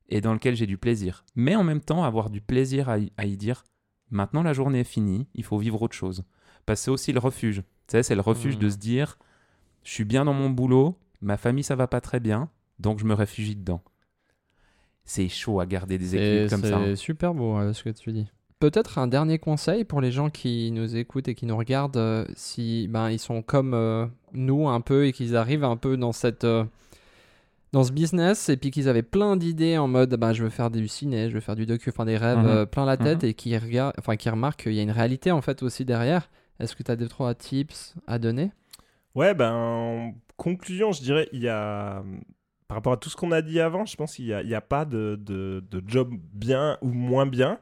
et 0.09 0.21
dans 0.21 0.33
lequel 0.33 0.55
j'ai 0.55 0.67
du 0.67 0.77
plaisir. 0.77 1.25
Mais 1.35 1.55
en 1.55 1.63
même 1.63 1.81
temps, 1.81 2.03
avoir 2.03 2.29
du 2.29 2.41
plaisir 2.41 2.89
à 2.89 2.97
y, 2.99 3.11
à 3.17 3.25
y 3.25 3.37
dire, 3.37 3.63
maintenant 4.09 4.43
la 4.43 4.53
journée 4.53 4.79
est 4.81 4.83
finie, 4.85 5.27
il 5.33 5.43
faut 5.43 5.57
vivre 5.57 5.81
autre 5.81 5.95
chose. 5.95 6.23
Parce 6.65 6.79
que 6.81 6.83
c'est 6.85 6.91
aussi 6.91 7.11
le 7.13 7.19
refuge. 7.19 7.57
Tu 7.87 7.91
sais, 7.93 8.03
c'est 8.03 8.15
le 8.15 8.21
refuge 8.21 8.57
de 8.57 8.69
se 8.69 8.77
dire, 8.77 9.17
je 9.83 9.91
suis 9.91 10.05
bien 10.05 10.25
dans 10.25 10.33
mon 10.33 10.49
boulot, 10.49 10.97
ma 11.21 11.37
famille 11.37 11.63
ça 11.63 11.75
va 11.75 11.87
pas 11.87 12.01
très 12.01 12.19
bien, 12.19 12.49
donc 12.79 12.99
je 12.99 13.05
me 13.05 13.13
réfugie 13.13 13.55
dedans. 13.55 13.81
C'est 15.05 15.29
chaud 15.29 15.59
à 15.61 15.65
garder 15.65 15.97
des 15.97 16.15
équilibres 16.17 16.49
comme 16.49 16.61
ça. 16.69 16.77
hein. 16.77 16.85
c'est 16.87 16.95
super 16.97 17.33
beau 17.33 17.57
euh, 17.57 17.71
ce 17.73 17.83
que 17.83 17.89
tu 17.89 18.11
dis. 18.11 18.29
Peut-être 18.59 18.97
un 18.97 19.05
dernier 19.07 19.37
conseil 19.37 19.83
pour 19.83 20.01
les 20.01 20.11
gens 20.11 20.29
qui 20.31 20.71
nous 20.71 20.95
écoutent 20.95 21.27
et 21.27 21.35
qui 21.35 21.45
nous 21.45 21.55
regardent, 21.55 21.97
euh, 21.97 22.25
si 22.35 22.87
ben 22.87 23.11
ils 23.11 23.19
sont 23.19 23.43
comme 23.43 23.75
euh, 23.75 24.07
nous 24.33 24.67
un 24.67 24.81
peu 24.81 25.05
et 25.05 25.13
qu'ils 25.13 25.35
arrivent 25.35 25.63
un 25.63 25.77
peu 25.77 25.95
dans 25.95 26.11
cette 26.11 26.43
euh, 26.43 26.63
dans 27.71 27.83
ce 27.83 27.91
business 27.91 28.49
et 28.49 28.57
puis 28.57 28.71
qu'ils 28.71 28.89
avaient 28.89 29.03
plein 29.03 29.35
d'idées 29.37 29.77
en 29.77 29.87
mode 29.87 30.15
ben 30.15 30.33
je 30.33 30.43
veux 30.43 30.49
faire 30.49 30.71
du 30.71 30.87
ciné, 30.87 31.29
je 31.29 31.35
veux 31.35 31.39
faire 31.39 31.55
du 31.55 31.67
docu, 31.67 31.89
enfin 31.89 32.05
des 32.05 32.17
rêves 32.17 32.39
Mhm. 32.39 32.47
euh, 32.47 32.65
plein 32.65 32.85
la 32.85 32.97
tête 32.97 33.21
Mhm. 33.21 33.29
et 33.29 33.33
qui 33.35 33.55
regardent, 33.55 33.93
enfin 33.99 34.15
qui 34.15 34.27
remarquent 34.29 34.63
qu'il 34.63 34.73
y 34.73 34.79
a 34.79 34.83
une 34.83 34.89
réalité 34.91 35.29
en 35.31 35.41
fait 35.41 35.61
aussi 35.61 35.85
derrière. 35.85 36.27
Est-ce 36.59 36.75
que 36.75 36.81
tu 36.81 36.89
as 36.89 36.95
deux 36.95 37.07
trois 37.07 37.35
tips 37.35 37.93
à 38.07 38.17
donner? 38.17 38.51
Ouais, 39.13 39.35
ben, 39.35 39.51
en 39.53 40.13
conclusion, 40.35 40.91
je 40.91 41.01
dirais, 41.03 41.29
il 41.31 41.41
y 41.41 41.49
a. 41.49 42.03
Par 42.67 42.77
rapport 42.77 42.93
à 42.93 42.97
tout 42.97 43.09
ce 43.09 43.15
qu'on 43.15 43.31
a 43.31 43.41
dit 43.43 43.59
avant, 43.59 43.85
je 43.85 43.95
pense 43.95 44.15
qu'il 44.15 44.25
n'y 44.25 44.33
a, 44.53 44.57
a 44.57 44.61
pas 44.61 44.83
de, 44.85 45.17
de, 45.21 45.63
de 45.71 45.83
job 45.87 46.09
bien 46.33 46.77
ou 46.81 46.89
moins 46.89 47.25
bien. 47.27 47.59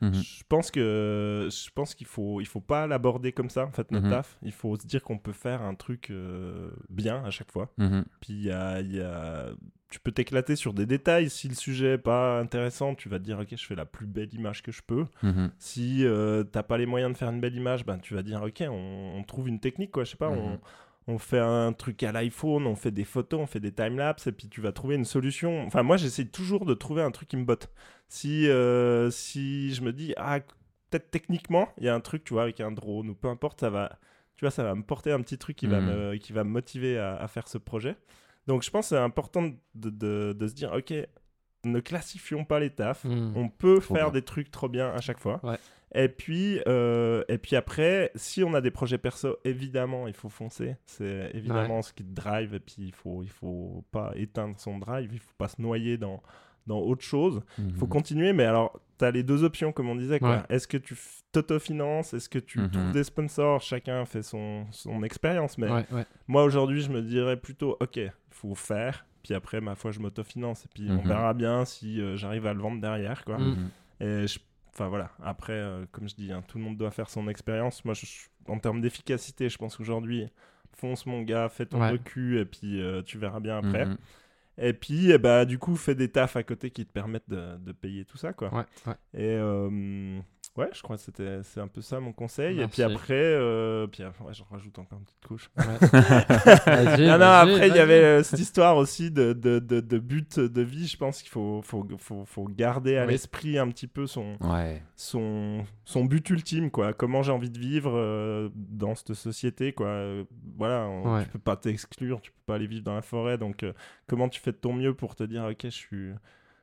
Mhm. 0.00 0.14
Je 0.14 0.42
pense 0.48 0.70
que 0.70 1.48
je 1.50 1.70
pense 1.74 1.94
qu'il 1.94 2.06
faut 2.06 2.40
il 2.40 2.46
faut 2.46 2.60
pas 2.60 2.86
l'aborder 2.86 3.32
comme 3.32 3.50
ça 3.50 3.64
en 3.66 3.72
fait 3.72 3.90
notre 3.90 4.06
Mhm. 4.06 4.12
taf. 4.12 4.38
Il 4.42 4.52
faut 4.52 4.76
se 4.76 4.86
dire 4.86 5.02
qu'on 5.02 5.18
peut 5.18 5.32
faire 5.32 5.62
un 5.62 5.74
truc 5.74 6.10
euh, 6.10 6.70
bien 6.88 7.24
à 7.24 7.30
chaque 7.30 7.50
fois. 7.50 7.70
Mhm. 7.78 8.04
Puis 8.20 8.32
il 8.32 8.42
y 8.44 8.50
a, 8.50 8.80
y 8.80 9.00
a- 9.00 9.50
tu 9.90 9.98
peux 10.00 10.12
t'éclater 10.12 10.54
sur 10.54 10.74
des 10.74 10.84
détails. 10.86 11.30
Si 11.30 11.48
le 11.48 11.54
sujet 11.54 11.94
est 11.94 11.98
pas 11.98 12.38
intéressant, 12.40 12.94
tu 12.94 13.08
vas 13.08 13.18
te 13.18 13.24
dire 13.24 13.38
ok 13.40 13.48
je 13.56 13.64
fais 13.66 13.74
la 13.74 13.86
plus 13.86 14.06
belle 14.06 14.32
image 14.34 14.62
que 14.62 14.70
je 14.70 14.82
peux. 14.86 15.06
Si 15.58 16.04
euh, 16.04 16.44
t'as 16.44 16.62
pas 16.62 16.78
les 16.78 16.86
moyens 16.86 17.12
de 17.12 17.16
faire 17.18 17.30
une 17.30 17.40
belle 17.40 17.56
image, 17.56 17.84
ben 17.84 17.98
tu 17.98 18.14
vas 18.14 18.22
dire 18.22 18.42
ok 18.42 18.64
on, 18.68 19.14
on 19.16 19.22
trouve 19.24 19.48
une 19.48 19.60
technique 19.60 19.90
quoi. 19.90 20.04
Je 20.04 20.10
sais 20.10 20.16
pas 20.16 20.28
on. 20.28 20.60
On 21.08 21.18
fait 21.18 21.40
un 21.40 21.72
truc 21.72 22.02
à 22.04 22.12
l'iPhone, 22.12 22.66
on 22.66 22.76
fait 22.76 22.90
des 22.92 23.04
photos, 23.04 23.40
on 23.40 23.46
fait 23.46 23.58
des 23.60 23.72
timelapses, 23.72 24.26
et 24.28 24.32
puis 24.32 24.48
tu 24.48 24.60
vas 24.60 24.70
trouver 24.72 24.94
une 24.94 25.04
solution. 25.06 25.64
Enfin, 25.66 25.82
moi, 25.82 25.96
j'essaie 25.96 26.26
toujours 26.26 26.64
de 26.66 26.74
trouver 26.74 27.02
un 27.02 27.10
truc 27.10 27.28
qui 27.28 27.36
me 27.36 27.44
botte. 27.44 27.70
Si, 28.08 28.46
euh, 28.48 29.10
si 29.10 29.74
je 29.74 29.82
me 29.82 29.92
dis, 29.92 30.14
ah, 30.18 30.38
peut-être 30.90 31.10
techniquement, 31.10 31.68
il 31.78 31.84
y 31.84 31.88
a 31.88 31.94
un 31.94 32.00
truc, 32.00 32.24
tu 32.24 32.34
vois, 32.34 32.42
avec 32.42 32.60
un 32.60 32.70
drone, 32.70 33.08
ou 33.10 33.14
peu 33.14 33.28
importe, 33.28 33.58
ça 33.60 33.70
va, 33.70 33.98
tu 34.36 34.44
vois, 34.44 34.50
ça 34.50 34.62
va 34.62 34.74
me 34.74 34.82
porter 34.82 35.10
un 35.10 35.20
petit 35.22 35.38
truc 35.38 35.56
qui, 35.56 35.66
va, 35.66 35.80
Mhm. 35.80 35.86
me, 35.88 36.16
qui 36.18 36.32
va 36.32 36.44
me 36.44 36.50
motiver 36.50 36.98
à, 36.98 37.16
à 37.16 37.26
faire 37.26 37.48
ce 37.48 37.58
projet. 37.58 37.96
Donc, 38.46 38.62
je 38.62 38.70
pense 38.70 38.86
que 38.86 38.88
c'est 38.90 38.98
important 39.02 39.42
de, 39.74 39.90
de- 39.90 40.32
de 40.38 40.46
se 40.46 40.54
dire, 40.54 40.72
ok, 40.72 40.92
ne 41.64 41.80
classifions 41.80 42.44
pas 42.44 42.60
les 42.60 42.70
tafs. 42.70 43.04
Hmm. 43.04 43.32
On 43.34 43.48
peut 43.48 43.80
Trop 43.80 43.94
faire 43.94 44.10
bien. 44.10 44.20
des 44.20 44.22
trucs 44.22 44.50
trop 44.50 44.68
bien 44.68 44.90
à 44.90 45.00
chaque 45.00 45.18
fois. 45.18 45.40
Ouais. 45.42 45.58
Et 45.94 46.08
puis, 46.08 46.60
euh, 46.66 47.24
et 47.28 47.38
puis 47.38 47.56
après, 47.56 48.10
si 48.14 48.44
on 48.44 48.52
a 48.54 48.60
des 48.60 48.70
projets 48.70 48.98
perso, 48.98 49.36
évidemment, 49.44 50.06
il 50.06 50.14
faut 50.14 50.28
foncer. 50.28 50.76
C'est 50.84 51.30
évidemment 51.34 51.80
ce 51.82 51.92
qui 51.92 52.04
te 52.04 52.14
drive. 52.14 52.54
Et 52.54 52.60
puis, 52.60 52.76
il 52.80 52.92
faut, 52.94 53.22
il 53.22 53.30
faut 53.30 53.84
pas 53.90 54.12
éteindre 54.14 54.58
son 54.58 54.78
drive. 54.78 55.10
Il 55.12 55.18
faut 55.18 55.32
pas 55.38 55.48
se 55.48 55.60
noyer 55.62 55.96
dans, 55.96 56.22
dans 56.66 56.78
autre 56.80 57.02
chose. 57.04 57.40
Il 57.58 57.72
faut 57.74 57.86
Mhm. 57.86 57.90
continuer. 57.92 58.32
Mais 58.34 58.44
alors, 58.44 58.78
tu 58.98 59.04
as 59.06 59.10
les 59.10 59.22
deux 59.22 59.44
options, 59.44 59.72
comme 59.72 59.88
on 59.88 59.96
disait. 59.96 60.22
Ouais. 60.22 60.42
Est-ce 60.50 60.68
que 60.68 60.76
tu 60.76 60.94
t'autofinances? 61.32 62.12
Est-ce 62.14 62.28
que 62.28 62.38
tu 62.38 62.58
Mhm. 62.60 62.70
trouves 62.70 62.92
des 62.92 63.04
sponsors? 63.04 63.60
Chacun 63.62 64.04
fait 64.04 64.22
son, 64.22 64.66
son 64.70 65.02
expérience. 65.02 65.56
Mais 65.58 65.70
Ouais, 65.70 65.84
moi, 66.26 66.44
aujourd'hui, 66.44 66.80
je 66.82 66.90
me 66.90 67.00
dirais 67.02 67.36
plutôt, 67.38 67.76
OK, 67.80 67.96
il 67.96 68.12
faut 68.30 68.54
faire. 68.54 69.06
Puis 69.22 69.34
après, 69.34 69.60
ma 69.60 69.74
foi, 69.74 69.90
je 69.92 70.00
m'autofinance. 70.00 70.64
Et 70.64 70.68
puis, 70.74 70.88
on 70.90 71.02
Mhm. 71.02 71.08
verra 71.08 71.34
bien 71.34 71.64
si 71.64 72.00
euh, 72.00 72.16
j'arrive 72.16 72.46
à 72.46 72.52
le 72.54 72.60
vendre 72.60 72.80
derrière. 72.80 73.24
Quoi. 73.24 73.38
Et 74.00 74.26
je- 74.26 74.38
Enfin 74.78 74.88
voilà, 74.88 75.10
après, 75.20 75.54
euh, 75.54 75.86
comme 75.90 76.08
je 76.08 76.14
dis, 76.14 76.30
hein, 76.30 76.44
tout 76.46 76.56
le 76.56 76.62
monde 76.62 76.76
doit 76.76 76.92
faire 76.92 77.10
son 77.10 77.26
expérience. 77.28 77.84
Moi, 77.84 77.94
je- 77.94 78.06
en 78.46 78.60
termes 78.60 78.80
d'efficacité, 78.80 79.48
je 79.48 79.58
pense 79.58 79.76
qu'aujourd'hui, 79.76 80.28
fonce 80.76 81.04
mon 81.04 81.22
gars, 81.22 81.48
fais 81.48 81.66
ton 81.66 81.80
Ouais. 81.80 81.90
recu 81.90 82.38
et 82.38 82.44
puis 82.44 82.80
euh, 82.80 83.02
tu 83.02 83.18
verras 83.18 83.40
bien 83.40 83.58
après. 83.58 83.86
Mhm. 83.86 83.96
Et 84.58 84.72
puis, 84.72 85.10
eh 85.10 85.18
bah, 85.18 85.44
du 85.44 85.58
coup, 85.58 85.74
fais 85.74 85.96
des 85.96 86.08
tafs 86.12 86.36
à 86.36 86.44
côté 86.44 86.70
qui 86.70 86.86
te 86.86 86.92
permettent 86.92 87.28
de, 87.28 87.56
de 87.56 87.72
payer 87.72 88.04
tout 88.04 88.18
ça. 88.18 88.32
Quoi. 88.32 88.54
Ouais, 88.54 88.64
ouais. 88.86 88.94
Et 89.14 89.34
euh, 89.36 90.20
ouais, 90.58 90.68
je 90.74 90.82
crois 90.82 90.96
que 90.96 91.02
c'était, 91.02 91.40
c'est 91.44 91.60
un 91.60 91.68
peu 91.68 91.80
ça 91.80 92.00
mon 92.00 92.12
conseil. 92.12 92.60
Et 92.60 92.66
puis 92.66 92.82
après, 92.82 93.14
euh, 93.14 93.86
puis 93.86 94.02
ouais, 94.04 94.10
j'en 94.32 94.44
rajoute 94.50 94.78
encore 94.78 94.98
une 94.98 95.04
petite 95.04 95.26
couche. 95.26 95.50
Non, 96.98 97.18
non, 97.18 97.26
après, 97.26 97.68
il 97.68 97.74
y 97.74 97.78
avait 97.78 98.02
euh, 98.02 98.22
cette 98.22 98.40
histoire 98.40 98.76
aussi 98.76 99.10
de, 99.10 99.32
de, 99.32 99.58
de, 99.58 99.80
de 99.80 99.98
but 99.98 100.38
de 100.38 100.62
vie. 100.62 100.86
Je 100.86 100.96
pense 100.96 101.22
qu'il 101.22 101.30
faut, 101.30 101.60
faut, 101.62 101.86
faut, 101.98 102.24
faut 102.24 102.44
garder 102.44 102.96
à 102.96 103.04
Oui. 103.06 103.12
l'esprit 103.12 103.58
un 103.58 103.68
petit 103.68 103.86
peu 103.86 104.06
son, 104.06 104.36
Ouais. 104.40 104.82
son, 104.96 105.64
son 105.84 106.04
but 106.04 106.28
ultime, 106.30 106.70
quoi. 106.70 106.92
Comment 106.92 107.22
j'ai 107.22 107.32
envie 107.32 107.50
de 107.50 107.58
vivre 107.58 107.92
euh, 107.94 108.48
dans 108.54 108.94
cette 108.94 109.14
société, 109.14 109.72
quoi. 109.72 109.86
Euh, 109.88 110.24
voilà, 110.56 110.86
on- 110.86 111.22
tu 111.22 111.28
peux 111.28 111.38
pas 111.38 111.56
t'exclure, 111.56 112.20
tu 112.20 112.30
peux 112.30 112.36
pas 112.46 112.54
aller 112.56 112.66
vivre 112.66 112.84
dans 112.84 112.94
la 112.94 113.02
forêt. 113.02 113.38
Donc, 113.38 113.62
euh, 113.62 113.72
comment 114.06 114.28
tu 114.28 114.40
fais 114.40 114.52
de 114.52 114.56
ton 114.56 114.72
mieux 114.72 114.94
pour 114.94 115.14
te 115.14 115.22
dire, 115.24 115.44
ok, 115.50 115.58
je 115.64 115.68
suis. 115.68 116.10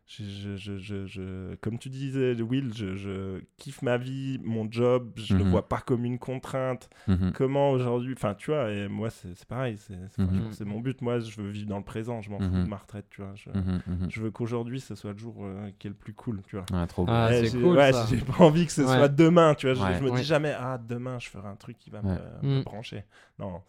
Je, 0.08 0.24
je, 0.24 0.56
je, 0.56 0.78
je- 0.78 1.06
je- 1.08 1.56
comme 1.62 1.80
tu 1.80 1.90
disais, 1.90 2.34
Will, 2.40 2.72
je, 2.76 2.96
je 2.96 3.42
kiffe 3.58 3.82
ma 3.82 3.98
vie, 3.98 4.40
mon 4.44 4.72
job, 4.72 5.12
je 5.16 5.36
le 5.36 5.44
Mhm. 5.44 5.50
vois 5.50 5.68
pas 5.68 5.80
comme 5.82 6.06
une 6.06 6.20
contrainte. 6.20 6.92
Mhm. 7.08 7.32
Comment 7.34 7.72
aujourd'hui, 7.72 8.14
enfin, 8.16 8.36
tu 8.36 8.52
vois, 8.52 8.70
et 8.72 8.88
moi, 8.88 9.10
c'est 9.10 9.44
pareil, 9.46 9.78
c'est 9.80 9.98
Mhm. 10.20 10.52
c'est 10.52 10.64
mon 10.64 10.80
but. 10.80 11.02
Moi, 11.02 11.18
je 11.18 11.42
veux 11.42 11.50
vivre 11.50 11.68
dans 11.70 11.80
le 11.80 11.84
présent, 11.84 12.22
je 12.22 12.30
m'en 12.30 12.38
fous 12.38 12.46
de 12.52 12.68
ma 12.70 12.78
retraite, 12.78 13.08
tu 13.10 13.22
vois. 13.22 13.34
Je, 13.34 13.50
je 14.08 14.22
veux 14.22 14.30
qu'aujourd'hui, 14.30 14.80
ce 14.80 14.94
soit 14.94 15.12
le 15.14 15.18
jour 15.18 15.38
euh, 15.44 15.72
qui 15.80 15.88
est 15.88 15.90
le 15.90 15.96
plus 15.96 16.14
cool, 16.14 16.44
tu 16.46 16.56
vois. 16.56 16.66
Ouais, 16.72 16.86
trop 16.86 17.06
Ah, 17.08 17.30
j'ai- 17.32 17.50
cool, 17.50 17.76
ouais, 17.76 17.92
ça. 17.92 18.06
J'ai 18.08 18.18
pas 18.18 18.44
envie 18.44 18.68
que 18.68 18.72
ce 18.72 18.82
Ouais. 18.82 18.88
soit 18.98 19.10
demain, 19.10 19.56
tu 19.56 19.66
vois. 19.66 19.74
je- 19.74 19.82
Ouais. 19.92 19.98
Je, 20.00 20.04
me 20.04 20.12
Ouais. 20.12 20.20
dis 20.20 20.24
jamais, 20.24 20.54
ah, 20.56 20.78
demain, 20.78 21.18
je 21.18 21.30
ferai 21.30 21.48
un 21.48 21.56
truc 21.56 21.80
qui 21.80 21.90
va 21.90 22.04
me- 22.04 22.10
Ouais. 22.10 22.20
me, 22.44 22.60
Mm. 22.60 22.64
brancher. 22.64 23.06
Non, 23.40 23.64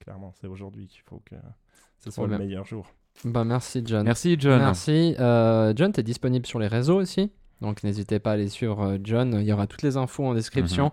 clairement, 0.00 0.32
c'est 0.40 0.48
aujourd'hui 0.48 0.88
qu'il 0.88 1.02
faut 1.02 1.22
que 1.24 1.36
ce 1.98 2.10
soit 2.10 2.26
le 2.26 2.36
meilleur 2.36 2.64
jour. 2.64 2.92
Bah, 3.24 3.44
merci, 3.44 3.82
John. 3.84 4.04
Merci, 4.04 4.36
John. 4.38 4.58
Merci. 4.58 5.14
Euh, 5.18 5.72
John, 5.74 5.92
tu 5.92 6.00
es 6.00 6.02
disponible 6.02 6.46
sur 6.46 6.58
les 6.58 6.68
réseaux 6.68 7.00
aussi. 7.00 7.30
Donc 7.60 7.82
n'hésitez 7.82 8.20
pas 8.20 8.30
à 8.30 8.32
aller 8.34 8.48
suivre 8.48 8.80
euh, 8.82 8.98
John. 9.02 9.36
Il 9.40 9.46
y 9.46 9.52
aura 9.52 9.66
toutes 9.66 9.82
les 9.82 9.96
infos 9.96 10.24
en 10.24 10.34
description. 10.34 10.86
Mhm. 10.86 10.90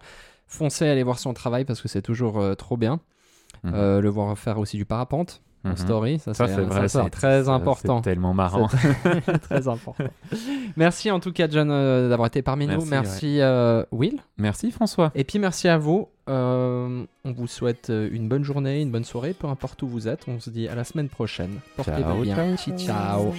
Foncez, 0.48 0.88
allez 0.88 1.04
voir 1.04 1.20
son 1.20 1.34
travail 1.34 1.66
parce 1.66 1.82
que 1.82 1.88
c'est 1.88 2.02
toujours 2.02 2.40
euh, 2.40 2.56
trop 2.56 2.78
bien. 2.78 3.00
Mhm. 3.64 4.00
Le 4.00 4.10
voir 4.10 4.38
faire 4.38 4.60
aussi 4.60 4.78
du 4.78 4.86
parapente 4.86 5.42
en 5.66 5.70
Mhm. 5.70 5.78
story, 5.78 6.20
ça, 6.20 6.34
Ça, 6.34 6.47
c'est 6.88 7.09
très 7.09 7.49
important. 7.49 7.97
C'est 7.97 8.09
tellement 8.11 8.34
marrant. 8.34 8.68
Très 9.49 9.68
important. 9.68 10.03
Merci 10.78 11.09
en 11.11 11.20
tout 11.20 11.32
cas, 11.32 11.47
John, 11.49 11.70
euh, 11.72 12.07
d'avoir 12.09 12.28
été 12.28 12.41
parmi 12.41 12.68
nous. 12.68 12.86
Merci, 12.86 13.41
euh, 13.41 13.84
Will. 13.91 14.20
Merci, 14.38 14.72
François. 14.72 15.11
Et 15.16 15.24
puis 15.24 15.39
merci 15.39 15.68
à 15.68 15.78
vous. 15.78 16.07
Euh, 16.30 17.03
on 17.24 17.32
vous 17.32 17.47
souhaite 17.47 17.89
une 17.89 18.28
bonne 18.28 18.43
journée, 18.43 18.82
une 18.82 18.91
bonne 18.91 19.03
soirée, 19.03 19.34
peu 19.34 19.47
importe 19.47 19.82
où 19.84 19.88
vous 19.88 20.07
êtes. 20.07 20.26
On 20.28 20.39
se 20.39 20.49
dit 20.49 20.68
à 20.68 20.76
la 20.76 20.84
semaine 20.84 21.09
prochaine. 21.09 21.59
Portez-vous 21.76 22.22
bien. 22.22 22.55
ciao. 22.78 23.34